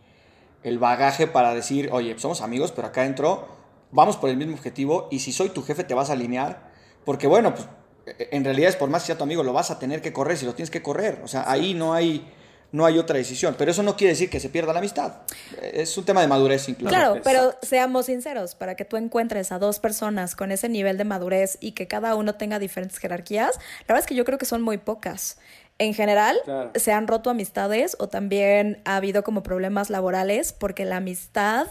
el 0.64 0.80
bagaje 0.80 1.28
para 1.28 1.54
decir, 1.54 1.90
oye, 1.92 2.18
somos 2.18 2.40
amigos, 2.40 2.72
pero 2.72 2.88
acá 2.88 3.04
dentro 3.04 3.50
vamos 3.92 4.16
por 4.16 4.30
el 4.30 4.38
mismo 4.38 4.54
objetivo 4.54 5.10
y 5.12 5.20
si 5.20 5.34
soy 5.34 5.50
tu 5.50 5.62
jefe 5.62 5.84
te 5.84 5.94
vas 5.94 6.10
a 6.10 6.14
alinear, 6.14 6.72
porque 7.04 7.28
bueno, 7.28 7.54
pues 7.54 7.68
en 8.06 8.46
realidad 8.46 8.70
es 8.70 8.78
por 8.78 8.90
más 8.90 9.04
que 9.04 9.08
sea 9.08 9.18
tu 9.18 9.26
amigo, 9.26 9.44
lo 9.44 9.52
vas 9.52 9.72
a 9.72 9.80
tener 9.80 10.02
que 10.02 10.14
correr 10.14 10.38
si 10.38 10.46
lo 10.46 10.56
tienes 10.56 10.72
que 10.72 10.82
correr, 10.82 11.20
o 11.22 11.28
sea, 11.28 11.52
ahí 11.52 11.74
no 11.74 11.94
hay 11.94 12.26
no 12.74 12.86
hay 12.86 12.98
otra 12.98 13.18
decisión. 13.18 13.56
Pero 13.58 13.72
eso 13.72 13.84
no 13.84 13.96
quiere 13.96 14.14
decir 14.14 14.30
que 14.30 14.40
se 14.40 14.50
pierda 14.50 14.74
la 14.74 14.80
amistad. 14.80 15.14
Es 15.62 15.96
un 15.98 16.04
tema 16.04 16.22
de 16.22 16.28
madurez 16.28 16.68
incluso. 16.68 16.94
Claro, 16.94 17.22
pero 17.24 17.56
seamos 17.62 18.08
sinceros, 18.08 18.56
para 18.56 18.76
que 18.76 18.84
tú 18.84 18.98
encuentres 18.98 19.52
a 19.52 19.60
dos 19.60 19.80
personas 19.80 20.36
con 20.36 20.52
ese 20.52 20.68
nivel 20.68 20.98
de 20.98 21.06
madurez 21.06 21.58
y 21.62 21.74
que 21.74 21.88
cada 21.88 22.16
uno 22.16 22.36
tenga 22.36 22.60
diferentes 22.60 22.98
jerarquías, 22.98 23.56
la 23.82 23.94
verdad 23.94 24.00
es 24.00 24.08
que 24.08 24.16
yo 24.16 24.26
creo 24.26 24.40
que 24.40 24.46
son 24.46 24.62
muy 24.64 24.80
pocas. 24.80 25.38
En 25.78 25.94
general, 25.94 26.38
se 26.76 26.92
han 26.92 27.08
roto 27.08 27.30
amistades 27.30 27.96
o 28.00 28.10
también 28.10 28.82
ha 28.86 28.96
habido 28.96 29.24
como 29.24 29.44
problemas 29.44 29.90
laborales 29.90 30.52
porque 30.52 30.84
la 30.84 30.98
amistad 30.98 31.68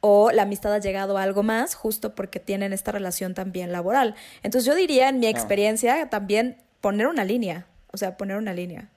o 0.00 0.30
la 0.30 0.42
amistad 0.42 0.72
ha 0.72 0.78
llegado 0.78 1.18
a 1.18 1.22
algo 1.24 1.42
más 1.42 1.74
justo 1.74 2.14
porque 2.14 2.38
tienen 2.38 2.72
esta 2.72 2.92
relación 2.92 3.34
también 3.34 3.72
laboral. 3.72 4.14
Entonces 4.44 4.64
yo 4.64 4.76
diría, 4.76 5.08
en 5.08 5.18
mi 5.18 5.26
experiencia, 5.26 6.08
también 6.08 6.58
poner 6.80 7.08
una 7.08 7.24
línea, 7.24 7.66
o 7.92 7.96
sea, 7.96 8.16
poner 8.16 8.36
una 8.36 8.52
línea. 8.52 8.90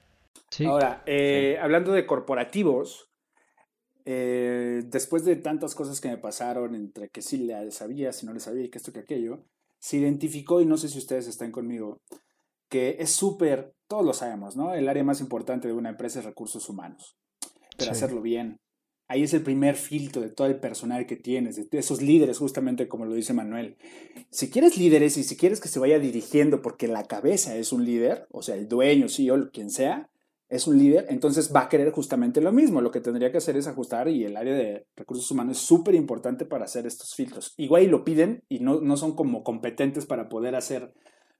Ahora, 0.66 1.02
eh, 1.06 1.58
hablando 1.60 1.92
de 1.92 2.06
corporativos, 2.06 3.10
eh, 4.04 4.82
después 4.86 5.24
de 5.24 5.36
tantas 5.36 5.74
cosas 5.74 6.00
que 6.00 6.08
me 6.08 6.18
pasaron, 6.18 6.74
entre 6.74 7.08
que 7.08 7.22
sí 7.22 7.38
le 7.38 7.70
sabía, 7.70 8.12
si 8.12 8.26
no 8.26 8.32
le 8.32 8.40
sabía, 8.40 8.64
y 8.64 8.68
que 8.68 8.78
esto, 8.78 8.92
que 8.92 9.00
aquello, 9.00 9.44
se 9.78 9.98
identificó, 9.98 10.60
y 10.60 10.66
no 10.66 10.76
sé 10.76 10.88
si 10.88 10.98
ustedes 10.98 11.26
están 11.26 11.52
conmigo, 11.52 12.00
que 12.68 12.96
es 12.98 13.10
súper, 13.10 13.74
todos 13.88 14.04
lo 14.04 14.12
sabemos, 14.12 14.56
¿no? 14.56 14.74
El 14.74 14.88
área 14.88 15.04
más 15.04 15.20
importante 15.20 15.68
de 15.68 15.74
una 15.74 15.90
empresa 15.90 16.18
es 16.18 16.24
recursos 16.24 16.68
humanos, 16.68 17.16
pero 17.76 17.92
hacerlo 17.92 18.20
bien, 18.20 18.60
Ahí 19.10 19.24
es 19.24 19.34
el 19.34 19.42
primer 19.42 19.74
filtro 19.74 20.22
de 20.22 20.30
todo 20.30 20.46
el 20.46 20.60
personal 20.60 21.04
que 21.04 21.16
tienes, 21.16 21.56
de 21.68 21.78
esos 21.80 22.00
líderes, 22.00 22.38
justamente 22.38 22.86
como 22.86 23.06
lo 23.06 23.14
dice 23.14 23.32
Manuel. 23.32 23.76
Si 24.30 24.50
quieres 24.50 24.78
líderes 24.78 25.16
y 25.16 25.24
si 25.24 25.36
quieres 25.36 25.60
que 25.60 25.66
se 25.66 25.80
vaya 25.80 25.98
dirigiendo 25.98 26.62
porque 26.62 26.86
la 26.86 27.02
cabeza 27.02 27.56
es 27.56 27.72
un 27.72 27.84
líder, 27.84 28.28
o 28.30 28.40
sea, 28.42 28.54
el 28.54 28.68
dueño, 28.68 29.08
CEO, 29.08 29.50
quien 29.50 29.70
sea, 29.70 30.08
es 30.50 30.66
un 30.66 30.78
líder, 30.78 31.06
entonces 31.08 31.54
va 31.54 31.60
a 31.60 31.68
querer 31.68 31.92
justamente 31.92 32.40
lo 32.40 32.50
mismo. 32.50 32.80
Lo 32.80 32.90
que 32.90 33.00
tendría 33.00 33.30
que 33.30 33.38
hacer 33.38 33.56
es 33.56 33.68
ajustar 33.68 34.08
y 34.08 34.24
el 34.24 34.36
área 34.36 34.52
de 34.52 34.84
recursos 34.96 35.30
humanos 35.30 35.56
es 35.56 35.62
súper 35.62 35.94
importante 35.94 36.44
para 36.44 36.64
hacer 36.64 36.86
estos 36.86 37.14
filtros. 37.14 37.54
Igual 37.56 37.86
lo 37.86 38.04
piden 38.04 38.42
y 38.48 38.58
no, 38.58 38.80
no 38.80 38.96
son 38.96 39.14
como 39.14 39.44
competentes 39.44 40.06
para 40.06 40.28
poder 40.28 40.56
hacer 40.56 40.92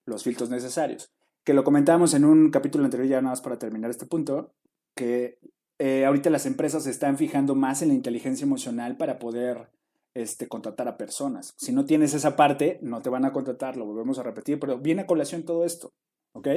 los 0.07 0.23
filtros 0.23 0.49
necesarios. 0.49 1.13
Que 1.43 1.55
lo 1.55 1.65
comentábamos 1.65 2.15
en 2.15 2.25
un 2.25 2.51
capítulo 2.53 2.85
anterior, 2.85 3.09
ya 3.09 3.21
nada 3.21 3.33
más 3.33 3.41
para 3.41 3.59
terminar 3.59 3.91
este 3.91 4.07
punto, 4.07 4.55
que 4.95 5.39
eh, 5.81 6.05
ahorita 6.05 6.31
las 6.31 6.47
empresas 6.47 6.85
se 6.85 6.91
están 6.91 7.19
fijando 7.19 7.57
más 7.57 7.83
en 7.83 7.89
la 7.89 7.95
inteligencia 7.95 8.45
emocional 8.45 8.97
para 8.97 9.19
poder 9.19 9.71
este, 10.15 10.47
contratar 10.47 10.87
a 10.87 10.97
personas. 10.97 11.55
Si 11.57 11.73
no 11.73 11.85
tienes 11.85 12.15
esa 12.15 12.37
parte, 12.37 12.79
no 12.81 13.01
te 13.03 13.11
van 13.11 13.25
a 13.25 13.33
contratar, 13.33 13.77
lo 13.77 13.87
volvemos 13.87 14.21
a 14.21 14.23
repetir, 14.23 14.61
pero 14.61 14.79
viene 14.79 15.03
a 15.03 15.07
colación 15.07 15.45
todo 15.45 15.65
esto. 15.65 15.93
¿Ok? 16.33 16.49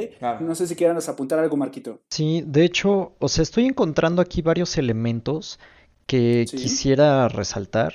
No 0.42 0.56
sé 0.56 0.68
si 0.68 0.76
quieran 0.76 0.98
apuntar 0.98 1.40
algo, 1.40 1.58
Marquito. 1.58 2.00
Sí, 2.10 2.44
de 2.46 2.64
hecho, 2.64 3.14
o 3.20 3.28
sea, 3.28 3.42
estoy 3.42 3.66
encontrando 3.66 4.22
aquí 4.22 4.42
varios 4.42 4.78
elementos 4.78 5.60
que 6.06 6.46
quisiera 6.50 7.28
resaltar 7.28 7.94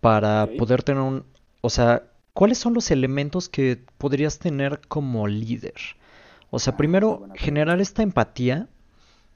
para 0.00 0.48
poder 0.58 0.82
tener 0.82 1.02
un... 1.02 1.24
O 1.62 1.70
sea, 1.70 2.04
¿cuáles 2.32 2.58
son 2.58 2.74
los 2.74 2.90
elementos 2.90 3.48
que 3.48 3.82
podrías 3.98 4.38
tener 4.38 4.80
como 4.86 5.26
líder? 5.26 5.74
O 6.50 6.58
sea, 6.58 6.74
ah, 6.74 6.76
primero, 6.76 7.26
generar 7.34 7.80
esta 7.80 8.02
empatía 8.02 8.68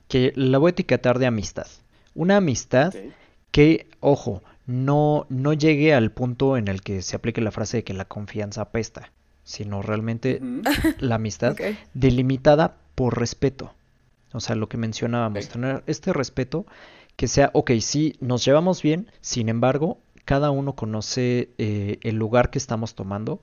que 0.06 0.32
la 0.36 0.58
voy 0.58 0.68
a 0.68 0.70
etiquetar 0.70 1.18
de 1.18 1.26
amistad. 1.26 1.66
Una 2.14 2.36
amistad 2.36 2.94
que, 3.50 3.88
ojo, 4.00 4.42
no, 4.66 5.26
no 5.28 5.52
llegue 5.54 5.94
al 5.94 6.12
punto 6.12 6.56
en 6.56 6.68
el 6.68 6.82
que 6.82 7.02
se 7.02 7.16
aplique 7.16 7.40
la 7.40 7.50
frase 7.50 7.78
de 7.78 7.84
que 7.84 7.94
la 7.94 8.04
confianza 8.04 8.60
apesta, 8.60 9.12
sino 9.48 9.80
realmente 9.80 10.42
la 10.98 11.14
amistad 11.14 11.56
delimitada 11.94 12.76
por 12.94 13.18
respeto. 13.18 13.72
O 14.34 14.40
sea, 14.40 14.56
lo 14.56 14.68
que 14.68 14.76
mencionábamos, 14.76 15.48
tener 15.48 15.82
este 15.86 16.12
respeto 16.12 16.66
que 17.16 17.28
sea, 17.28 17.50
ok, 17.54 17.70
sí, 17.80 18.14
nos 18.20 18.44
llevamos 18.44 18.82
bien, 18.82 19.10
sin 19.22 19.48
embargo, 19.48 20.00
cada 20.26 20.50
uno 20.50 20.74
conoce 20.74 21.48
eh, 21.56 21.98
el 22.02 22.16
lugar 22.16 22.50
que 22.50 22.58
estamos 22.58 22.94
tomando 22.94 23.40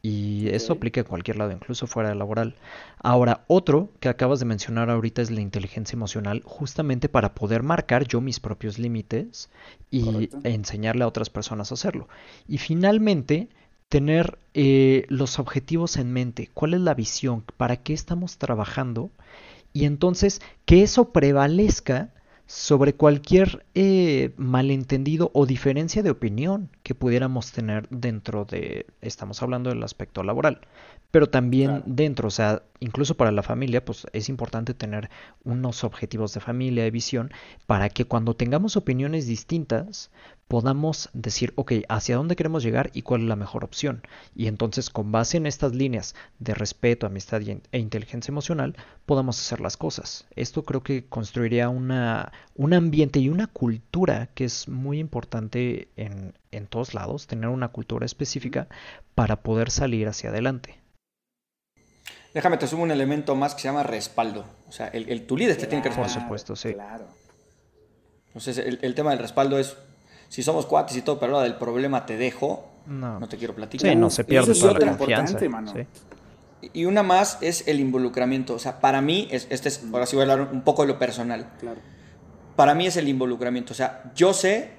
y 0.00 0.48
eso 0.48 0.72
aplica 0.72 1.00
en 1.00 1.06
cualquier 1.06 1.36
lado, 1.36 1.52
incluso 1.52 1.86
fuera 1.86 2.08
de 2.08 2.14
laboral. 2.14 2.56
Ahora, 2.98 3.44
otro 3.46 3.90
que 4.00 4.08
acabas 4.08 4.40
de 4.40 4.46
mencionar 4.46 4.88
ahorita 4.88 5.20
es 5.20 5.30
la 5.30 5.42
inteligencia 5.42 5.96
emocional, 5.96 6.40
justamente 6.46 7.10
para 7.10 7.34
poder 7.34 7.62
marcar 7.62 8.08
yo 8.08 8.22
mis 8.22 8.40
propios 8.40 8.78
límites 8.78 9.50
y 9.90 10.30
enseñarle 10.44 11.04
a 11.04 11.08
otras 11.08 11.28
personas 11.28 11.70
a 11.70 11.74
hacerlo. 11.74 12.08
Y 12.48 12.56
finalmente, 12.56 13.50
tener 13.92 14.38
eh, 14.54 15.04
los 15.10 15.38
objetivos 15.38 15.98
en 15.98 16.14
mente, 16.14 16.48
cuál 16.54 16.72
es 16.72 16.80
la 16.80 16.94
visión, 16.94 17.44
para 17.58 17.76
qué 17.76 17.92
estamos 17.92 18.38
trabajando 18.38 19.10
y 19.74 19.84
entonces 19.84 20.40
que 20.64 20.82
eso 20.82 21.12
prevalezca 21.12 22.08
sobre 22.46 22.94
cualquier 22.94 23.66
eh, 23.74 24.32
malentendido 24.38 25.30
o 25.34 25.44
diferencia 25.44 26.02
de 26.02 26.08
opinión 26.08 26.70
que 26.82 26.94
pudiéramos 26.94 27.52
tener 27.52 27.86
dentro 27.90 28.46
de, 28.46 28.86
estamos 29.02 29.42
hablando 29.42 29.68
del 29.68 29.82
aspecto 29.82 30.22
laboral, 30.22 30.62
pero 31.12 31.28
también 31.28 31.82
dentro, 31.84 32.28
o 32.28 32.30
sea, 32.30 32.62
incluso 32.80 33.16
para 33.16 33.30
la 33.30 33.42
familia, 33.42 33.84
pues 33.84 34.06
es 34.14 34.30
importante 34.30 34.72
tener 34.72 35.10
unos 35.44 35.84
objetivos 35.84 36.32
de 36.32 36.40
familia, 36.40 36.84
de 36.84 36.90
visión, 36.90 37.30
para 37.66 37.90
que 37.90 38.06
cuando 38.06 38.34
tengamos 38.34 38.76
opiniones 38.78 39.26
distintas 39.26 40.10
podamos 40.48 41.10
decir, 41.12 41.52
ok, 41.56 41.72
hacia 41.88 42.16
dónde 42.16 42.34
queremos 42.34 42.62
llegar 42.62 42.90
y 42.94 43.02
cuál 43.02 43.22
es 43.22 43.28
la 43.28 43.36
mejor 43.36 43.62
opción. 43.62 44.02
Y 44.34 44.46
entonces, 44.46 44.88
con 44.88 45.12
base 45.12 45.36
en 45.36 45.46
estas 45.46 45.74
líneas 45.74 46.14
de 46.38 46.54
respeto, 46.54 47.06
amistad 47.06 47.42
e 47.42 47.78
inteligencia 47.78 48.32
emocional, 48.32 48.74
podamos 49.04 49.38
hacer 49.38 49.60
las 49.60 49.76
cosas. 49.76 50.26
Esto 50.34 50.64
creo 50.64 50.82
que 50.82 51.04
construiría 51.06 51.68
una, 51.68 52.32
un 52.54 52.72
ambiente 52.72 53.20
y 53.20 53.28
una 53.28 53.48
cultura 53.48 54.30
que 54.34 54.44
es 54.44 54.66
muy 54.66 54.98
importante 54.98 55.88
en, 55.96 56.34
en 56.52 56.66
todos 56.66 56.94
lados, 56.94 57.26
tener 57.26 57.50
una 57.50 57.68
cultura 57.68 58.06
específica 58.06 58.68
para 59.14 59.42
poder 59.42 59.70
salir 59.70 60.08
hacia 60.08 60.30
adelante. 60.30 60.81
Déjame 62.34 62.56
te 62.56 62.66
sumo 62.66 62.82
un 62.82 62.90
elemento 62.90 63.34
más 63.34 63.54
que 63.54 63.62
se 63.62 63.68
llama 63.68 63.82
respaldo. 63.82 64.44
O 64.68 64.72
sea, 64.72 64.88
el, 64.88 65.08
el 65.08 65.26
tu 65.26 65.36
líder 65.36 65.56
te 65.56 65.66
tiene 65.66 65.82
que 65.82 65.90
respaldar. 65.90 66.14
Por 66.14 66.22
supuesto, 66.22 66.56
sí. 66.56 66.72
Claro. 66.72 67.06
Entonces, 68.28 68.58
el, 68.58 68.78
el, 68.80 68.94
tema 68.94 69.10
del 69.10 69.18
respaldo 69.18 69.58
es, 69.58 69.76
si 70.28 70.42
somos 70.42 70.64
cuates 70.64 70.96
y 70.96 71.02
todo, 71.02 71.20
pero 71.20 71.34
ahora 71.34 71.44
del 71.44 71.56
problema 71.56 72.06
te 72.06 72.16
dejo, 72.16 72.72
no, 72.86 73.28
te 73.28 73.36
quiero 73.36 73.54
platicar. 73.54 73.90
Sí, 73.90 73.96
no 73.96 74.10
se 74.10 74.24
pierde 74.24 74.54
toda 74.54 74.78
la 74.78 74.96
confianza. 74.96 75.38
Y 76.72 76.84
una 76.84 77.02
más 77.02 77.38
es 77.40 77.66
el 77.66 77.80
involucramiento. 77.80 78.54
O 78.54 78.58
sea, 78.58 78.80
para 78.80 79.00
mí, 79.00 79.28
es, 79.30 79.46
este 79.50 79.68
es, 79.68 79.82
ahora 79.92 80.06
sí 80.06 80.16
voy 80.16 80.28
a 80.28 80.32
hablar 80.32 80.48
un 80.52 80.62
poco 80.62 80.82
de 80.82 80.88
lo 80.88 80.98
personal. 80.98 81.50
Claro. 81.58 81.80
Para 82.56 82.74
mí 82.74 82.86
es 82.86 82.96
el 82.96 83.08
involucramiento. 83.08 83.72
O 83.72 83.76
sea, 83.76 84.12
yo 84.14 84.32
sé 84.32 84.70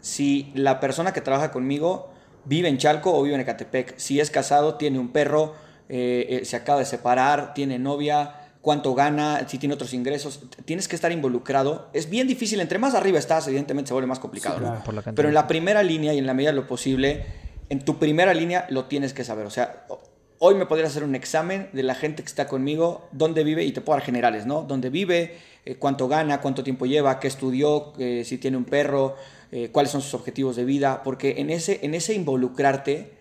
si 0.00 0.52
la 0.54 0.80
persona 0.80 1.12
que 1.12 1.20
trabaja 1.20 1.50
conmigo 1.52 2.10
vive 2.44 2.68
en 2.68 2.78
Chalco 2.78 3.16
o 3.16 3.22
vive 3.22 3.34
en 3.34 3.40
Ecatepec. 3.40 3.96
Si 3.96 4.20
es 4.20 4.30
casado, 4.30 4.74
tiene 4.74 4.98
un 4.98 5.08
perro, 5.08 5.54
eh, 5.94 6.40
eh, 6.40 6.44
se 6.46 6.56
acaba 6.56 6.78
de 6.78 6.86
separar, 6.86 7.52
tiene 7.52 7.78
novia, 7.78 8.48
cuánto 8.62 8.94
gana, 8.94 9.46
si 9.46 9.58
tiene 9.58 9.74
otros 9.74 9.92
ingresos. 9.92 10.40
Tienes 10.64 10.88
que 10.88 10.96
estar 10.96 11.12
involucrado. 11.12 11.90
Es 11.92 12.08
bien 12.08 12.26
difícil, 12.26 12.60
entre 12.60 12.78
más 12.78 12.94
arriba 12.94 13.18
estás, 13.18 13.46
evidentemente 13.46 13.88
se 13.88 13.92
vuelve 13.92 14.06
más 14.06 14.18
complicado. 14.18 14.82
Pero 15.14 15.28
en 15.28 15.34
la 15.34 15.46
primera 15.46 15.82
línea 15.82 16.14
y 16.14 16.18
en 16.18 16.26
la 16.26 16.32
medida 16.32 16.50
de 16.50 16.56
lo 16.56 16.66
posible, 16.66 17.26
en 17.68 17.84
tu 17.84 17.98
primera 17.98 18.32
línea 18.32 18.66
lo 18.70 18.86
tienes 18.86 19.12
que 19.12 19.22
saber. 19.22 19.44
O 19.44 19.50
sea, 19.50 19.84
hoy 20.38 20.54
me 20.54 20.64
podrías 20.64 20.88
hacer 20.88 21.04
un 21.04 21.14
examen 21.14 21.68
de 21.74 21.82
la 21.82 21.94
gente 21.94 22.22
que 22.22 22.28
está 22.28 22.48
conmigo, 22.48 23.06
dónde 23.12 23.44
vive, 23.44 23.62
y 23.62 23.72
te 23.72 23.82
puedo 23.82 23.98
dar 23.98 24.06
generales, 24.06 24.46
¿no? 24.46 24.62
Dónde 24.62 24.88
vive, 24.88 25.36
eh, 25.66 25.74
cuánto 25.74 26.08
gana, 26.08 26.40
cuánto 26.40 26.64
tiempo 26.64 26.86
lleva, 26.86 27.20
qué 27.20 27.28
estudió, 27.28 27.92
si 27.98 28.38
tiene 28.38 28.56
un 28.56 28.64
perro, 28.64 29.16
cuáles 29.72 29.92
son 29.92 30.00
sus 30.00 30.14
objetivos 30.14 30.56
de 30.56 30.64
vida. 30.64 31.02
Porque 31.02 31.34
en 31.36 31.50
ese, 31.50 31.80
en 31.82 31.92
ese 31.92 32.14
involucrarte, 32.14 33.12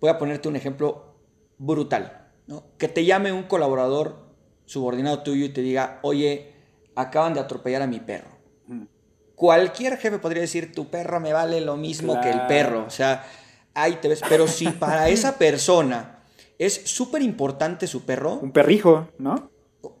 voy 0.00 0.08
a 0.08 0.16
ponerte 0.16 0.48
un 0.48 0.56
ejemplo 0.56 1.13
brutal. 1.58 2.28
¿no? 2.46 2.64
Que 2.78 2.88
te 2.88 3.04
llame 3.04 3.32
un 3.32 3.44
colaborador 3.44 4.24
subordinado 4.66 5.22
tuyo 5.22 5.44
y 5.44 5.50
te 5.50 5.60
diga, 5.60 5.98
oye, 6.02 6.52
acaban 6.94 7.34
de 7.34 7.40
atropellar 7.40 7.82
a 7.82 7.86
mi 7.86 8.00
perro. 8.00 8.34
Cualquier 9.34 9.98
jefe 9.98 10.18
podría 10.18 10.42
decir, 10.42 10.72
tu 10.72 10.88
perro 10.88 11.18
me 11.18 11.32
vale 11.32 11.60
lo 11.60 11.76
mismo 11.76 12.20
que 12.20 12.30
el 12.30 12.46
perro. 12.46 12.84
O 12.86 12.90
sea, 12.90 13.26
ahí 13.74 13.98
te 14.00 14.08
ves. 14.08 14.20
Pero 14.28 14.46
si 14.46 14.68
para 14.68 15.08
esa 15.10 15.38
persona 15.38 16.20
es 16.58 16.82
súper 16.84 17.20
importante 17.22 17.86
su 17.86 18.04
perro. 18.04 18.34
Un 18.34 18.52
perrijo, 18.52 19.08
¿no? 19.18 19.50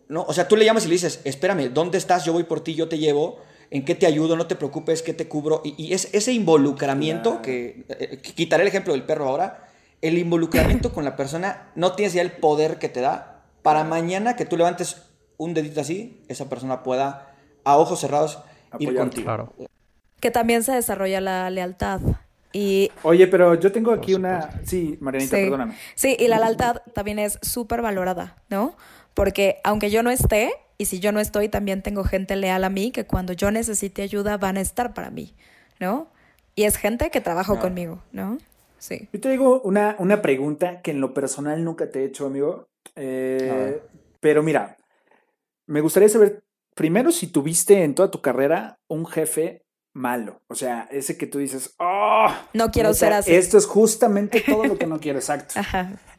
No, 0.08 0.22
o 0.22 0.32
sea, 0.32 0.46
tú 0.46 0.56
le 0.56 0.64
llamas 0.64 0.84
y 0.84 0.88
le 0.88 0.94
dices, 0.94 1.20
espérame, 1.24 1.70
¿dónde 1.72 1.98
estás? 1.98 2.24
Yo 2.24 2.32
voy 2.32 2.44
por 2.44 2.60
ti, 2.60 2.74
yo 2.74 2.88
te 2.88 2.98
llevo. 2.98 3.38
¿En 3.70 3.84
qué 3.84 3.96
te 3.96 4.06
ayudo? 4.06 4.36
No 4.36 4.46
te 4.46 4.54
preocupes, 4.54 5.02
¿qué 5.02 5.14
te 5.14 5.26
cubro? 5.26 5.62
Y, 5.64 5.92
es 5.92 6.10
ese 6.12 6.32
involucramiento 6.32 7.42
que, 7.42 7.84
eh, 7.88 8.20
quitaré 8.22 8.62
el 8.62 8.68
ejemplo 8.68 8.92
del 8.92 9.02
perro 9.02 9.28
ahora 9.28 9.68
el 10.04 10.18
involucramiento 10.18 10.92
con 10.92 11.04
la 11.04 11.16
persona, 11.16 11.70
no 11.74 11.94
tienes 11.94 12.12
ya 12.12 12.20
el 12.20 12.32
poder 12.32 12.78
que 12.78 12.90
te 12.90 13.00
da 13.00 13.42
para 13.62 13.84
mañana 13.84 14.36
que 14.36 14.44
tú 14.44 14.58
levantes 14.58 15.02
un 15.38 15.54
dedito 15.54 15.80
así, 15.80 16.22
esa 16.28 16.50
persona 16.50 16.82
pueda 16.82 17.34
a 17.64 17.78
ojos 17.78 18.00
cerrados 18.00 18.38
ir 18.78 18.94
contigo. 18.94 19.54
Que 20.20 20.30
también 20.30 20.62
se 20.62 20.72
desarrolla 20.72 21.22
la 21.22 21.48
lealtad. 21.48 22.02
Y, 22.52 22.90
Oye, 23.02 23.26
pero 23.28 23.54
yo 23.54 23.72
tengo 23.72 23.92
aquí 23.92 24.12
una... 24.12 24.60
Sí, 24.64 24.98
Marianita, 25.00 25.36
perdóname. 25.36 25.74
Sí, 25.94 26.14
y 26.20 26.28
la 26.28 26.38
lealtad 26.38 26.82
también 26.92 27.18
es 27.18 27.38
súper 27.40 27.80
valorada, 27.80 28.36
¿no? 28.50 28.76
Porque 29.14 29.56
aunque 29.64 29.90
yo 29.90 30.02
no 30.02 30.10
esté, 30.10 30.52
y 30.76 30.84
si 30.84 31.00
yo 31.00 31.12
no 31.12 31.20
estoy, 31.20 31.48
también 31.48 31.80
tengo 31.80 32.04
gente 32.04 32.36
leal 32.36 32.62
a 32.62 32.68
mí 32.68 32.90
que 32.90 33.06
cuando 33.06 33.32
yo 33.32 33.50
necesite 33.50 34.02
ayuda 34.02 34.36
van 34.36 34.58
a 34.58 34.60
estar 34.60 34.92
para 34.92 35.10
mí, 35.10 35.34
¿no? 35.80 36.08
Y 36.54 36.64
es 36.64 36.76
gente 36.76 37.10
que 37.10 37.22
trabaja 37.22 37.58
conmigo, 37.58 38.02
¿no? 38.12 38.36
Yo 38.90 39.20
te 39.20 39.30
digo 39.30 39.60
una, 39.62 39.96
una 39.98 40.20
pregunta 40.20 40.82
que 40.82 40.90
en 40.90 41.00
lo 41.00 41.14
personal 41.14 41.64
nunca 41.64 41.90
te 41.90 42.00
he 42.00 42.04
hecho, 42.04 42.26
amigo. 42.26 42.68
Eh, 42.96 43.82
pero 44.20 44.42
mira, 44.42 44.76
me 45.66 45.80
gustaría 45.80 46.08
saber 46.08 46.42
primero 46.74 47.10
si 47.10 47.28
tuviste 47.28 47.82
en 47.82 47.94
toda 47.94 48.10
tu 48.10 48.20
carrera 48.20 48.78
un 48.88 49.06
jefe 49.06 49.64
malo. 49.94 50.42
O 50.48 50.54
sea, 50.54 50.88
ese 50.90 51.16
que 51.16 51.26
tú 51.26 51.38
dices, 51.38 51.74
oh, 51.78 52.28
no 52.52 52.70
quiero 52.70 52.92
ser 52.92 53.12
así. 53.12 53.34
Esto 53.34 53.56
es 53.56 53.66
justamente 53.66 54.42
todo 54.46 54.64
lo 54.64 54.76
que 54.76 54.86
no 54.86 55.00
quiero, 55.00 55.18
exacto. 55.20 55.54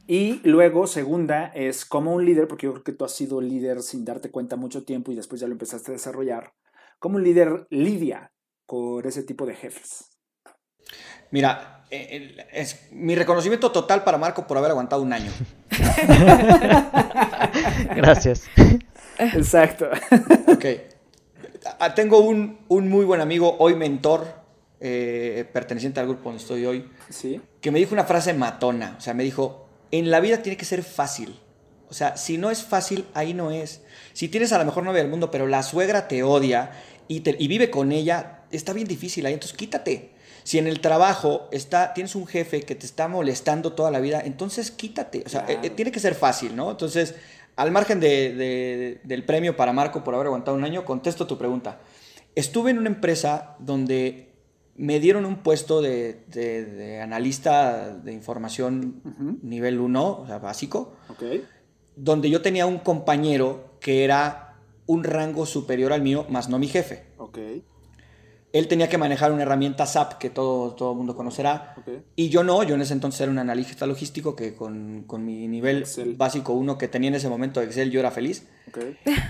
Y 0.08 0.40
luego, 0.48 0.88
segunda, 0.88 1.48
es 1.48 1.86
como 1.86 2.14
un 2.14 2.26
líder, 2.26 2.48
porque 2.48 2.68
yo 2.68 2.74
creo 2.74 2.84
que 2.84 2.94
tú 2.94 3.06
has 3.06 3.12
sido 3.12 3.42
líder 3.42 3.82
sin 3.82 4.06
darte 4.06 4.32
cuenta 4.32 4.56
mucho 4.56 4.84
tiempo 4.84 5.12
y 5.12 5.16
después 5.16 5.42
ya 5.42 5.48
lo 5.48 5.54
empezaste 5.54 5.92
a 5.92 5.94
desarrollar. 5.94 6.54
Como 7.00 7.18
un 7.18 7.24
líder 7.24 7.68
lidia 7.70 8.32
con 8.66 9.06
ese 9.06 9.24
tipo 9.24 9.46
de 9.46 9.56
jefes? 9.56 10.18
Mira, 11.32 11.75
eh, 11.92 12.36
es 12.52 12.88
mi 12.92 13.16
reconocimiento 13.16 13.72
total 13.72 14.04
para 14.04 14.18
Marco 14.18 14.48
por 14.48 14.58
haber 14.58 14.72
aguantado 14.72 15.02
un 15.02 15.14
año. 15.14 15.32
Gracias. 17.96 18.44
Exacto. 19.18 19.88
Ok. 20.48 20.66
ah, 21.80 21.94
tengo 21.96 22.20
un, 22.20 22.60
un 22.68 22.90
muy 22.90 23.06
buen 23.06 23.22
amigo, 23.22 23.56
hoy 23.60 23.76
mentor, 23.76 24.28
eh, 24.80 25.46
perteneciente 25.54 26.00
al 26.00 26.08
grupo 26.08 26.30
donde 26.30 26.42
estoy 26.42 26.66
hoy, 26.66 26.90
Sí. 27.10 27.42
que 27.62 27.72
me 27.72 27.80
dijo 27.80 27.94
una 27.94 28.04
frase 28.06 28.34
matona. 28.34 28.96
O 28.98 29.02
sea, 29.02 29.14
me 29.14 29.24
dijo, 29.24 29.68
en 29.92 30.12
la 30.12 30.20
vida 30.20 30.42
tiene 30.42 30.58
que 30.58 30.66
ser 30.66 30.84
fácil. 30.84 31.40
O 31.90 31.94
sea, 31.94 32.18
si 32.18 32.38
no 32.38 32.52
es 32.52 32.64
fácil, 32.64 33.06
ahí 33.14 33.34
no 33.34 33.52
es. 33.52 33.82
Si 34.14 34.28
tienes 34.28 34.52
a 34.52 34.58
la 34.58 34.66
mejor 34.66 34.84
novia 34.84 35.02
del 35.02 35.10
mundo, 35.10 35.32
pero 35.32 35.48
la 35.48 35.64
suegra 35.64 36.08
te 36.08 36.24
odia 36.24 36.72
y, 37.08 37.22
te- 37.22 37.36
y 37.38 37.48
vive 37.48 37.70
con 37.70 37.92
ella, 37.92 38.40
está 38.52 38.74
bien 38.74 38.88
difícil 38.88 39.26
ahí, 39.26 39.34
entonces 39.34 39.56
quítate. 39.56 40.12
Si 40.46 40.60
en 40.60 40.68
el 40.68 40.80
trabajo 40.80 41.50
está, 41.52 41.94
tienes 41.94 42.14
un 42.16 42.28
jefe 42.28 42.62
que 42.62 42.76
te 42.76 42.86
está 42.86 43.08
molestando 43.08 43.74
toda 43.74 43.90
la 43.90 44.00
vida, 44.00 44.22
entonces 44.24 44.70
quítate. 44.70 45.24
O 45.26 45.30
sea, 45.30 45.44
Claro. 45.46 45.62
eh, 45.64 45.68
eh, 45.68 45.70
tiene 45.72 45.92
que 45.92 46.00
ser 46.00 46.14
fácil, 46.14 46.56
¿no? 46.56 46.70
Entonces, 46.70 47.16
al 47.56 47.72
margen 47.72 48.00
de- 48.00 48.34
de- 48.36 49.02
del 49.04 49.26
premio 49.26 49.58
para 49.58 49.74
Marco 49.74 50.04
por 50.04 50.14
haber 50.14 50.28
aguantado 50.28 50.56
un 50.56 50.64
año, 50.64 50.86
contesto 50.86 51.26
tu 51.26 51.38
pregunta. 51.40 51.80
Estuve 52.36 52.70
en 52.72 52.78
una 52.78 52.90
empresa 52.90 53.56
donde 53.60 54.34
me 54.76 55.00
dieron 55.00 55.26
un 55.26 55.38
puesto 55.38 55.82
de, 55.82 56.26
de- 56.28 56.66
de 56.66 57.02
analista 57.02 57.90
de 57.96 58.14
información 58.14 59.02
nivel 59.42 59.80
1, 59.80 60.20
o 60.20 60.28
sea, 60.28 60.38
básico, 60.38 60.94
donde 61.96 62.30
yo 62.30 62.42
tenía 62.44 62.66
un 62.68 62.78
compañero 62.80 63.78
que 63.80 64.04
era 64.04 64.58
un 64.86 65.04
rango 65.04 65.46
superior 65.48 65.92
al 65.92 66.02
mío, 66.04 66.26
más 66.30 66.50
no 66.50 66.60
mi 66.60 66.68
jefe. 66.68 67.06
Ok. 67.18 67.40
Él 68.58 68.70
tenía 68.70 68.88
que 68.88 68.98
manejar 68.98 69.34
una 69.34 69.42
herramienta 69.42 69.86
SAP 69.86 70.14
que 70.14 70.30
todo, 70.30 70.76
todo 70.76 70.92
el 70.92 70.98
mundo 70.98 71.14
conocerá. 71.14 71.76
Ok. 71.78 71.90
Y 72.16 72.30
yo 72.30 72.42
no, 72.42 72.64
yo 72.64 72.76
en 72.76 72.82
ese 72.82 72.94
entonces 72.94 73.20
era 73.20 73.30
un 73.30 73.38
analista 73.38 73.86
logístico 73.86 74.34
que 74.34 74.56
con, 74.56 75.04
con 75.06 75.26
mi 75.26 75.46
nivel 75.50 75.80
Excel. 75.80 76.16
básico 76.16 76.54
1 76.54 76.78
que 76.78 76.88
tenía 76.88 77.10
en 77.10 77.16
ese 77.16 77.28
momento 77.28 77.60
de 77.60 77.66
Excel 77.66 77.92
yo 77.92 78.00
era 78.00 78.12
feliz. 78.12 78.48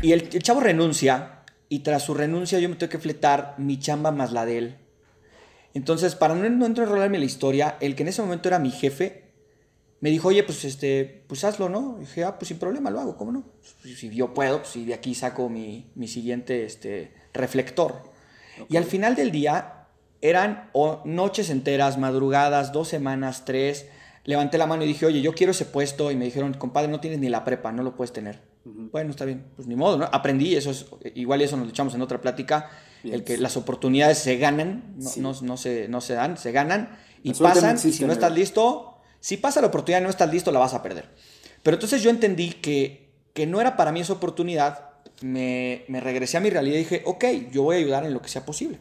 Y 0.03 0.11
el, 0.11 0.29
el 0.31 0.43
chavo 0.43 0.59
renuncia 0.59 1.43
y 1.69 1.79
tras 1.79 2.03
su 2.03 2.13
renuncia 2.13 2.59
yo 2.59 2.69
me 2.69 2.75
tengo 2.75 2.91
que 2.91 2.99
fletar 2.99 3.55
mi 3.57 3.79
chamba 3.79 4.11
más 4.11 4.31
la 4.31 4.45
de 4.45 4.59
él. 4.59 4.75
Entonces, 5.73 6.13
para 6.13 6.35
no, 6.35 6.47
no 6.47 6.65
enrolarme 6.67 7.17
en 7.17 7.21
la 7.21 7.25
historia, 7.25 7.77
el 7.81 7.95
que 7.95 8.03
en 8.03 8.09
ese 8.09 8.21
momento 8.21 8.47
era 8.47 8.59
mi 8.59 8.69
jefe, 8.69 9.23
me 10.01 10.11
dijo, 10.11 10.27
oye, 10.27 10.43
pues, 10.43 10.63
este, 10.65 11.25
pues 11.27 11.43
hazlo, 11.43 11.67
¿no? 11.67 11.95
Y 11.97 12.01
dije, 12.01 12.23
ah, 12.23 12.37
pues 12.37 12.49
sin 12.49 12.59
problema, 12.59 12.91
lo 12.91 12.99
hago, 12.99 13.17
¿cómo 13.17 13.31
no? 13.31 13.43
Pues, 13.81 13.97
si 13.97 14.09
yo 14.11 14.35
puedo, 14.35 14.59
pues 14.59 14.75
y 14.75 14.85
de 14.85 14.93
aquí 14.93 15.15
saco 15.15 15.49
mi, 15.49 15.89
mi 15.95 16.07
siguiente 16.07 16.63
este, 16.63 17.11
reflector. 17.33 18.13
Y 18.69 18.77
al 18.77 18.85
final 18.85 19.15
del 19.15 19.31
día, 19.31 19.87
eran 20.21 20.69
o- 20.73 21.01
noches 21.05 21.49
enteras, 21.49 21.97
madrugadas, 21.97 22.71
dos 22.71 22.87
semanas, 22.87 23.43
tres. 23.45 23.87
Levanté 24.23 24.57
la 24.57 24.65
mano 24.65 24.83
y 24.83 24.87
dije, 24.87 25.05
oye, 25.05 25.21
yo 25.21 25.33
quiero 25.33 25.51
ese 25.51 25.65
puesto. 25.65 26.09
Y 26.11 26.15
me 26.15 26.25
dijeron, 26.25 26.53
compadre, 26.55 26.87
no 26.87 26.99
tienes 26.99 27.19
ni 27.19 27.29
la 27.29 27.43
prepa, 27.43 27.71
no 27.71 27.83
lo 27.83 27.95
puedes 27.95 28.11
tener. 28.13 28.41
Bueno, 28.63 29.11
está 29.11 29.25
bien, 29.25 29.45
pues 29.55 29.67
ni 29.67 29.75
modo, 29.75 29.97
¿no? 29.99 30.05
Aprendí, 30.11 30.55
eso 30.55 30.71
es, 30.71 30.87
igual 31.13 31.41
eso 31.43 31.55
nos 31.55 31.67
lo 31.67 31.71
echamos 31.71 31.93
en 31.93 32.01
otra 32.01 32.19
plática, 32.19 32.71
Bien. 33.03 33.13
el 33.13 33.23
que 33.23 33.37
las 33.37 33.57
oportunidades 33.57 34.17
se 34.17 34.37
ganan, 34.37 34.95
no, 34.97 35.07
Sí. 35.07 35.19
no, 35.21 35.33
no 35.43 35.55
se, 35.57 35.87
no 35.87 36.01
se 36.01 36.15
dan, 36.15 36.35
se 36.39 36.51
ganan 36.51 36.97
y 37.21 37.33
La 37.33 37.39
pasan, 37.53 37.75
y 37.75 37.91
si 37.91 38.05
no 38.05 38.11
estás 38.11 38.31
listo, 38.31 38.97
si 39.19 39.37
pasa 39.37 39.61
la 39.61 39.67
oportunidad 39.67 39.99
y 40.01 40.03
no 40.05 40.09
estás 40.09 40.31
listo, 40.31 40.51
la 40.51 40.57
vas 40.57 40.73
a 40.73 40.81
perder. 40.81 41.09
Pero 41.61 41.75
entonces 41.75 42.01
yo 42.01 42.09
entendí 42.09 42.53
que, 42.53 43.11
que 43.35 43.45
no 43.45 43.61
era 43.61 43.77
para 43.77 43.91
mí 43.91 43.99
esa 43.99 44.13
oportunidad, 44.13 44.89
me, 45.21 45.85
me 45.87 45.99
regresé 45.99 46.37
a 46.37 46.39
mi 46.39 46.49
realidad 46.49 46.75
y 46.75 46.79
dije, 46.79 47.01
ok, 47.05 47.25
yo 47.51 47.63
voy 47.63 47.75
a 47.77 47.79
ayudar 47.79 48.05
en 48.05 48.13
lo 48.13 48.21
que 48.21 48.29
sea 48.29 48.45
posible. 48.45 48.79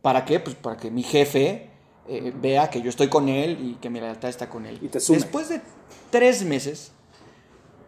¿Para 0.00 0.24
qué? 0.24 0.40
Pues 0.40 0.56
para 0.56 0.76
que 0.76 0.90
mi 0.90 1.02
jefe 1.02 1.70
eh, 2.08 2.32
vea 2.40 2.68
que 2.70 2.82
yo 2.82 2.90
estoy 2.90 3.08
con 3.08 3.28
él 3.28 3.58
y 3.62 3.74
que 3.74 3.88
mi 3.90 4.00
lealtad 4.00 4.30
está 4.30 4.48
con 4.48 4.66
él. 4.66 4.78
Y 4.82 4.88
te 4.88 5.00
sume. 5.00 5.18
Después 5.18 5.48
de 5.48 5.60
tres 6.10 6.44
meses, 6.44 6.92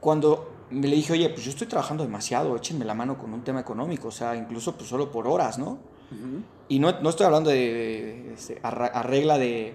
cuando 0.00 0.50
me 0.70 0.86
le 0.88 0.96
dije, 0.96 1.12
oye, 1.12 1.28
pues 1.30 1.44
yo 1.44 1.50
estoy 1.50 1.66
trabajando 1.66 2.02
demasiado, 2.04 2.56
échenme 2.56 2.84
la 2.84 2.94
mano 2.94 3.18
con 3.18 3.32
un 3.32 3.42
tema 3.44 3.60
económico, 3.60 4.08
o 4.08 4.12
sea, 4.12 4.34
incluso 4.36 4.76
pues 4.76 4.88
solo 4.88 5.10
por 5.12 5.26
horas, 5.28 5.58
¿no? 5.58 5.78
Ujú. 6.10 6.42
Y 6.68 6.78
no, 6.78 7.00
no 7.00 7.10
estoy 7.10 7.26
hablando 7.26 7.50
de, 7.50 7.56
de, 7.56 8.34
este, 8.34 8.60
arra- 8.62 8.86
arregla 8.92 9.38
de, 9.38 9.74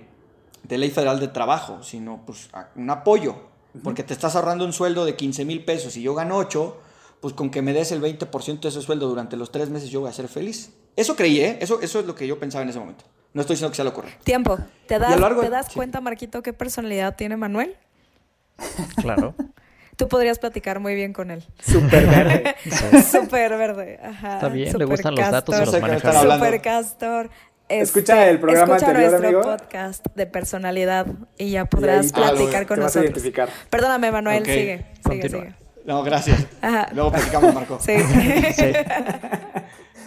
de 0.64 0.78
ley 0.78 0.90
federal 0.90 1.20
de 1.20 1.28
trabajo, 1.28 1.84
sino 1.84 2.22
pues 2.26 2.50
un 2.76 2.90
apoyo, 2.90 3.36
porque 3.84 4.04
te 4.04 4.14
estás 4.14 4.36
ahorrando 4.36 4.66
un 4.66 4.74
sueldo 4.74 5.06
de 5.06 5.16
15 5.16 5.46
mil 5.46 5.64
pesos 5.64 5.96
y 5.96 6.02
yo 6.02 6.16
gano 6.16 6.38
8, 6.38 6.78
pues 7.22 7.34
con 7.34 7.50
que 7.52 7.62
me 7.62 7.74
des 7.74 7.92
el 7.92 8.02
20% 8.02 8.60
de 8.62 8.70
ese 8.70 8.82
sueldo 8.82 9.08
durante 9.08 9.36
los 9.38 9.52
tres 9.52 9.70
meses 9.70 9.90
yo 9.90 10.02
voy 10.02 10.10
a 10.10 10.14
ser 10.14 10.28
feliz. 10.28 10.72
Eso 10.96 11.16
creí, 11.16 11.40
¿eh? 11.42 11.58
Eso, 11.62 11.82
eso 11.82 12.00
es 12.00 12.06
lo 12.06 12.16
que 12.16 12.28
yo 12.28 12.40
pensaba 12.40 12.64
en 12.64 12.70
ese 12.70 12.80
momento. 12.80 13.04
No 13.34 13.42
estoy 13.42 13.56
diciendo 13.56 13.72
que 13.72 13.76
sea 13.76 13.86
lo 13.86 13.94
correcto. 13.94 14.20
Tiempo. 14.24 14.58
¿Te 14.88 14.96
Y 14.96 15.00
das, 15.00 15.20
largo- 15.20 15.42
¿te 15.42 15.50
das 15.50 15.68
sí. 15.68 15.74
cuenta, 15.76 16.02
Marquito, 16.02 16.42
qué 16.42 16.54
personalidad 16.54 17.16
tiene 17.16 17.38
Manuel? 17.38 17.76
Claro. 19.02 19.36
Tú 19.96 20.08
podrías 20.08 20.40
platicar 20.40 20.80
muy 20.80 20.96
bien 20.96 21.12
con 21.12 21.30
él. 21.30 21.44
Súper 21.60 22.08
verde. 22.08 22.56
Súper 23.12 23.58
verde. 23.58 24.00
Ajá. 24.02 24.36
Está 24.36 24.48
bien, 24.48 24.66
le 24.68 24.72
Súper 24.72 24.88
gustan 24.88 25.16
los 25.16 25.30
datos, 25.30 25.56
castor. 25.56 25.74
Sé 25.74 25.82
los 25.82 25.90
maneja. 25.90 26.22
Super 26.38 26.62
castor. 26.62 27.30
Escucha 27.68 28.30
el 28.30 28.40
programa 28.40 28.78
escucha 28.78 28.90
anterior, 28.92 29.12
nuestro 29.20 29.40
amigo. 29.40 29.58
podcast 29.58 30.06
de 30.16 30.26
personalidad 30.26 31.06
y 31.38 31.52
ya 31.52 31.62
Y 31.62 31.66
podrás 31.66 32.06
ahí 32.06 32.12
platicar 32.14 32.62
te 32.62 32.66
con 32.68 32.80
vas 32.80 32.96
a 32.96 33.00
nosotros. 33.02 33.06
identificar. 33.06 33.50
Perdóname, 33.70 34.12
Manuel, 34.12 34.44
sigue, 34.46 34.56
sigue, 34.56 35.02
continúa. 35.04 35.42
sigue. 35.42 35.56
No, 35.90 36.04
gracias. 36.04 36.46
Ajá. 36.62 36.88
Luego 36.94 37.12
platicamos, 37.12 37.52
Marco. 37.52 37.80
Sí. 37.84 37.94
Sí. 38.56 38.72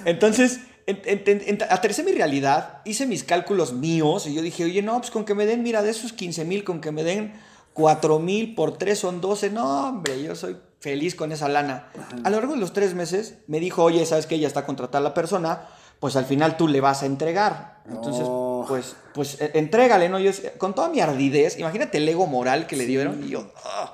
Entonces, 0.04 0.60
en- 0.86 1.00
en- 1.04 1.22
en- 1.26 1.42
en- 1.46 1.62
aterricé 1.68 2.04
mi 2.04 2.12
realidad, 2.12 2.82
hice 2.84 3.04
mis 3.06 3.24
cálculos 3.24 3.72
míos 3.72 4.28
y 4.28 4.34
yo 4.34 4.42
dije, 4.42 4.62
oye, 4.64 4.80
no, 4.80 4.98
pues 4.98 5.10
con 5.10 5.24
que 5.24 5.34
me 5.34 5.44
den, 5.44 5.64
mira, 5.64 5.82
de 5.82 5.90
esos 5.90 6.12
15 6.12 6.44
mil, 6.44 6.62
con 6.62 6.80
que 6.80 6.92
me 6.92 7.02
den 7.02 7.32
4 7.72 8.20
mil 8.20 8.54
por 8.54 8.78
3 8.78 8.96
son 8.96 9.20
12, 9.20 9.50
no, 9.50 9.88
hombre, 9.88 10.22
yo 10.22 10.36
soy 10.36 10.56
feliz 10.78 11.16
con 11.16 11.32
esa 11.32 11.48
lana. 11.48 11.88
A 12.22 12.30
lo 12.30 12.36
largo 12.38 12.54
de 12.54 12.60
los 12.60 12.72
tres 12.72 12.94
meses 12.94 13.34
me 13.48 13.58
dijo, 13.58 13.82
oye, 13.82 14.06
¿sabes 14.06 14.26
que 14.26 14.38
Ya 14.38 14.46
está 14.46 14.64
contratada 14.64 15.02
la 15.02 15.14
persona, 15.14 15.62
pues 15.98 16.14
al 16.14 16.26
final 16.26 16.56
tú 16.56 16.68
le 16.68 16.80
vas 16.80 17.02
a 17.02 17.06
entregar. 17.06 17.78
Entonces, 17.88 18.22
No. 18.22 18.64
pues, 18.68 18.94
pues 19.14 19.40
eh, 19.40 19.50
entrégale, 19.54 20.08
¿no? 20.08 20.20
Yo, 20.20 20.30
con 20.58 20.74
toda 20.74 20.88
mi 20.90 21.00
ardidez, 21.00 21.58
imagínate 21.58 21.98
el 21.98 22.08
ego 22.08 22.26
moral 22.28 22.68
que 22.68 22.76
le 22.76 22.86
dieron 22.86 23.24
y 23.24 23.30
yo, 23.30 23.52
ah, 23.64 23.92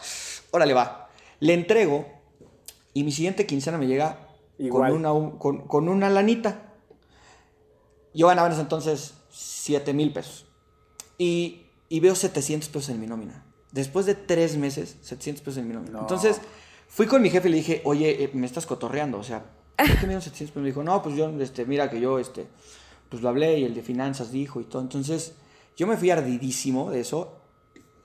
órale, 0.50 0.74
va. 0.74 1.07
Le 1.40 1.54
entrego 1.54 2.06
y 2.94 3.04
mi 3.04 3.12
siguiente 3.12 3.46
quincena 3.46 3.78
me 3.78 3.86
llega 3.86 4.28
Igual. 4.58 4.90
con 4.90 4.98
una, 5.00 5.12
un- 5.12 5.38
con, 5.38 5.66
con 5.66 5.88
una 5.88 6.10
lanita. 6.10 6.72
Yo 8.14 8.26
ganaba 8.28 8.48
en 8.48 8.52
ese 8.54 8.62
entonces 8.62 9.14
7 9.30 9.92
mil 9.92 10.12
pesos. 10.12 10.46
Y, 11.18 11.62
y 11.88 12.00
veo 12.00 12.14
700 12.14 12.68
pesos 12.68 12.88
en 12.90 13.00
mi 13.00 13.06
nómina. 13.06 13.44
Después 13.72 14.06
de 14.06 14.14
tres 14.14 14.56
meses, 14.56 14.96
700 15.02 15.42
pesos 15.44 15.58
en 15.58 15.68
mi 15.68 15.74
nómina. 15.74 15.92
No. 15.92 16.00
Entonces, 16.00 16.40
fui 16.88 17.06
con 17.06 17.20
mi 17.22 17.30
jefe 17.30 17.48
y 17.48 17.50
le 17.52 17.56
dije, 17.58 17.82
oye, 17.84 18.24
eh, 18.24 18.30
me 18.32 18.46
estás 18.46 18.66
cotorreando. 18.66 19.18
O 19.18 19.22
sea, 19.24 19.44
¿por 19.76 19.86
qué 19.86 19.92
me 20.02 20.08
dieron 20.08 20.22
700 20.22 20.50
pesos? 20.52 20.62
Me 20.62 20.68
dijo, 20.68 20.82
no, 20.82 21.02
pues 21.02 21.16
yo, 21.16 21.28
este, 21.40 21.66
mira 21.66 21.90
que 21.90 22.00
yo, 22.00 22.18
este, 22.18 22.46
pues 23.10 23.22
lo 23.22 23.28
hablé 23.28 23.58
y 23.58 23.64
el 23.64 23.74
de 23.74 23.82
finanzas 23.82 24.32
dijo 24.32 24.60
y 24.60 24.64
todo. 24.64 24.80
Entonces, 24.82 25.34
yo 25.76 25.86
me 25.86 25.96
fui 25.96 26.10
ardidísimo 26.10 26.90
de 26.90 27.00
eso. 27.00 27.37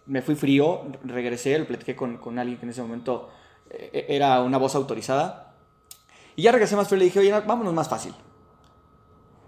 Me 0.06 0.22
fui 0.22 0.36
frío, 0.36 0.84
regresé, 1.04 1.58
lo 1.58 1.68
platiqué 1.68 1.96
con, 1.96 2.18
con 2.18 2.38
alguien 2.40 2.58
que 2.58 2.66
en 2.66 2.72
ese 2.72 2.82
momento 2.82 3.30
eh, 3.70 4.06
era 4.10 4.42
una 4.42 4.58
voz 4.58 4.76
autorizada. 4.76 5.56
Y 6.36 6.44
ya 6.44 6.52
regresé 6.52 6.76
más 6.76 6.88
frío 6.88 6.98
y 6.98 7.00
le 7.00 7.06
dije, 7.06 7.20
oye, 7.20 7.32
vámonos 7.32 7.74
más 7.74 7.90
fácil. 7.90 8.14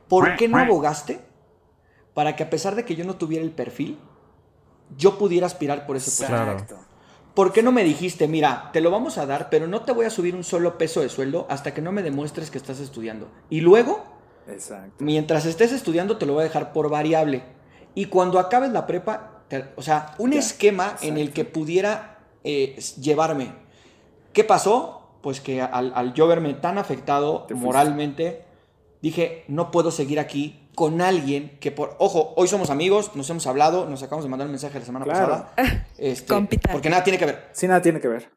¿Por 0.08 0.36
qué 0.36 0.48
no 0.48 0.58
abogaste 0.58 1.20
para 2.14 2.36
que 2.36 2.44
a 2.44 2.50
pesar 2.50 2.76
de 2.76 2.86
que 2.86 2.96
yo 2.96 3.06
no 3.06 3.16
tuviera 3.16 3.44
el 3.44 3.52
perfil, 3.52 3.98
yo 4.96 5.18
pudiera 5.18 5.48
aspirar 5.48 5.86
por 5.86 5.98
ese 5.98 6.12
puesto? 6.12 6.28
Claro. 6.28 6.52
Exacto. 6.54 6.78
¿Por 7.34 7.52
qué 7.52 7.62
no 7.62 7.74
me 7.74 7.84
dijiste, 7.84 8.30
mira, 8.30 8.70
te 8.72 8.80
lo 8.80 8.92
vamos 8.92 9.18
a 9.18 9.26
dar, 9.26 9.50
pero 9.50 9.68
no 9.68 9.82
te 9.82 9.92
voy 9.92 10.06
a 10.06 10.10
subir 10.10 10.36
un 10.36 10.46
solo 10.46 10.78
peso 10.78 11.02
de 11.02 11.10
sueldo 11.10 11.46
hasta 11.50 11.74
que 11.74 11.82
no 11.82 11.92
me 11.92 12.02
demuestres 12.02 12.50
que 12.50 12.58
estás 12.58 12.80
estudiando? 12.80 13.28
Y 13.50 13.60
luego, 13.60 14.06
Exacto. 14.48 15.04
mientras 15.04 15.46
estés 15.46 15.74
estudiando, 15.74 16.18
te 16.18 16.26
lo 16.26 16.34
voy 16.34 16.42
a 16.42 16.46
dejar 16.46 16.72
por 16.72 16.90
variable. 16.90 17.44
Y 17.94 18.06
cuando 18.06 18.40
acabes 18.40 18.72
la 18.72 18.88
prepa, 18.88 19.35
o 19.76 19.82
sea, 19.82 20.16
un 20.18 20.32
Ya, 20.32 20.40
esquema 20.40 20.96
en 21.02 21.18
el 21.18 21.32
que 21.34 21.46
pudiera 21.46 22.20
eh, 22.44 22.78
llevarme. 23.00 23.54
¿Qué 24.34 24.44
pasó? 24.44 25.18
Pues 25.22 25.42
que 25.42 25.62
al, 25.62 25.92
al 25.96 26.14
yo 26.14 26.28
verme 26.28 26.54
tan 26.54 26.78
afectado 26.78 27.48
moralmente, 27.54 28.44
dije, 29.02 29.44
no 29.48 29.72
puedo 29.72 29.92
seguir 29.92 30.20
aquí 30.20 30.70
con 30.76 31.02
alguien 31.02 31.58
que 31.60 31.72
por... 31.72 31.96
Ojo, 32.00 32.34
hoy 32.36 32.48
somos 32.48 32.70
amigos, 32.70 33.16
nos 33.16 33.30
hemos 33.30 33.48
hablado, 33.48 33.86
nos 33.90 34.04
acabamos 34.04 34.26
de 34.26 34.30
mandar 34.30 34.48
un 34.48 34.52
mensaje 34.52 34.78
la 34.78 34.86
semana 34.86 35.06
Claro. 35.06 35.30
pasada. 35.56 35.86
Este, 35.98 36.28
Compita. 36.28 36.72
Porque 36.72 36.90
nada 36.90 37.04
tiene 37.04 37.18
que 37.18 37.26
ver. 37.26 37.50
Sí, 37.54 37.68
nada 37.68 37.82
tiene 37.82 38.02
que 38.02 38.08
ver. 38.10 38.30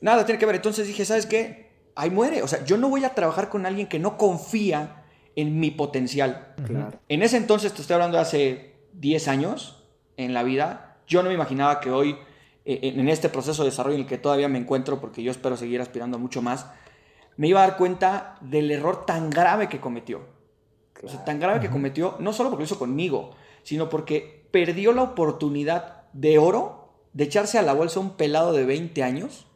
Nada 0.00 0.24
tiene 0.24 0.38
que 0.38 0.46
ver. 0.46 0.56
Entonces 0.56 0.86
dije, 0.86 1.04
¿sabes 1.04 1.26
qué? 1.26 1.90
Ahí 1.94 2.08
muere. 2.10 2.42
O 2.42 2.48
sea, 2.48 2.64
yo 2.64 2.78
no 2.78 2.88
voy 2.88 3.04
a 3.04 3.14
trabajar 3.14 3.50
con 3.50 3.66
alguien 3.66 3.86
que 3.88 3.98
no 3.98 4.16
confía 4.16 5.04
en 5.36 5.60
mi 5.60 5.70
potencial. 5.70 6.54
Claro. 6.66 6.98
En 7.08 7.22
ese 7.22 7.36
entonces, 7.36 7.72
te 7.74 7.82
estoy 7.82 7.94
hablando 7.94 8.16
de 8.16 8.22
hace 8.22 8.76
10 8.94 9.28
años 9.28 9.81
en 10.16 10.34
la 10.34 10.42
vida, 10.42 10.96
yo 11.06 11.22
no 11.22 11.28
me 11.28 11.34
imaginaba 11.34 11.80
que 11.80 11.90
hoy, 11.90 12.16
eh, 12.64 12.80
en 12.82 13.08
este 13.08 13.28
proceso 13.28 13.62
de 13.62 13.70
desarrollo 13.70 13.96
en 13.96 14.02
el 14.02 14.06
que 14.06 14.18
todavía 14.18 14.48
me 14.48 14.58
encuentro, 14.58 15.00
porque 15.00 15.22
yo 15.22 15.30
espero 15.30 15.56
seguir 15.56 15.80
aspirando 15.80 16.18
mucho 16.18 16.42
más, 16.42 16.66
me 17.36 17.48
iba 17.48 17.62
a 17.62 17.66
dar 17.66 17.76
cuenta 17.76 18.36
del 18.40 18.70
error 18.70 19.06
tan 19.06 19.30
grave 19.30 19.68
que 19.68 19.80
cometió. 19.80 20.20
O 21.02 21.08
sea, 21.08 21.24
tan 21.24 21.40
grave 21.40 21.60
que 21.60 21.70
cometió, 21.70 22.16
no 22.20 22.32
solo 22.32 22.50
porque 22.50 22.62
lo 22.62 22.66
hizo 22.66 22.78
conmigo, 22.78 23.32
sino 23.62 23.88
porque 23.88 24.46
perdió 24.50 24.92
la 24.92 25.02
oportunidad 25.02 26.04
de 26.12 26.38
oro 26.38 26.92
de 27.12 27.24
echarse 27.24 27.58
a 27.58 27.62
la 27.62 27.72
bolsa 27.72 28.00
un 28.00 28.10
pelado 28.10 28.52
de 28.52 28.64
20 28.64 29.02
años 29.02 29.46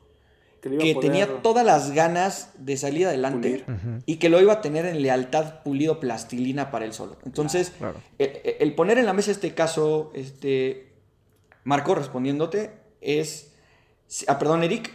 que, 0.79 0.95
tenía 0.95 1.43
todas 1.43 1.65
las 1.65 1.93
ganas 1.93 2.51
de 2.59 2.77
salir 2.77 3.07
adelante 3.07 3.65
y 4.07 4.17
que 4.17 4.29
lo 4.29 4.41
iba 4.41 4.55
a 4.55 4.61
tener 4.61 4.87
en 4.87 5.03
lealtad 5.03 5.63
pulido 5.63 6.01
plastilina 6.01 6.71
para 6.71 6.85
él 6.85 6.93
solo. 6.93 7.17
Entonces, 7.25 7.73
El, 8.19 8.75
poner 8.75 8.99
en 8.99 9.07
la 9.07 9.13
mesa 9.13 9.31
este 9.31 9.55
caso, 9.55 10.11
este, 10.15 10.93
Marco, 11.65 11.95
respondiéndote, 11.95 12.73
es, 13.01 13.53
ah, 14.29 14.39
perdón, 14.39 14.65
Eric, 14.65 14.93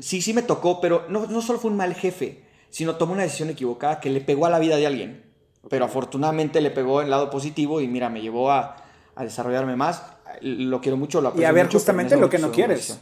sí, 0.00 0.22
sí 0.22 0.34
me 0.34 0.42
tocó, 0.42 0.80
pero 0.80 1.06
no, 1.08 1.26
no 1.26 1.42
solo 1.42 1.58
fue 1.58 1.70
un 1.70 1.76
mal 1.76 1.94
jefe, 1.94 2.44
sino 2.68 2.96
tomó 2.96 3.12
una 3.12 3.22
decisión 3.22 3.50
equivocada 3.50 4.00
que 4.00 4.10
le 4.10 4.20
pegó 4.20 4.46
a 4.46 4.50
la 4.50 4.58
vida 4.58 4.76
de 4.76 4.86
alguien. 4.86 5.24
Pero 5.68 5.84
afortunadamente 5.84 6.60
le 6.60 6.70
pegó 6.70 7.00
en 7.00 7.06
el 7.06 7.10
lado 7.10 7.28
positivo 7.30 7.80
y 7.80 7.88
mira, 7.88 8.08
me 8.08 8.22
llevó 8.22 8.50
a, 8.50 8.76
a 9.14 9.24
desarrollarme 9.24 9.76
más. 9.76 10.02
Lo 10.40 10.80
quiero 10.80 10.96
mucho, 10.96 11.20
lo 11.20 11.28
aprecio 11.28 11.46
Y 11.46 11.50
a 11.50 11.52
ver, 11.52 11.70
justamente 11.70 12.16
lo 12.16 12.30
que 12.30 12.38
no 12.38 12.50
quieres. 12.50 12.98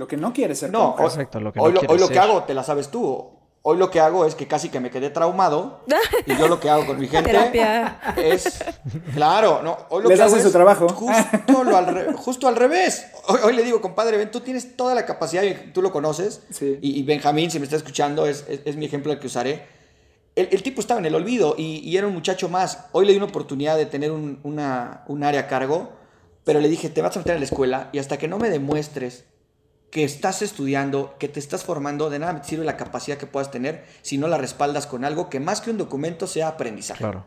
Lo 0.00 0.08
que 0.08 0.16
no 0.16 0.32
quieres 0.32 0.58
ser 0.58 0.70
No, 0.70 0.96
lo 0.98 1.52
que 1.52 1.60
hoy, 1.60 1.74
lo, 1.74 1.80
hoy 1.86 1.98
lo 1.98 2.08
que 2.08 2.18
hago, 2.18 2.44
te 2.44 2.54
la 2.54 2.64
sabes 2.64 2.88
tú. 2.88 3.36
Hoy 3.60 3.76
lo 3.76 3.90
que 3.90 4.00
hago 4.00 4.24
es 4.24 4.34
que 4.34 4.48
casi 4.48 4.70
que 4.70 4.80
me 4.80 4.90
quedé 4.90 5.10
traumado 5.10 5.84
y 6.26 6.34
yo 6.38 6.48
lo 6.48 6.58
que 6.58 6.70
hago 6.70 6.86
con 6.86 6.98
mi 6.98 7.06
gente 7.06 7.30
es 8.16 8.64
claro, 9.12 9.60
no, 9.62 9.76
hoy 9.90 10.04
lo 10.04 10.08
que 10.08 10.22
hago 10.22 10.40
su 10.40 10.50
trabajo. 10.50 10.88
Justo, 10.88 11.76
al, 11.76 12.14
justo 12.14 12.48
al 12.48 12.56
revés. 12.56 13.08
Hoy, 13.44 13.52
le 13.52 13.62
digo, 13.62 13.82
compadre, 13.82 14.16
ven, 14.16 14.30
tú 14.30 14.40
tienes 14.40 14.74
toda 14.74 14.94
la 14.94 15.04
capacidad, 15.04 15.42
tú 15.74 15.82
lo 15.82 15.92
conoces, 15.92 16.40
y, 16.80 17.02
Benjamín, 17.02 17.50
si 17.50 17.58
me 17.58 17.64
está 17.64 17.76
escuchando, 17.76 18.24
es, 18.24 18.46
es, 18.48 18.76
mi 18.76 18.86
ejemplo 18.86 19.12
el 19.12 19.18
que 19.18 19.26
usaré. 19.26 19.66
El, 20.34 20.48
el, 20.50 20.62
tipo 20.62 20.80
estaba 20.80 20.98
en 20.98 21.04
el 21.04 21.14
olvido 21.14 21.56
y, 21.58 21.80
y, 21.86 21.98
era 21.98 22.06
un 22.06 22.14
muchacho 22.14 22.48
más. 22.48 22.86
Hoy 22.92 23.04
le 23.04 23.12
di 23.12 23.18
una 23.18 23.26
oportunidad 23.26 23.76
de 23.76 23.84
tener 23.84 24.12
un, 24.12 24.40
una, 24.44 25.04
un 25.08 25.22
área 25.22 25.42
a 25.42 25.46
cargo, 25.46 25.90
pero 26.44 26.60
le 26.60 26.70
dije, 26.70 26.88
te 26.88 27.02
vas 27.02 27.14
a 27.14 27.20
meter 27.20 27.36
a 27.36 27.38
la 27.38 27.44
escuela 27.44 27.90
y 27.92 27.98
hasta 27.98 28.16
que 28.16 28.26
no 28.26 28.38
me 28.38 28.48
demuestres 28.48 29.26
que 29.90 30.04
estás 30.04 30.42
estudiando, 30.42 31.16
que 31.18 31.28
te 31.28 31.40
estás 31.40 31.64
formando, 31.64 32.10
de 32.10 32.18
nada 32.18 32.40
te 32.40 32.48
sirve 32.48 32.64
la 32.64 32.76
capacidad 32.76 33.18
que 33.18 33.26
puedas 33.26 33.50
tener 33.50 33.84
si 34.02 34.18
no 34.18 34.28
la 34.28 34.38
respaldas 34.38 34.86
con 34.86 35.04
algo 35.04 35.28
que 35.28 35.40
más 35.40 35.60
que 35.60 35.70
un 35.70 35.78
documento 35.78 36.26
sea 36.26 36.48
aprendizaje. 36.48 36.98
Claro. 36.98 37.26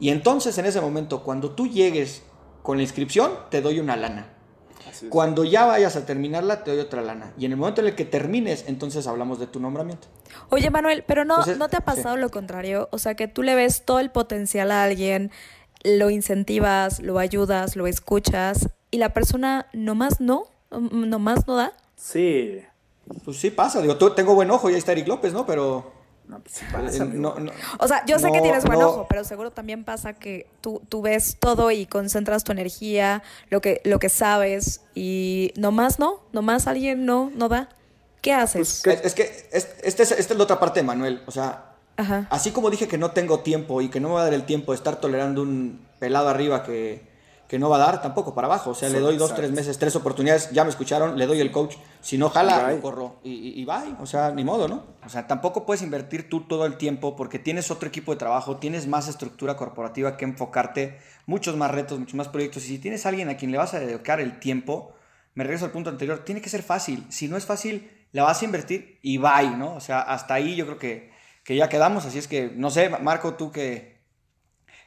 Y 0.00 0.10
entonces 0.10 0.56
en 0.58 0.66
ese 0.66 0.80
momento, 0.80 1.22
cuando 1.22 1.52
tú 1.52 1.68
llegues 1.68 2.22
con 2.62 2.78
la 2.78 2.82
inscripción, 2.82 3.30
te 3.50 3.60
doy 3.60 3.78
una 3.78 3.96
lana. 3.96 4.34
Cuando 5.08 5.44
ya 5.44 5.66
vayas 5.66 5.94
a 5.96 6.04
terminarla, 6.04 6.64
te 6.64 6.72
doy 6.72 6.80
otra 6.80 7.02
lana. 7.02 7.32
Y 7.38 7.44
en 7.44 7.52
el 7.52 7.58
momento 7.58 7.80
en 7.80 7.88
el 7.88 7.94
que 7.94 8.04
termines, 8.04 8.64
entonces 8.66 9.06
hablamos 9.06 9.38
de 9.38 9.46
tu 9.46 9.60
nombramiento. 9.60 10.08
Oye, 10.48 10.70
Manuel, 10.70 11.04
pero 11.06 11.24
no, 11.24 11.44
¿no 11.58 11.68
te 11.68 11.76
ha 11.76 11.80
pasado 11.80 12.16
lo 12.16 12.30
contrario? 12.30 12.88
O 12.90 12.98
sea, 12.98 13.14
que 13.14 13.28
tú 13.28 13.42
le 13.42 13.54
ves 13.54 13.84
todo 13.84 14.00
el 14.00 14.10
potencial 14.10 14.70
a 14.70 14.82
alguien, 14.82 15.30
lo 15.84 16.10
incentivas, 16.10 17.00
lo 17.00 17.18
ayudas, 17.18 17.76
lo 17.76 17.86
escuchas, 17.86 18.68
y 18.90 18.98
la 18.98 19.12
persona 19.12 19.66
nomás 19.72 20.20
no, 20.20 20.44
nomás 20.70 21.46
no 21.46 21.56
da. 21.56 21.72
Sí. 22.00 22.62
Pues 23.24 23.36
sí 23.36 23.50
pasa, 23.50 23.80
digo, 23.82 23.96
tengo 24.14 24.34
buen 24.34 24.50
ojo, 24.50 24.70
ya 24.70 24.78
está 24.78 24.92
Eric 24.92 25.08
López, 25.08 25.32
¿no? 25.32 25.44
Pero... 25.46 25.92
No, 26.28 26.38
pues 26.38 26.54
sí 26.54 26.64
pasa, 26.70 27.04
eh, 27.04 27.52
o 27.80 27.88
sea, 27.88 28.06
yo 28.06 28.20
sé 28.20 28.30
que 28.30 28.40
tienes 28.40 28.64
buen 28.64 28.80
ojo, 28.80 29.06
pero 29.08 29.24
seguro 29.24 29.50
también 29.50 29.82
pasa 29.82 30.12
que 30.12 30.46
tú, 30.60 30.80
tú 30.88 31.02
ves 31.02 31.36
todo 31.40 31.72
y 31.72 31.86
concentras 31.86 32.44
tu 32.44 32.52
energía, 32.52 33.24
lo 33.48 33.60
que, 33.60 33.80
lo 33.84 33.98
que 33.98 34.08
sabes, 34.08 34.82
y 34.94 35.52
nomás 35.56 35.98
no, 35.98 36.20
nomás 36.32 36.68
alguien 36.68 37.04
no, 37.04 37.32
no 37.34 37.48
da. 37.48 37.68
¿Qué 38.22 38.32
haces? 38.32 38.82
Pues, 38.84 39.00
es, 39.04 39.14
que 39.14 39.48
esta 39.82 40.02
es, 40.04 40.30
la 40.30 40.44
otra 40.44 40.60
parte 40.60 40.78
de 40.78 40.84
Manuel. 40.84 41.20
O 41.26 41.32
sea, 41.32 41.72
así 42.30 42.52
como 42.52 42.70
dije 42.70 42.86
que 42.86 42.98
no 42.98 43.10
tengo 43.10 43.40
tiempo 43.40 43.80
y 43.82 43.88
que 43.88 43.98
no 43.98 44.10
me 44.10 44.14
va 44.14 44.20
a 44.20 44.24
dar 44.24 44.34
el 44.34 44.44
tiempo 44.44 44.70
de 44.70 44.76
estar 44.76 45.00
tolerando 45.00 45.42
un 45.42 45.84
pelado 45.98 46.28
arriba 46.28 46.62
que, 46.62 47.09
que 47.50 47.58
no 47.58 47.68
va 47.68 47.78
a 47.78 47.80
dar 47.80 48.00
tampoco 48.00 48.32
para 48.32 48.46
abajo. 48.46 48.70
O 48.70 48.74
sea, 48.76 48.88
le 48.90 49.00
doy 49.00 49.16
dos, 49.16 49.34
tres 49.34 49.50
meses, 49.50 49.76
tres 49.76 49.96
oportunidades, 49.96 50.52
ya 50.52 50.62
me 50.62 50.70
escucharon, 50.70 51.18
le 51.18 51.26
doy 51.26 51.40
el 51.40 51.50
coach. 51.50 51.74
Si 52.00 52.16
no 52.16 52.30
jala, 52.30 52.78
corro 52.80 53.16
y, 53.24 53.60
y, 53.60 53.64
bye. 53.64 53.96
O 53.98 54.06
sea, 54.06 54.30
ni 54.30 54.44
modo, 54.44 54.68
¿no? 54.68 54.84
O 55.04 55.08
sea, 55.08 55.26
tampoco 55.26 55.66
puedes 55.66 55.82
invertir 55.82 56.30
tú 56.30 56.42
todo 56.42 56.64
el 56.64 56.76
tiempo 56.76 57.16
porque 57.16 57.40
tienes 57.40 57.72
otro 57.72 57.88
equipo 57.88 58.12
de 58.12 58.18
trabajo, 58.18 58.58
tienes 58.58 58.86
más 58.86 59.08
estructura 59.08 59.56
corporativa 59.56 60.16
que 60.16 60.26
enfocarte, 60.26 61.00
muchos 61.26 61.56
más 61.56 61.72
retos, 61.72 61.98
muchos 61.98 62.14
más 62.14 62.28
proyectos. 62.28 62.66
Y 62.66 62.68
si 62.68 62.78
tienes 62.78 63.04
a 63.04 63.08
alguien 63.08 63.28
a 63.28 63.36
quien 63.36 63.50
le 63.50 63.58
vas 63.58 63.74
a 63.74 63.80
dedicar 63.80 64.20
el 64.20 64.38
tiempo, 64.38 64.94
me 65.34 65.42
regreso 65.42 65.64
al 65.64 65.72
punto 65.72 65.90
anterior, 65.90 66.20
tiene 66.24 66.40
que 66.40 66.50
ser 66.50 66.62
fácil. 66.62 67.04
Si 67.08 67.26
no 67.26 67.36
es 67.36 67.46
fácil, 67.46 67.90
la 68.12 68.22
vas 68.22 68.40
a 68.42 68.44
invertir 68.44 69.00
y 69.02 69.18
bye, 69.18 69.56
¿no? 69.58 69.74
O 69.74 69.80
sea, 69.80 70.02
hasta 70.02 70.34
ahí 70.34 70.54
yo 70.54 70.66
creo 70.66 70.78
que, 70.78 71.10
que 71.42 71.56
ya 71.56 71.68
quedamos. 71.68 72.06
Así 72.06 72.18
es 72.18 72.28
que, 72.28 72.52
no 72.54 72.70
sé, 72.70 72.90
Marco, 72.90 73.34
tú 73.34 73.50
que, 73.50 73.98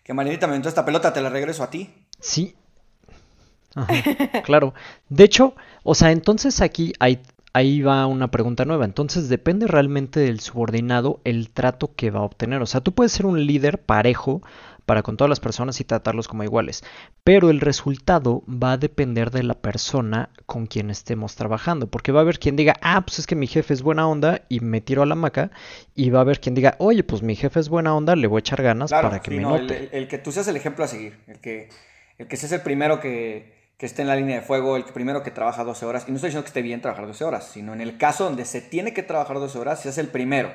que 0.05 0.13
Marianita 0.13 0.47
me 0.47 0.53
aventó 0.53 0.69
esta 0.69 0.85
pelota, 0.85 1.11
te 1.11 1.19
la 1.19 1.27
regreso 1.27 1.61
a 1.61 1.69
ti. 1.69 2.02
Sí, 2.23 2.55
claro. 4.43 4.73
De 5.09 5.23
hecho, 5.23 5.55
o 5.83 5.95
sea, 5.95 6.11
entonces 6.11 6.61
aquí 6.61 6.93
hay, 6.99 7.19
ahí 7.53 7.81
va 7.81 8.07
una 8.07 8.29
pregunta 8.29 8.65
nueva. 8.65 8.85
Entonces 8.85 9.29
depende 9.29 9.67
realmente 9.67 10.19
del 10.19 10.39
subordinado 10.39 11.19
el 11.23 11.49
trato 11.49 11.91
que 11.95 12.11
va 12.11 12.19
a 12.19 12.23
obtener. 12.23 12.61
O 12.61 12.65
sea, 12.65 12.81
tú 12.81 12.93
puedes 12.93 13.11
ser 13.11 13.25
un 13.25 13.45
líder 13.45 13.79
parejo 13.79 14.41
para 14.85 15.01
con 15.01 15.15
todas 15.15 15.29
las 15.29 15.39
personas 15.39 15.79
y 15.79 15.85
tratarlos 15.85 16.27
como 16.27 16.43
iguales. 16.43 16.83
Pero 17.23 17.49
el 17.49 17.61
resultado 17.61 18.43
va 18.49 18.73
a 18.73 18.77
depender 18.77 19.31
de 19.31 19.43
la 19.43 19.53
persona 19.53 20.29
con 20.45 20.67
quien 20.67 20.89
estemos 20.89 21.35
trabajando. 21.35 21.87
Porque 21.87 22.11
va 22.11 22.19
a 22.19 22.23
haber 22.23 22.37
quien 22.37 22.57
diga, 22.57 22.75
ah, 22.81 23.01
pues 23.01 23.19
es 23.19 23.27
que 23.27 23.35
mi 23.35 23.47
jefe 23.47 23.73
es 23.73 23.81
buena 23.81 24.07
onda 24.07 24.41
y 24.49 24.59
me 24.59 24.81
tiro 24.81 25.01
a 25.01 25.05
la 25.05 25.15
maca. 25.15 25.51
Y 25.95 26.09
va 26.09 26.19
a 26.19 26.23
haber 26.23 26.41
quien 26.41 26.53
diga, 26.53 26.75
oye, 26.79 27.03
pues 27.03 27.21
mi 27.21 27.35
jefe 27.35 27.61
es 27.61 27.69
buena 27.69 27.95
onda, 27.95 28.15
le 28.15 28.27
voy 28.27 28.39
a 28.39 28.41
echar 28.41 28.61
ganas 28.61 28.91
para 28.91 29.21
que 29.21 29.31
me 29.31 29.41
note. 29.41 29.89
El, 29.93 30.09
que 30.09 30.17
tú 30.17 30.33
seas 30.33 30.49
el 30.49 30.57
ejemplo 30.57 30.83
a 30.83 30.87
seguir. 30.89 31.17
El 31.27 31.39
que, 31.39 31.69
el 32.23 32.27
que 32.27 32.37
seas 32.37 32.51
el 32.51 32.61
primero 32.61 32.99
que 32.99 33.63
que 33.77 33.87
esté 33.87 34.01
en 34.01 34.07
la 34.07 34.15
línea 34.15 34.37
de 34.37 34.41
fuego, 34.41 34.77
el 34.77 34.85
primero 34.85 35.23
que 35.23 35.31
trabaja 35.31 35.63
12 35.63 35.85
horas. 35.85 36.05
Y 36.07 36.11
no 36.11 36.15
estoy 36.15 36.29
diciendo 36.29 36.43
que 36.43 36.49
esté 36.49 36.61
bien 36.61 36.81
trabajar 36.81 37.07
12 37.07 37.23
horas, 37.25 37.49
sino 37.51 37.73
en 37.73 37.81
el 37.81 37.97
caso 37.97 38.23
donde 38.25 38.45
se 38.45 38.61
tiene 38.61 38.93
que 38.93 39.03
trabajar 39.03 39.39
12 39.39 39.57
horas, 39.59 39.81
seas 39.81 39.97
el 39.97 40.07
primero, 40.07 40.53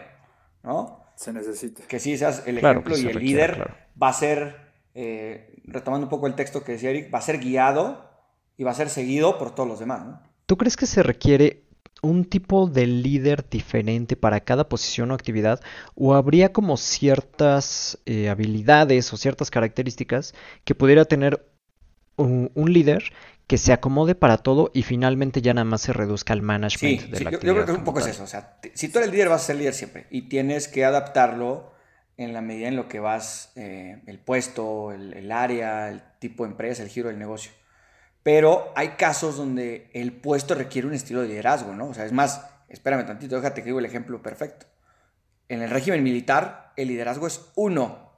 ¿no? 0.63 1.05
Se 1.17 1.33
necesita. 1.33 1.83
Que 1.87 1.99
sí 1.99 2.17
seas 2.17 2.45
el 2.47 2.59
ejemplo 2.59 2.97
y 2.97 3.07
el 3.07 3.19
líder 3.19 3.75
va 4.01 4.09
a 4.09 4.13
ser, 4.13 4.57
eh, 4.95 5.61
retomando 5.65 6.07
un 6.07 6.11
poco 6.11 6.27
el 6.27 6.35
texto 6.35 6.65
que 6.65 6.73
decía 6.73 6.91
Eric, 6.91 7.13
va 7.13 7.19
a 7.19 7.23
ser 7.23 7.39
guiado 7.39 8.09
y 8.57 8.65
va 8.65 8.71
a 8.71 8.75
ser 8.75 8.89
seguido 8.89 9.37
por 9.37 9.55
todos 9.55 9.69
los 9.69 9.79
demás, 9.79 10.07
¿no? 10.07 10.23
¿Tú 10.47 10.57
crees 10.57 10.77
que 10.77 10.87
se 10.87 11.03
requiere 11.03 11.65
un 12.01 12.25
tipo 12.25 12.69
de 12.69 12.87
líder 12.87 13.47
diferente 13.51 14.17
para 14.17 14.41
cada 14.41 14.69
posición 14.69 15.11
o 15.11 15.15
actividad 15.15 15.61
o 15.95 16.15
habría 16.15 16.53
como 16.53 16.77
ciertas 16.77 17.99
eh, 18.07 18.31
habilidades 18.31 19.13
o 19.13 19.17
ciertas 19.17 19.51
características 19.51 20.35
que 20.65 20.75
pudiera 20.75 21.05
tener 21.05 21.45
un, 22.19 22.73
líder 22.73 23.13
que 23.47 23.57
se 23.57 23.73
acomode 23.73 24.15
para 24.15 24.37
todo 24.37 24.71
y 24.75 24.83
finalmente 24.83 25.41
ya 25.41 25.55
nada 25.55 25.65
más 25.65 25.83
se 25.83 25.93
reduzca 25.93 26.35
al 26.35 26.43
management 26.43 27.03
de 27.03 27.21
la 27.21 27.31
actividad. 27.31 27.41
Yo, 27.43 27.55
creo 27.55 27.67
que 27.67 27.73
un 27.73 27.85
poco 27.85 28.01
es 28.01 28.07
eso. 28.07 28.25
O 28.25 28.27
sea, 28.27 28.59
si 28.75 28.89
tú 28.89 28.99
eres 28.99 29.11
líder, 29.11 29.29
vas 29.29 29.43
a 29.43 29.47
ser 29.47 29.57
líder 29.57 29.75
siempre 29.75 30.07
y 30.11 30.29
tienes 30.29 30.69
que 30.69 30.85
adaptarlo 30.85 31.73
en 32.19 32.33
la 32.33 32.43
medida 32.43 32.69
en 32.69 32.77
lo 32.77 32.89
que 32.89 32.99
vas, 32.99 33.53
eh, 33.55 34.03
el 34.07 34.19
puesto, 34.19 34.93
el, 34.93 35.33
área, 35.33 35.89
el 35.89 36.03
tipo 36.19 36.45
de 36.45 36.51
empresa, 36.51 36.83
el 36.83 36.89
giro 36.89 37.09
del 37.09 37.19
negocio. 37.19 37.53
Pero 38.25 38.73
hay 38.75 38.91
casos 38.91 39.37
donde 39.37 39.89
el 39.95 40.13
puesto 40.13 40.55
requiere 40.55 40.89
un 40.89 40.95
estilo 40.95 41.23
de 41.23 41.29
liderazgo, 41.29 41.75
¿no? 41.75 41.87
O 41.87 41.95
sea, 41.95 42.05
es 42.05 42.13
más, 42.13 42.45
espérame 42.69 43.07
tantito, 43.07 43.37
déjate 43.37 43.63
que 43.63 43.67
digo 43.67 43.79
el 43.79 43.85
ejemplo 43.85 44.21
perfecto. 44.21 44.67
En 45.49 45.63
el 45.63 45.71
régimen 45.71 46.03
militar, 46.03 46.73
el 46.77 46.89
liderazgo 46.89 47.29
es 47.29 47.41
uno 47.55 48.11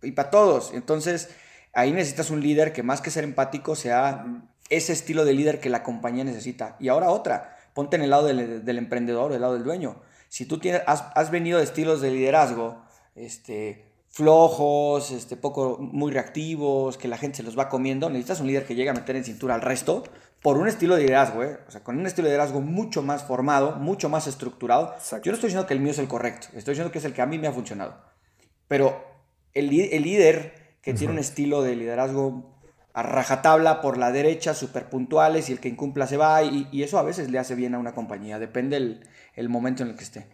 y 0.00 0.12
para 0.12 0.30
todos. 0.30 0.72
Entonces, 0.72 1.30
Ahí 1.72 1.92
necesitas 1.92 2.30
un 2.30 2.40
líder 2.40 2.72
que 2.72 2.82
más 2.82 3.00
que 3.00 3.10
ser 3.10 3.24
empático 3.24 3.76
sea 3.76 4.24
ese 4.70 4.92
estilo 4.92 5.24
de 5.24 5.34
líder 5.34 5.60
que 5.60 5.68
la 5.68 5.82
compañía 5.82 6.24
necesita. 6.24 6.76
Y 6.80 6.88
ahora 6.88 7.10
otra, 7.10 7.56
ponte 7.74 7.96
en 7.96 8.02
el 8.02 8.10
lado 8.10 8.26
del, 8.26 8.78
emprendedor, 8.78 9.32
del 9.32 9.42
lado 9.42 9.54
del 9.54 9.64
dueño. 9.64 10.00
Si 10.28 10.46
tú 10.46 10.58
tienes, 10.58 10.82
has, 10.86 11.30
venido 11.30 11.58
de 11.58 11.64
estilos 11.64 12.00
de 12.00 12.12
liderazgo, 12.12 12.82
este, 13.16 13.92
flojos, 14.08 15.10
este, 15.10 15.36
poco, 15.36 15.78
muy 15.80 16.12
reactivos, 16.12 16.96
que 16.96 17.08
la 17.08 17.18
gente 17.18 17.38
se 17.38 17.42
los 17.42 17.58
va 17.58 17.68
comiendo, 17.68 18.08
necesitas 18.08 18.40
un 18.40 18.46
líder 18.46 18.64
que 18.64 18.76
llegue 18.76 18.90
a 18.90 18.94
meter 18.94 19.16
en 19.16 19.24
cintura 19.24 19.54
al 19.54 19.62
resto 19.62 20.04
por 20.40 20.56
un 20.56 20.68
estilo 20.68 20.94
de 20.94 21.02
liderazgo, 21.02 21.42
¿eh? 21.42 21.58
o 21.68 21.70
sea, 21.70 21.82
con 21.82 21.98
un 21.98 22.06
estilo 22.06 22.26
de 22.26 22.32
liderazgo 22.32 22.60
mucho 22.60 23.02
más 23.02 23.24
formado, 23.24 23.76
mucho 23.76 24.08
más 24.08 24.26
estructurado. 24.26 24.94
Yo 25.22 25.32
no 25.32 25.34
estoy 25.34 25.48
diciendo 25.48 25.66
que 25.66 25.74
el 25.74 25.80
mío 25.80 25.90
es 25.90 25.98
el 25.98 26.08
correcto, 26.08 26.46
estoy 26.54 26.72
diciendo 26.72 26.92
que 26.92 26.98
es 26.98 27.04
el 27.04 27.12
que 27.12 27.22
a 27.22 27.26
mí 27.26 27.38
me 27.38 27.48
ha 27.48 27.52
funcionado. 27.52 28.00
Pero 28.66 29.04
el, 29.52 29.68
el 29.68 30.02
líder 30.02 30.59
que 30.82 30.94
tiene 30.94 31.12
un 31.12 31.18
estilo 31.18 31.62
de 31.62 31.76
liderazgo 31.76 32.56
a 32.92 33.02
rajatabla 33.02 33.80
por 33.80 33.98
la 33.98 34.10
derecha, 34.10 34.54
súper 34.54 34.88
puntuales, 34.88 35.48
y 35.48 35.52
el 35.52 35.60
que 35.60 35.68
incumpla 35.68 36.06
se 36.06 36.16
va, 36.16 36.42
y, 36.42 36.82
eso 36.82 36.98
a 36.98 37.02
veces 37.02 37.30
le 37.30 37.38
hace 37.38 37.54
bien 37.54 37.74
a 37.74 37.78
una 37.78 37.94
compañía, 37.94 38.38
depende 38.38 38.76
el, 38.76 39.00
el 39.34 39.48
momento 39.48 39.82
en 39.82 39.90
el 39.90 39.96
que 39.96 40.04
esté. 40.04 40.26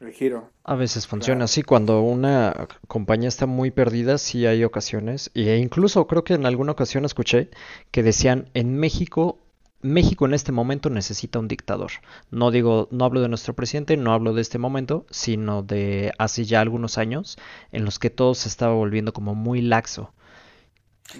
El 0.00 0.12
giro. 0.12 0.50
A 0.64 0.74
veces 0.74 1.06
funciona 1.06 1.44
así, 1.44 1.62
cuando 1.62 2.02
una 2.02 2.68
compañía 2.86 3.28
está 3.28 3.46
muy 3.46 3.70
perdida, 3.70 4.18
sí 4.18 4.44
hay 4.44 4.64
ocasiones, 4.64 5.30
e 5.34 5.56
incluso 5.56 6.06
creo 6.06 6.24
que 6.24 6.34
en 6.34 6.44
alguna 6.44 6.72
ocasión 6.72 7.04
escuché 7.04 7.50
que 7.90 8.02
decían, 8.02 8.50
en 8.54 8.76
México 8.76 9.45
México 9.82 10.26
en 10.26 10.34
este 10.34 10.52
momento 10.52 10.90
necesita 10.90 11.38
un 11.38 11.48
dictador. 11.48 11.92
No 12.30 12.50
digo, 12.50 12.88
no 12.90 13.04
hablo 13.04 13.20
de 13.20 13.28
nuestro 13.28 13.54
presidente, 13.54 13.96
no 13.96 14.12
hablo 14.12 14.32
de 14.32 14.42
este 14.42 14.58
momento, 14.58 15.06
sino 15.10 15.62
de 15.62 16.12
hace 16.18 16.44
ya 16.44 16.60
algunos 16.60 16.98
años 16.98 17.38
en 17.72 17.84
los 17.84 17.98
que 17.98 18.10
todo 18.10 18.34
se 18.34 18.48
estaba 18.48 18.74
volviendo 18.74 19.12
como 19.12 19.34
muy 19.34 19.60
laxo. 19.60 20.12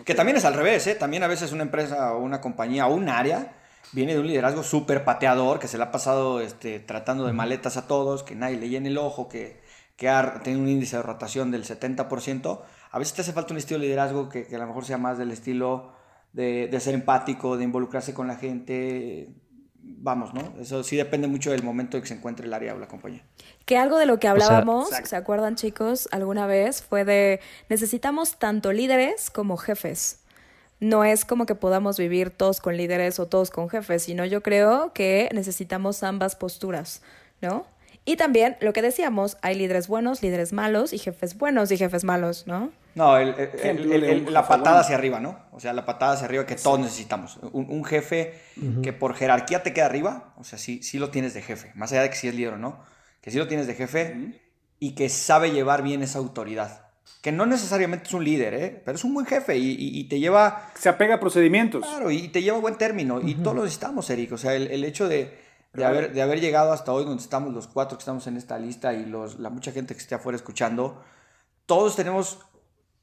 Que 0.04 0.14
también 0.14 0.36
es 0.36 0.44
al 0.44 0.54
revés, 0.54 0.86
¿eh? 0.86 0.94
También 0.94 1.22
a 1.22 1.28
veces 1.28 1.52
una 1.52 1.62
empresa 1.62 2.14
o 2.14 2.20
una 2.20 2.40
compañía 2.40 2.86
o 2.88 2.94
un 2.94 3.08
área 3.08 3.56
viene 3.92 4.14
de 4.14 4.20
un 4.20 4.26
liderazgo 4.26 4.62
súper 4.62 5.04
pateador, 5.04 5.58
que 5.58 5.68
se 5.68 5.78
le 5.78 5.84
ha 5.84 5.92
pasado 5.92 6.40
este, 6.40 6.80
tratando 6.80 7.24
de 7.26 7.32
maletas 7.32 7.76
a 7.76 7.86
todos, 7.86 8.24
que 8.24 8.34
nadie 8.34 8.56
le 8.56 8.68
llene 8.68 8.88
el 8.88 8.98
ojo, 8.98 9.28
que, 9.28 9.62
que 9.96 10.08
ha 10.08 10.40
tenido 10.40 10.62
un 10.62 10.68
índice 10.68 10.96
de 10.96 11.02
rotación 11.02 11.50
del 11.52 11.64
70%. 11.64 12.60
A 12.90 12.98
veces 12.98 13.14
te 13.14 13.20
hace 13.22 13.32
falta 13.32 13.54
un 13.54 13.58
estilo 13.58 13.78
de 13.78 13.86
liderazgo 13.86 14.28
que, 14.28 14.46
que 14.46 14.56
a 14.56 14.58
lo 14.58 14.66
mejor 14.66 14.84
sea 14.84 14.98
más 14.98 15.18
del 15.18 15.30
estilo 15.30 15.95
de, 16.36 16.68
de, 16.68 16.80
ser 16.80 16.94
empático, 16.94 17.56
de 17.56 17.64
involucrarse 17.64 18.14
con 18.14 18.28
la 18.28 18.36
gente. 18.36 19.28
Vamos, 19.82 20.34
¿no? 20.34 20.54
Eso 20.60 20.84
sí 20.84 20.96
depende 20.96 21.26
mucho 21.26 21.50
del 21.50 21.62
momento 21.62 21.96
en 21.96 22.02
que 22.02 22.08
se 22.08 22.14
encuentre 22.14 22.46
el 22.46 22.52
área 22.52 22.74
o 22.74 22.78
la 22.78 22.86
compañía. 22.86 23.24
Que 23.64 23.76
algo 23.78 23.98
de 23.98 24.06
lo 24.06 24.18
que 24.18 24.28
hablábamos, 24.28 24.86
o 24.86 24.90
sea, 24.90 25.04
¿se 25.04 25.16
acuerdan 25.16 25.56
chicos? 25.56 26.08
Alguna 26.12 26.46
vez 26.46 26.82
fue 26.82 27.04
de 27.04 27.40
necesitamos 27.68 28.38
tanto 28.38 28.72
líderes 28.72 29.30
como 29.30 29.56
jefes 29.56 30.20
no 30.80 31.04
es 31.04 31.24
como 31.24 31.46
que 31.46 31.54
podamos 31.54 31.98
vivir 31.98 32.30
todos 32.30 32.60
con 32.60 32.76
líderes 32.76 33.18
o 33.18 33.26
todos 33.26 33.50
con 33.50 33.68
jefes, 33.68 34.02
sino 34.02 34.24
yo 34.24 34.42
creo 34.42 34.92
que 34.92 35.28
necesitamos 35.32 36.02
ambas 36.02 36.36
posturas, 36.36 37.02
¿no? 37.40 37.66
Y 38.04 38.16
también 38.16 38.56
lo 38.60 38.72
que 38.72 38.82
decíamos, 38.82 39.36
hay 39.42 39.56
líderes 39.56 39.88
buenos, 39.88 40.22
líderes 40.22 40.52
malos 40.52 40.92
y 40.92 40.98
jefes 40.98 41.36
buenos 41.36 41.72
y 41.72 41.76
jefes 41.76 42.04
malos, 42.04 42.46
¿no? 42.46 42.70
No, 42.96 43.16
la 43.18 44.48
patada 44.48 44.80
hacia 44.80 44.96
arriba, 44.96 45.20
¿no? 45.20 45.38
O 45.52 45.60
sea, 45.60 45.72
la 45.74 45.84
patada 45.84 46.14
hacia 46.14 46.24
arriba 46.24 46.46
que 46.46 46.56
todos 46.56 46.80
necesitamos. 46.80 47.38
Un, 47.52 47.84
jefe 47.84 48.40
que 48.82 48.92
por 48.92 49.14
jerarquía 49.14 49.62
te 49.62 49.72
queda 49.72 49.86
arriba, 49.86 50.34
o 50.36 50.44
sea, 50.44 50.58
sí, 50.58 50.82
sí 50.82 50.98
lo 50.98 51.10
tienes 51.10 51.34
de 51.34 51.42
jefe, 51.42 51.72
más 51.74 51.92
allá 51.92 52.02
de 52.02 52.10
que 52.10 52.16
si 52.16 52.26
es 52.26 52.34
líder 52.34 52.54
o 52.54 52.58
no, 52.58 52.80
que 53.20 53.30
sí 53.30 53.36
lo 53.38 53.46
tienes 53.46 53.66
de 53.66 53.74
jefe 53.74 54.40
y 54.80 54.94
que 54.94 55.10
sabe 55.10 55.52
llevar 55.52 55.82
bien 55.82 56.02
esa 56.02 56.18
autoridad 56.18 56.86
que 57.22 57.32
no 57.32 57.44
necesariamente 57.44 58.06
es 58.06 58.14
un 58.14 58.24
líder, 58.24 58.54
¿eh? 58.54 58.82
pero 58.84 58.94
es 58.96 59.02
un 59.02 59.12
buen 59.12 59.26
jefe 59.26 59.56
y, 59.58 60.04
te 60.04 60.20
lleva... 60.20 60.70
Se 60.74 60.88
apega 60.88 61.16
a 61.16 61.20
procedimientos. 61.20 61.84
Claro, 61.84 62.10
y 62.10 62.28
te 62.28 62.40
lleva 62.40 62.58
a 62.58 62.60
buen 62.60 62.76
término. 62.76 63.20
Y 63.20 63.34
todos 63.34 63.56
lo 63.56 63.62
necesitamos, 63.64 64.08
Eric. 64.10 64.32
O 64.32 64.38
sea, 64.38 64.54
el, 64.54 64.84
hecho 64.84 65.08
de, 65.08 65.36
haber, 65.84 66.12
de 66.12 66.22
haber 66.22 66.40
llegado 66.40 66.72
hasta 66.72 66.92
hoy, 66.92 67.04
donde 67.04 67.22
estamos 67.22 67.52
los 67.52 67.66
cuatro 67.66 67.98
que 67.98 68.02
estamos 68.02 68.28
en 68.28 68.36
esta 68.36 68.58
lista 68.58 68.94
y 68.94 69.06
los, 69.06 69.40
la 69.40 69.50
mucha 69.50 69.72
gente 69.72 69.94
que 69.94 70.00
esté 70.00 70.14
afuera 70.14 70.36
escuchando, 70.36 71.02
todos 71.66 71.96
tenemos 71.96 72.38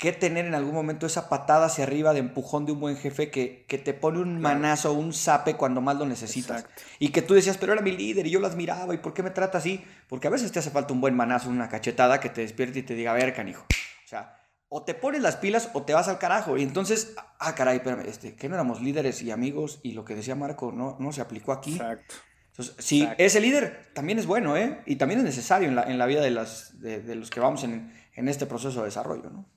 que 0.03 0.11
tener 0.11 0.45
en 0.45 0.53
algún 0.53 0.73
momento 0.73 1.05
esa 1.05 1.29
patada 1.29 1.67
hacia 1.67 1.85
arriba 1.85 2.11
de 2.11 2.19
empujón 2.19 2.65
de 2.65 2.73
un 2.73 2.81
buen 2.81 2.97
jefe 2.97 3.31
que, 3.31 3.63
que 3.69 3.77
te 3.77 3.93
pone 3.93 4.19
un 4.19 4.41
manazo, 4.41 4.91
un 4.91 5.13
zape 5.13 5.55
cuando 5.55 5.79
más 5.79 5.95
lo 5.95 6.05
necesitas. 6.05 6.65
Y 6.99 7.09
que 7.13 7.21
tú 7.21 7.35
decías, 7.35 7.57
pero 7.57 7.71
era 7.71 7.81
mi 7.81 7.93
líder 7.93 8.27
y 8.27 8.31
yo 8.31 8.41
lo 8.41 8.47
admiraba, 8.47 8.93
¿y 8.93 8.97
por 8.97 9.13
qué 9.13 9.23
me 9.23 9.29
trata 9.29 9.59
así? 9.59 9.81
Porque 10.09 10.27
a 10.27 10.29
veces 10.29 10.51
te 10.51 10.59
hace 10.59 10.71
falta 10.71 10.91
un 10.91 10.99
buen 10.99 11.15
manazo, 11.15 11.49
una 11.49 11.69
cachetada 11.69 12.19
que 12.19 12.27
te 12.29 12.41
despierte 12.41 12.79
y 12.79 12.83
te 12.83 12.95
diga, 12.95 13.11
a 13.11 13.13
ver, 13.13 13.33
canijo, 13.33 13.65
sea, 14.13 14.35
o 14.67 14.83
te 14.83 14.93
pones 14.93 15.21
las 15.21 15.37
pilas 15.37 15.69
o 15.71 15.83
te 15.83 15.93
vas 15.93 16.09
al 16.09 16.19
carajo. 16.19 16.57
Y 16.57 16.63
entonces, 16.63 17.15
ah, 17.39 17.55
caray, 17.55 17.77
espérame, 17.77 18.05
este, 18.05 18.35
que 18.35 18.49
no 18.49 18.55
éramos 18.55 18.81
líderes 18.81 19.21
y 19.21 19.31
amigos 19.31 19.79
y 19.83 19.93
lo 19.93 20.03
que 20.03 20.15
decía 20.15 20.35
Marco 20.35 20.73
no, 20.73 20.97
no 20.99 21.13
se 21.13 21.21
aplicó 21.21 21.53
aquí. 21.53 21.75
Exacto. 21.75 22.15
Entonces, 22.49 22.75
si 22.77 23.07
ese 23.17 23.39
líder 23.39 23.89
también 23.93 24.19
es 24.19 24.25
bueno, 24.25 24.57
¿eh? 24.57 24.81
Y 24.85 24.97
también 24.97 25.21
es 25.21 25.25
necesario 25.25 25.69
en 25.69 25.75
la, 25.75 25.83
en 25.83 25.97
la 25.97 26.05
vida 26.05 26.21
de, 26.21 26.29
las, 26.29 26.79
de, 26.81 27.15
los 27.15 27.29
que 27.29 27.39
vamos 27.39 27.63
en, 27.63 27.91
en, 28.13 28.27
este 28.27 28.45
proceso 28.45 28.81
de 28.81 28.85
desarrollo, 28.85 29.31
¿no? 29.31 29.49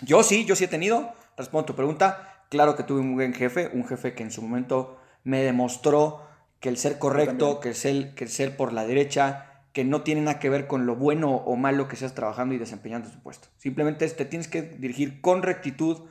Yo 0.00 0.22
sí, 0.22 0.44
yo 0.44 0.56
sí 0.56 0.64
he 0.64 0.68
tenido, 0.68 1.12
respondo 1.36 1.62
a 1.62 1.66
tu 1.66 1.74
pregunta, 1.74 2.44
claro 2.50 2.76
que 2.76 2.82
tuve 2.82 3.00
un 3.00 3.14
buen 3.14 3.34
jefe, 3.34 3.70
un 3.72 3.86
jefe 3.86 4.14
que 4.14 4.22
en 4.22 4.30
su 4.30 4.42
momento 4.42 4.98
me 5.22 5.42
demostró 5.42 6.22
que 6.60 6.68
el 6.68 6.76
ser 6.76 6.98
correcto, 6.98 7.60
que 7.60 7.70
el 7.70 7.74
ser, 7.74 8.14
que 8.14 8.24
el 8.24 8.30
ser 8.30 8.56
por 8.56 8.72
la 8.72 8.86
derecha, 8.86 9.54
que 9.72 9.84
no 9.84 10.02
tiene 10.02 10.20
nada 10.20 10.38
que 10.38 10.48
ver 10.48 10.66
con 10.66 10.86
lo 10.86 10.94
bueno 10.94 11.34
o 11.34 11.56
malo 11.56 11.88
que 11.88 11.96
seas 11.96 12.14
trabajando 12.14 12.54
y 12.54 12.58
desempeñando 12.58 13.10
tu 13.10 13.20
puesto. 13.20 13.48
Simplemente 13.58 14.08
te 14.08 14.24
tienes 14.24 14.46
que 14.46 14.62
dirigir 14.62 15.20
con 15.20 15.42
rectitud. 15.42 16.08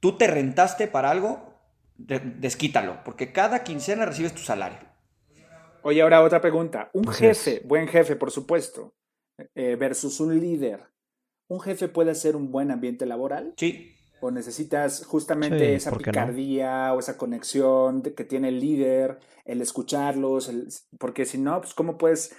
Tú 0.00 0.18
te 0.18 0.26
rentaste 0.26 0.86
para 0.86 1.10
algo, 1.10 1.54
desquítalo, 1.96 3.02
porque 3.04 3.32
cada 3.32 3.64
quincena 3.64 4.04
recibes 4.04 4.34
tu 4.34 4.42
salario. 4.42 4.78
Oye, 5.82 6.02
ahora 6.02 6.22
otra 6.22 6.40
pregunta. 6.40 6.90
Un 6.92 7.08
jefe, 7.08 7.62
buen 7.64 7.88
jefe, 7.88 8.16
por 8.16 8.30
supuesto, 8.30 8.94
eh, 9.54 9.76
versus 9.76 10.20
un 10.20 10.38
líder. 10.38 10.84
¿Un 11.48 11.60
jefe 11.60 11.88
puede 11.88 12.14
ser 12.14 12.36
un 12.36 12.50
buen 12.50 12.70
ambiente 12.70 13.06
laboral? 13.06 13.54
Sí. 13.56 13.92
¿O 14.20 14.30
necesitas 14.30 15.04
justamente 15.04 15.74
esa 15.74 15.92
picardía 15.92 16.92
o 16.94 16.98
esa 16.98 17.16
conexión 17.16 18.02
que 18.02 18.24
tiene 18.24 18.48
el 18.48 18.60
líder, 18.60 19.18
el 19.44 19.60
escucharlos? 19.60 20.50
porque 20.98 21.26
si 21.26 21.38
no, 21.38 21.60
pues 21.60 21.74
¿cómo 21.74 21.98
puedes 21.98 22.34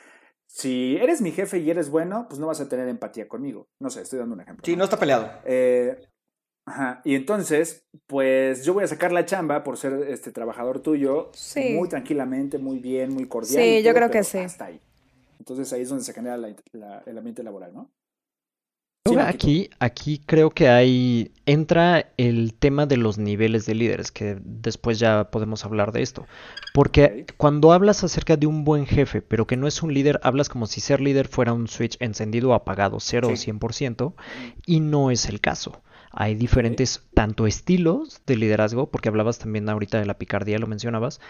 si 0.47 0.97
eres 0.97 1.21
mi 1.21 1.31
jefe 1.31 1.59
y 1.59 1.69
eres 1.69 1.89
bueno, 1.89 2.25
pues 2.27 2.39
no 2.39 2.47
vas 2.47 2.61
a 2.61 2.69
tener 2.69 2.87
empatía 2.87 3.27
conmigo. 3.27 3.67
No 3.79 3.89
sé, 3.89 4.01
estoy 4.01 4.19
dando 4.19 4.35
un 4.35 4.41
ejemplo. 4.41 4.63
Sí, 4.65 4.75
no, 4.75 4.85
está 4.85 4.97
peleado. 4.97 5.29
Eh, 5.45 5.99
ajá. 6.65 7.01
Y 7.03 7.15
entonces, 7.15 7.85
pues 8.07 8.63
yo 8.63 8.73
voy 8.73 8.85
a 8.85 8.87
sacar 8.87 9.11
la 9.11 9.25
chamba 9.25 9.63
por 9.63 9.77
ser 9.77 9.93
este 10.07 10.31
trabajador 10.31 10.79
tuyo 10.79 11.31
muy 11.75 11.89
tranquilamente, 11.89 12.57
muy 12.57 12.79
bien, 12.79 13.13
muy 13.13 13.27
cordial. 13.27 13.61
Sí, 13.61 13.83
yo 13.83 13.93
creo 13.93 14.09
que 14.09 14.23
sí. 14.23 14.39
Hasta 14.39 14.65
ahí. 14.65 14.81
Entonces 15.37 15.71
ahí 15.73 15.81
es 15.81 15.89
donde 15.89 16.03
se 16.03 16.13
genera 16.13 16.35
el 16.35 17.17
ambiente 17.17 17.43
laboral, 17.43 17.73
¿no? 17.73 17.91
Aquí, 19.21 19.69
aquí 19.79 20.21
creo 20.25 20.49
que 20.51 20.69
hay 20.69 21.31
entra 21.45 22.11
el 22.17 22.53
tema 22.53 22.85
de 22.85 22.97
los 22.97 23.17
niveles 23.17 23.65
de 23.65 23.75
líderes, 23.75 24.11
que 24.11 24.37
después 24.43 24.99
ya 24.99 25.31
podemos 25.31 25.63
hablar 25.65 25.91
de 25.91 26.01
esto. 26.01 26.25
Porque 26.73 27.25
cuando 27.37 27.71
hablas 27.71 28.03
acerca 28.03 28.35
de 28.35 28.47
un 28.47 28.63
buen 28.63 28.85
jefe, 28.85 29.21
pero 29.21 29.47
que 29.47 29.57
no 29.57 29.67
es 29.67 29.81
un 29.81 29.93
líder, 29.93 30.19
hablas 30.23 30.49
como 30.49 30.67
si 30.67 30.81
ser 30.81 30.99
líder 30.99 31.27
fuera 31.27 31.53
un 31.53 31.67
switch 31.67 31.97
encendido 31.99 32.49
o 32.49 32.53
apagado, 32.53 32.99
0 32.99 33.29
o 33.29 33.31
100%, 33.31 34.13
y 34.65 34.79
no 34.81 35.09
es 35.09 35.27
el 35.27 35.39
caso. 35.39 35.81
Hay 36.19 36.33
diferentes 36.33 37.03
tanto 37.13 37.45
estilos 37.45 38.21
de 38.25 38.37
liderazgo, 38.37 38.89
porque 38.89 39.07
hablabas 39.07 39.37
también 39.37 39.69
ahorita 39.69 39.99
de 39.99 40.07
la 40.07 40.17
picardía, 40.17 40.57
lo 40.57 40.65
mencionabas, 40.65 41.21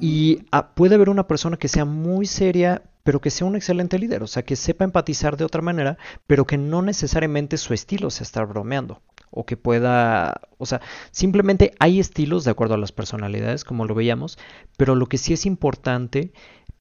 y 0.00 0.44
ah, 0.52 0.72
puede 0.76 0.94
haber 0.94 1.08
una 1.08 1.26
persona 1.26 1.56
que 1.56 1.66
sea 1.66 1.84
muy 1.84 2.26
seria, 2.26 2.84
pero 3.02 3.20
que 3.20 3.30
sea 3.30 3.48
un 3.48 3.56
excelente 3.56 3.98
líder, 3.98 4.22
o 4.22 4.28
sea, 4.28 4.44
que 4.44 4.54
sepa 4.54 4.84
empatizar 4.84 5.36
de 5.36 5.44
otra 5.44 5.62
manera, 5.62 5.98
pero 6.28 6.46
que 6.46 6.58
no 6.58 6.80
necesariamente 6.80 7.56
su 7.56 7.74
estilo 7.74 8.08
sea 8.08 8.22
estar 8.22 8.46
bromeando, 8.46 9.02
o 9.32 9.44
que 9.44 9.56
pueda, 9.56 10.42
o 10.58 10.66
sea, 10.66 10.80
simplemente 11.10 11.72
hay 11.80 11.98
estilos 11.98 12.44
de 12.44 12.52
acuerdo 12.52 12.74
a 12.74 12.78
las 12.78 12.92
personalidades, 12.92 13.64
como 13.64 13.84
lo 13.84 13.96
veíamos, 13.96 14.38
pero 14.76 14.94
lo 14.94 15.06
que 15.06 15.18
sí 15.18 15.32
es 15.32 15.44
importante 15.44 16.32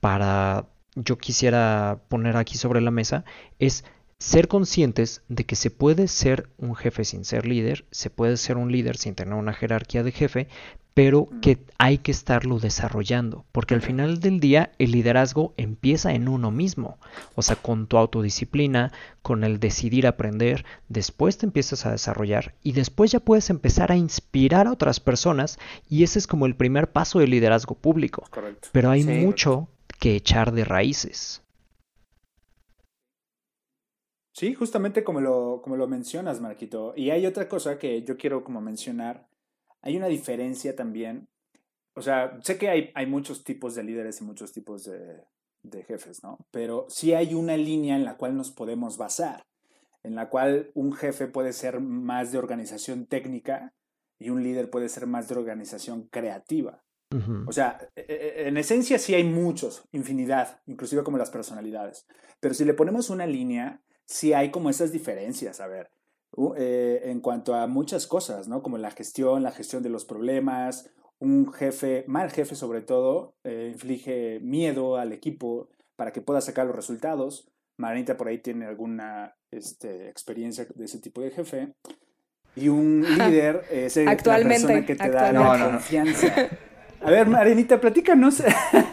para, 0.01 0.67
yo 0.93 1.17
quisiera 1.17 1.99
poner 2.09 2.37
aquí 2.37 2.59
sobre 2.59 2.81
la 2.81 2.91
mesa, 2.91 3.25
es 3.57 3.85
ser 4.19 4.47
conscientes 4.47 5.21
de 5.27 5.45
que 5.45 5.55
se 5.55 5.69
puede 5.69 6.07
ser 6.07 6.49
un 6.57 6.75
jefe 6.75 7.03
sin 7.03 7.25
ser 7.25 7.45
líder, 7.45 7.85
se 7.91 8.09
puede 8.09 8.37
ser 8.37 8.57
un 8.57 8.71
líder 8.71 8.97
sin 8.97 9.15
tener 9.15 9.33
una 9.33 9.53
jerarquía 9.53 10.03
de 10.03 10.11
jefe, 10.11 10.47
pero 10.95 11.27
que 11.41 11.59
hay 11.77 11.97
que 11.97 12.11
estarlo 12.11 12.57
desarrollando, 12.57 13.43
porque 13.51 13.73
al 13.73 13.81
final 13.81 14.21
del 14.21 14.39
día 14.39 14.71
el 14.79 14.91
liderazgo 14.91 15.53
empieza 15.57 16.13
en 16.13 16.29
uno 16.29 16.51
mismo, 16.51 16.97
o 17.35 17.41
sea, 17.41 17.57
con 17.57 17.87
tu 17.87 17.97
autodisciplina, 17.97 18.93
con 19.21 19.43
el 19.43 19.59
decidir 19.59 20.07
aprender, 20.07 20.63
después 20.87 21.37
te 21.37 21.45
empiezas 21.45 21.85
a 21.85 21.91
desarrollar 21.91 22.55
y 22.63 22.71
después 22.71 23.11
ya 23.11 23.19
puedes 23.19 23.49
empezar 23.49 23.91
a 23.91 23.97
inspirar 23.97 24.67
a 24.67 24.71
otras 24.71 25.01
personas 25.01 25.59
y 25.89 26.03
ese 26.03 26.17
es 26.17 26.27
como 26.27 26.45
el 26.45 26.55
primer 26.55 26.89
paso 26.89 27.19
del 27.19 27.31
liderazgo 27.31 27.75
público. 27.75 28.23
Pero 28.71 28.89
hay 28.89 29.03
mucho 29.03 29.67
que 29.99 30.15
echar 30.15 30.53
de 30.53 30.63
raíces. 30.63 31.41
Sí, 34.35 34.53
justamente 34.53 35.05
como 35.05 35.21
lo, 35.21 35.61
como 35.63 35.77
lo 35.77 35.87
mencionas, 35.87 36.41
Marquito. 36.41 36.93
Y 36.97 37.09
hay 37.09 37.25
otra 37.25 37.47
cosa 37.47 37.79
que 37.79 38.03
yo 38.03 38.17
quiero 38.17 38.43
como 38.43 38.59
mencionar. 38.59 39.29
Hay 39.81 39.95
una 39.95 40.07
diferencia 40.07 40.75
también. 40.75 41.29
O 41.93 42.01
sea, 42.01 42.37
sé 42.43 42.57
que 42.57 42.67
hay, 42.67 42.91
hay 42.95 43.05
muchos 43.05 43.45
tipos 43.45 43.75
de 43.75 43.83
líderes 43.83 44.19
y 44.19 44.25
muchos 44.25 44.51
tipos 44.51 44.83
de, 44.83 45.23
de 45.63 45.83
jefes, 45.83 46.21
¿no? 46.21 46.45
Pero 46.51 46.85
sí 46.89 47.13
hay 47.13 47.33
una 47.33 47.55
línea 47.55 47.95
en 47.95 48.03
la 48.03 48.17
cual 48.17 48.35
nos 48.35 48.51
podemos 48.51 48.97
basar, 48.97 49.45
en 50.03 50.15
la 50.15 50.27
cual 50.27 50.69
un 50.73 50.91
jefe 50.91 51.27
puede 51.27 51.53
ser 51.53 51.79
más 51.79 52.33
de 52.33 52.37
organización 52.37 53.05
técnica 53.05 53.73
y 54.19 54.31
un 54.31 54.43
líder 54.43 54.69
puede 54.69 54.89
ser 54.89 55.07
más 55.07 55.29
de 55.29 55.35
organización 55.35 56.09
creativa. 56.09 56.83
O 57.47 57.53
sea, 57.53 57.77
e, 57.95 58.01
e, 58.01 58.47
en 58.49 58.57
esencia 58.57 58.99
sí 58.99 59.15
hay 59.15 59.23
muchos, 59.23 59.87
infinidad, 59.93 60.59
inclusive 60.65 61.03
como 61.03 61.17
las 61.17 61.29
personalidades. 61.29 62.05
Pero 62.41 62.53
si 62.53 62.65
le 62.65 62.73
ponemos 62.73 63.09
una 63.09 63.25
línea, 63.25 63.81
sí 64.05 64.33
hay 64.33 64.51
como 64.51 64.69
esas 64.69 64.91
diferencias, 64.91 65.59
a 65.59 65.67
ver, 65.67 65.89
eh, 66.57 67.01
en 67.05 67.21
cuanto 67.21 67.55
a 67.55 67.67
muchas 67.67 68.07
cosas, 68.07 68.47
¿no? 68.47 68.61
Como 68.61 68.77
la 68.77 68.91
gestión, 68.91 69.43
la 69.43 69.51
gestión 69.51 69.83
de 69.83 69.89
los 69.89 70.05
problemas, 70.05 70.89
un 71.19 71.51
jefe, 71.53 72.03
mal 72.07 72.29
jefe 72.29 72.55
sobre 72.55 72.81
todo, 72.81 73.35
eh, 73.43 73.69
inflige 73.71 74.39
miedo 74.41 74.97
al 74.97 75.13
equipo 75.13 75.69
para 75.95 76.11
que 76.11 76.21
pueda 76.21 76.41
sacar 76.41 76.65
los 76.65 76.75
resultados. 76.75 77.49
Maranita 77.77 78.17
por 78.17 78.27
ahí 78.27 78.39
tiene 78.39 78.65
alguna 78.65 79.35
este, 79.51 80.09
experiencia 80.09 80.67
de 80.75 80.85
ese 80.85 80.99
tipo 80.99 81.21
de 81.21 81.31
jefe. 81.31 81.73
Y 82.55 82.67
un 82.67 83.01
líder 83.17 83.63
es 83.71 83.95
la 83.95 84.15
persona 84.17 84.85
que 84.85 84.95
te 84.95 85.09
da 85.09 85.31
la 85.31 85.71
confianza. 85.71 86.49
A 87.01 87.11
ver, 87.11 87.27
Marinita, 87.27 87.79
platícanos. 87.79 88.43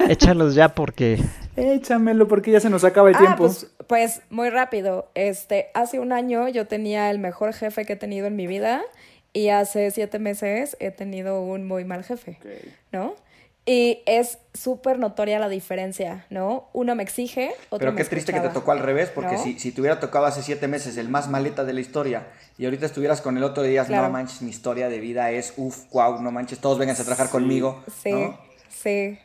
Échalos 0.08 0.54
ya 0.54 0.74
porque 0.74 1.18
Échamelo 1.56 2.28
porque 2.28 2.50
ya 2.50 2.60
se 2.60 2.70
nos 2.70 2.84
acaba 2.84 3.10
el 3.10 3.16
ah, 3.16 3.18
tiempo. 3.18 3.44
Pues, 3.44 3.71
pues, 3.86 4.22
muy 4.30 4.50
rápido. 4.50 5.10
Este, 5.14 5.70
hace 5.74 5.98
un 5.98 6.12
año 6.12 6.48
yo 6.48 6.66
tenía 6.66 7.10
el 7.10 7.18
mejor 7.18 7.52
jefe 7.52 7.84
que 7.84 7.94
he 7.94 7.96
tenido 7.96 8.26
en 8.26 8.36
mi 8.36 8.46
vida 8.46 8.82
y 9.32 9.48
hace 9.48 9.90
siete 9.90 10.18
meses 10.18 10.76
he 10.80 10.90
tenido 10.90 11.42
un 11.42 11.66
muy 11.66 11.84
mal 11.84 12.04
jefe, 12.04 12.38
¿no? 12.92 13.14
Y 13.64 14.00
es 14.06 14.38
súper 14.54 14.98
notoria 14.98 15.38
la 15.38 15.48
diferencia, 15.48 16.26
¿no? 16.30 16.68
Uno 16.72 16.96
me 16.96 17.04
exige, 17.04 17.52
otro 17.66 17.78
Pero 17.78 17.92
me 17.92 17.98
qué 17.98 18.04
triste 18.04 18.32
que 18.32 18.40
te 18.40 18.48
tocó 18.48 18.72
al 18.72 18.80
revés, 18.80 19.10
porque 19.10 19.34
¿No? 19.34 19.42
si, 19.42 19.56
si 19.58 19.70
te 19.70 19.80
hubiera 19.80 20.00
tocado 20.00 20.26
hace 20.26 20.42
siete 20.42 20.66
meses 20.66 20.96
el 20.96 21.08
más 21.08 21.28
maleta 21.28 21.62
de 21.64 21.72
la 21.72 21.80
historia 21.80 22.26
y 22.58 22.64
ahorita 22.64 22.86
estuvieras 22.86 23.20
con 23.20 23.36
el 23.36 23.44
otro 23.44 23.62
y 23.62 23.68
dirías, 23.68 23.86
Claro. 23.86 24.08
no 24.08 24.10
manches, 24.10 24.42
mi 24.42 24.50
historia 24.50 24.88
de 24.88 24.98
vida 24.98 25.30
es, 25.30 25.54
uff, 25.56 25.84
wow, 25.92 26.20
no 26.20 26.32
manches, 26.32 26.58
todos 26.58 26.76
vengan 26.76 26.96
a 26.96 27.04
trabajar 27.04 27.30
conmigo. 27.30 27.84
Sí, 28.02 28.10
¿no? 28.10 28.36
sí, 28.68 29.16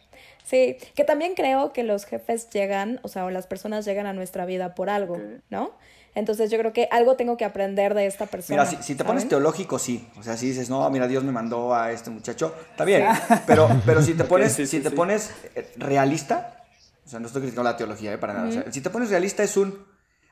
sí. 0.48 0.78
Que 0.96 1.04
también 1.04 1.34
creo 1.36 1.74
que 1.74 1.84
los 1.84 2.06
jefes 2.06 2.50
llegan, 2.50 3.00
o 3.04 3.08
sea, 3.08 3.26
o 3.26 3.30
las 3.30 3.48
personas 3.48 3.86
llegan 3.86 4.08
a 4.08 4.14
nuestra 4.14 4.46
vida 4.46 4.76
por 4.76 4.90
algo. 4.90 5.20
¿no? 5.50 5.74
Entonces 6.16 6.50
yo 6.50 6.58
creo 6.58 6.74
que 6.74 6.88
algo 6.92 7.16
tengo 7.16 7.38
que 7.38 7.46
aprender 7.46 7.94
de 7.94 8.08
esta 8.08 8.26
persona. 8.26 8.64
Mira, 8.64 8.78
si, 8.78 8.84
si 8.84 8.96
te 8.96 9.04
pones 9.04 9.22
¿saben? 9.22 9.30
teológico, 9.30 9.78
sí. 9.78 10.08
O 10.18 10.24
sea, 10.24 10.36
si 10.36 10.48
dices, 10.48 10.68
no, 10.70 10.90
mira, 10.90 11.08
Dios 11.08 11.24
me 11.24 11.32
mandó 11.32 11.76
a 11.76 11.92
este 11.92 12.10
muchacho, 12.10 12.56
está 12.72 12.86
bien. 12.86 13.06
Pero, 13.46 13.70
pero 13.86 14.02
si 14.02 14.16
te 14.16 14.24
pones, 14.26 14.54
sí, 14.54 14.66
sí, 14.66 14.78
si 14.78 14.84
te 14.84 14.90
sí. 14.90 14.96
pones 14.96 15.32
eh, 15.54 15.72
realista, 15.76 16.64
o 17.06 17.10
sea, 17.10 17.20
no 17.20 17.28
estoy 17.28 17.44
criticando 17.44 17.70
la 17.70 17.78
teología, 17.78 18.12
eh, 18.14 18.18
para 18.18 18.34
nada. 18.34 18.50
O 18.50 18.52
sea, 18.52 18.72
si 18.72 18.82
te 18.82 18.90
pones 18.90 19.10
realista 19.12 19.44
es 19.44 19.58
un, 19.58 19.86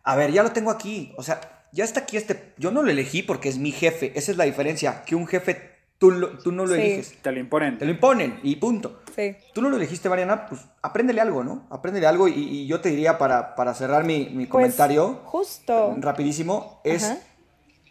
a 0.03 0.15
ver, 0.15 0.31
ya 0.31 0.41
lo 0.41 0.51
tengo 0.53 0.71
aquí. 0.71 1.13
O 1.17 1.23
sea, 1.23 1.39
ya 1.71 1.83
está 1.83 1.99
aquí 1.99 2.17
este, 2.17 2.53
yo 2.57 2.71
no 2.71 2.81
lo 2.81 2.89
elegí 2.89 3.21
porque 3.21 3.49
es 3.49 3.59
mi 3.59 3.71
jefe. 3.71 4.11
Esa 4.15 4.31
es 4.31 4.37
la 4.37 4.45
diferencia, 4.45 5.03
que 5.05 5.15
un 5.15 5.27
jefe 5.27 5.74
tú, 6.05 6.11
lo- 6.11 6.37
tú 6.39 6.51
no 6.51 6.65
lo 6.65 6.75
Sí. 6.75 6.81
eliges. 6.81 7.21
Te 7.21 7.31
lo 7.31 7.39
imponen. 7.39 7.77
Te 7.77 7.85
lo 7.85 7.91
imponen 7.91 8.39
y 8.43 8.55
punto. 8.57 9.01
Sí. 9.15 9.35
Tú 9.53 9.61
no 9.61 9.69
lo 9.69 9.77
elegiste, 9.77 10.09
Mariana, 10.09 10.45
pues 10.47 10.61
apréndele 10.81 11.21
algo, 11.21 11.43
¿no? 11.43 11.65
Apréndele 11.69 12.05
algo 12.07 12.27
y, 12.27 12.33
y 12.33 12.67
yo 12.67 12.81
te 12.81 12.89
diría 12.89 13.17
para, 13.17 13.55
para 13.55 13.73
cerrar 13.73 14.03
mi, 14.03 14.25
mi 14.29 14.45
Pues, 14.45 14.49
comentario 14.49 15.21
Justo. 15.25 15.95
rapidísimo, 15.99 16.81
es 16.83 17.03
Ajá. 17.05 17.17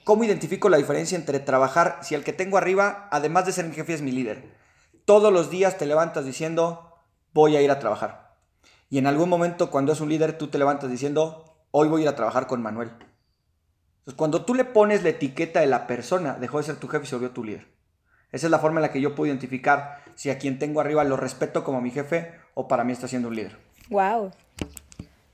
cómo 0.05 0.25
identifico 0.25 0.69
la 0.69 0.77
diferencia 0.77 1.17
entre 1.17 1.41
trabajar, 1.41 1.99
si 2.03 2.15
el 2.15 2.25
que 2.25 2.33
tengo 2.33 2.59
arriba, 2.59 3.09
además 3.11 3.47
de 3.47 3.53
ser 3.53 3.65
mi 3.67 3.75
jefe, 3.75 3.95
es 3.95 4.03
mi 4.03 4.13
líder. 4.13 4.53
Todos 5.07 5.33
los 5.33 5.51
días 5.51 5.79
te 5.79 5.87
levantas 5.87 6.25
diciendo, 6.25 6.93
voy 7.33 7.57
a 7.57 7.63
ir 7.63 7.71
a 7.71 7.79
trabajar. 7.79 8.37
Y 8.91 8.99
en 8.99 9.07
algún 9.07 9.29
momento, 9.29 9.71
cuando 9.71 9.93
es 9.93 10.01
un 10.01 10.09
líder, 10.11 10.39
tú 10.39 10.49
te 10.49 10.59
levantas 10.59 10.91
diciendo, 10.91 11.57
hoy 11.73 11.89
voy 11.89 12.01
a 12.01 12.05
ir 12.05 12.09
a 12.09 12.17
trabajar 12.17 12.47
con 12.47 12.63
Manuel. 12.63 12.91
Entonces, 12.91 14.15
cuando 14.19 14.45
tú 14.45 14.55
le 14.55 14.65
pones 14.67 15.03
la 15.03 15.09
etiqueta 15.09 15.61
de 15.61 15.67
la 15.67 15.87
persona, 15.87 16.35
dejó 16.35 16.59
de 16.59 16.65
ser 16.65 16.77
tu 16.77 16.89
jefe 16.89 17.05
y 17.05 17.09
se 17.09 17.15
volvió 17.17 17.31
tu 17.31 17.43
líder. 17.43 17.74
Esa 18.35 18.47
es 18.47 18.51
la 18.51 18.59
forma 18.59 18.81
en 18.81 18.83
la 18.83 18.91
que 18.93 19.01
yo 19.01 19.15
puedo 19.15 19.29
identificar 19.29 20.03
si 20.15 20.31
a 20.31 20.39
quien 20.39 20.59
tengo 20.59 20.81
arriba 20.81 21.05
lo 21.05 21.17
respeto 21.17 21.63
como 21.65 21.81
mi 21.81 21.91
jefe 21.91 22.33
o 22.55 22.67
para 22.69 22.85
mí 22.85 22.93
está 22.93 23.07
siendo 23.09 23.29
un 23.29 23.37
líder. 23.37 23.57
Wow. 23.91 24.27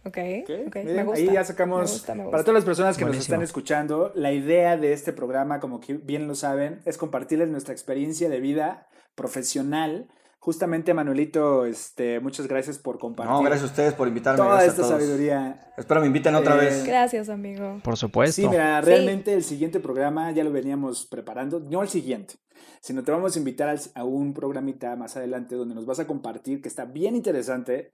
Ok, 0.03 0.17
Ok, 0.45 0.51
ok, 0.69 0.77
miren, 0.77 0.97
me 0.97 1.05
gusta. 1.05 1.19
ahí 1.21 1.27
ya 1.27 1.41
me 1.41 1.45
sacamos, 1.45 1.93
gusta, 1.93 2.15
me 2.15 2.19
para 2.25 2.31
gusta. 2.31 2.45
todas 2.45 2.55
las 2.55 2.65
personas 2.65 2.97
que 2.97 3.05
nos 3.05 3.17
están 3.17 3.43
escuchando, 3.43 4.13
la 4.15 4.33
idea 4.33 4.77
de 4.79 4.93
este 4.95 5.13
programa, 5.13 5.61
como 5.61 5.79
que 5.81 5.95
bien 5.95 6.27
lo 6.27 6.35
saben, 6.35 6.81
es 6.87 6.97
compartirles 6.97 7.49
nuestra 7.49 7.73
experiencia 7.75 8.29
de 8.31 8.41
vida 8.41 8.87
profesional. 9.15 10.09
Justamente, 10.43 10.95
Manuelito, 10.95 11.66
este, 11.66 12.18
muchas 12.18 12.47
gracias 12.49 12.78
por 12.78 12.99
compartir 12.99 13.30
No, 13.30 13.43
gracias 13.43 13.64
a 13.64 13.66
ustedes 13.72 13.93
por 13.93 14.09
invitarme. 14.09 14.38
toda 14.43 14.64
esta 14.64 14.72
a 14.72 14.86
todos. 14.86 14.88
sabiduría. 14.88 15.70
Espero 15.76 16.01
me 16.01 16.07
inviten 16.07 16.34
otra 16.34 16.55
Eh, 16.57 16.61
vez. 16.64 16.84
Gracias, 16.86 17.28
amigo. 17.28 17.78
Por 17.84 17.99
supuesto. 17.99 18.41
Sí, 18.41 18.49
mira, 18.49 18.80
Sí. 18.80 18.86
realmente 18.86 19.34
el 19.34 19.45
siguiente 19.45 19.80
programa 19.80 20.30
ya 20.32 20.43
lo 20.43 20.51
veníamos 20.51 21.05
preparando, 21.05 21.61
no 21.61 21.82
el 21.82 21.91
siguiente, 21.91 22.36
sino 22.80 23.05
te 23.05 23.12
vamos 23.12 23.36
a 23.36 23.38
invitar 23.38 23.78
a 23.95 24.05
un 24.05 24.32
programita 24.32 24.97
más 24.97 25.14
adelante 25.18 25.57
donde 25.57 25.74
nos 25.74 25.84
vas 25.84 26.01
a 26.01 26.07
compartir, 26.07 26.62
que 26.62 26.68
está 26.68 26.86
bien 26.86 27.16
interesante, 27.16 27.93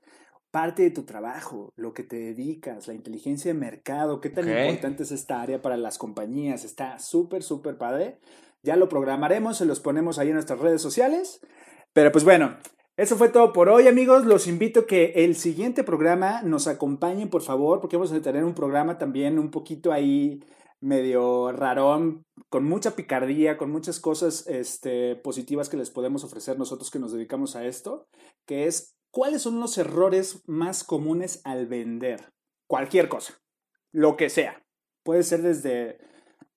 parte 0.52 0.84
de 0.84 0.90
tu 0.90 1.02
trabajo, 1.02 1.72
lo 1.74 1.92
que 1.94 2.04
te 2.04 2.14
dedicas, 2.14 2.86
la 2.86 2.94
inteligencia 2.94 3.52
de 3.52 3.58
mercado, 3.58 4.20
qué 4.20 4.30
tan 4.30 4.44
Ok. 4.44 4.56
importante 4.68 5.02
es 5.02 5.10
esta 5.10 5.42
área 5.42 5.60
para 5.60 5.76
las 5.76 5.98
compañías, 5.98 6.62
está 6.64 7.00
súper, 7.00 7.42
súper 7.42 7.76
padre. 7.76 8.20
Ya 8.62 8.76
lo 8.76 8.88
programaremos, 8.88 9.56
se 9.58 9.64
los 9.64 9.80
ponemos 9.80 10.20
ahí 10.20 10.28
en 10.28 10.34
nuestras 10.34 10.60
redes 10.60 10.80
sociales. 10.80 11.40
Pero 11.96 12.12
pues 12.12 12.24
bueno, 12.24 12.58
eso 12.98 13.16
fue 13.16 13.30
todo 13.30 13.54
por 13.54 13.70
hoy, 13.70 13.88
amigos. 13.88 14.26
Los 14.26 14.48
invito 14.48 14.80
a 14.80 14.86
que 14.86 15.12
el 15.24 15.34
siguiente 15.34 15.82
programa 15.82 16.42
nos 16.42 16.66
acompañen, 16.66 17.30
por 17.30 17.40
favor, 17.40 17.80
porque 17.80 17.96
vamos 17.96 18.12
a 18.12 18.20
tener 18.20 18.44
un 18.44 18.52
programa 18.52 18.98
también 18.98 19.38
un 19.38 19.50
poquito 19.50 19.92
ahí 19.92 20.44
medio 20.78 21.52
rarón, 21.52 22.22
con 22.50 22.64
mucha 22.64 22.96
picardía, 22.96 23.56
con 23.56 23.70
muchas 23.70 23.98
cosas 23.98 24.46
este, 24.46 25.16
positivas 25.16 25.70
que 25.70 25.78
les 25.78 25.88
podemos 25.88 26.22
ofrecer 26.22 26.58
nosotros 26.58 26.90
que 26.90 26.98
nos 26.98 27.12
dedicamos 27.12 27.56
a 27.56 27.64
esto, 27.64 28.04
que 28.46 28.66
es 28.66 28.94
cuáles 29.10 29.40
son 29.40 29.58
los 29.58 29.78
errores 29.78 30.42
más 30.46 30.84
comunes 30.84 31.40
al 31.44 31.66
vender. 31.66 32.28
Cualquier 32.68 33.08
cosa, 33.08 33.40
lo 33.90 34.18
que 34.18 34.28
sea. 34.28 34.62
Puede 35.02 35.22
ser 35.22 35.40
desde 35.40 35.96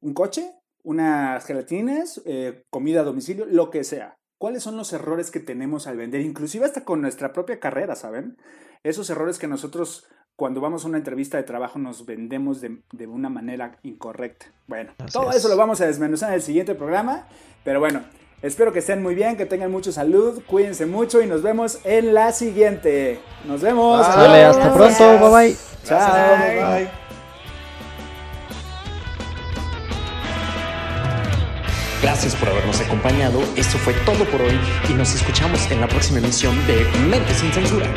un 0.01 0.13
coche, 0.13 0.51
unas 0.83 1.45
gelatinas, 1.45 2.21
eh, 2.25 2.65
comida 2.69 2.99
a 2.99 3.05
domicilio, 3.05 3.45
lo 3.45 3.69
que 3.69 3.85
sea. 3.85 4.18
¿Cuáles 4.39 4.63
son 4.63 4.75
los 4.77 4.91
errores 4.93 5.29
que 5.29 5.39
tenemos 5.39 5.85
al 5.85 5.97
vender? 5.97 6.21
Inclusive 6.21 6.65
hasta 6.65 6.83
con 6.85 7.01
nuestra 7.01 7.31
propia 7.33 7.59
carrera, 7.59 7.95
¿saben? 7.95 8.37
Esos 8.83 9.09
errores 9.11 9.37
que 9.37 9.47
nosotros 9.47 10.07
cuando 10.35 10.61
vamos 10.61 10.85
a 10.85 10.87
una 10.87 10.97
entrevista 10.97 11.35
de 11.35 11.43
trabajo 11.43 11.77
nos 11.77 12.05
vendemos 12.05 12.61
de, 12.61 12.81
de 12.93 13.05
una 13.07 13.27
manera 13.29 13.77
incorrecta. 13.83 14.45
Bueno, 14.67 14.93
Así 14.97 15.11
todo 15.11 15.29
es. 15.31 15.35
eso 15.35 15.49
lo 15.49 15.57
vamos 15.57 15.81
a 15.81 15.85
desmenuzar 15.85 16.29
en 16.29 16.35
el 16.35 16.41
siguiente 16.41 16.73
programa. 16.75 17.27
Pero 17.65 17.81
bueno, 17.81 18.03
espero 18.41 18.71
que 18.71 18.79
estén 18.79 19.03
muy 19.03 19.15
bien, 19.15 19.35
que 19.35 19.45
tengan 19.45 19.69
mucha 19.69 19.91
salud, 19.91 20.41
cuídense 20.47 20.85
mucho 20.85 21.21
y 21.21 21.27
nos 21.27 21.41
vemos 21.41 21.79
en 21.83 22.13
la 22.13 22.31
siguiente. 22.31 23.19
Nos 23.45 23.61
vemos. 23.61 23.99
Bye. 24.07 24.15
Sale, 24.15 24.43
hasta 24.45 24.73
pronto. 24.73 25.19
Bye 25.19 25.29
bye. 25.47 25.57
Chao. 25.83 26.37
Bye. 26.37 26.98
Gracias 32.01 32.33
por 32.35 32.47
habernos 32.47 32.79
acompañado. 32.79 33.41
Esto 33.55 33.77
fue 33.77 33.93
todo 34.05 34.23
por 34.25 34.41
hoy 34.41 34.57
y 34.89 34.93
nos 34.93 35.13
escuchamos 35.13 35.69
en 35.69 35.81
la 35.81 35.87
próxima 35.87 36.19
emisión 36.19 36.55
de 36.65 36.85
Mente 37.09 37.33
sin 37.33 37.51
Censura. 37.51 37.93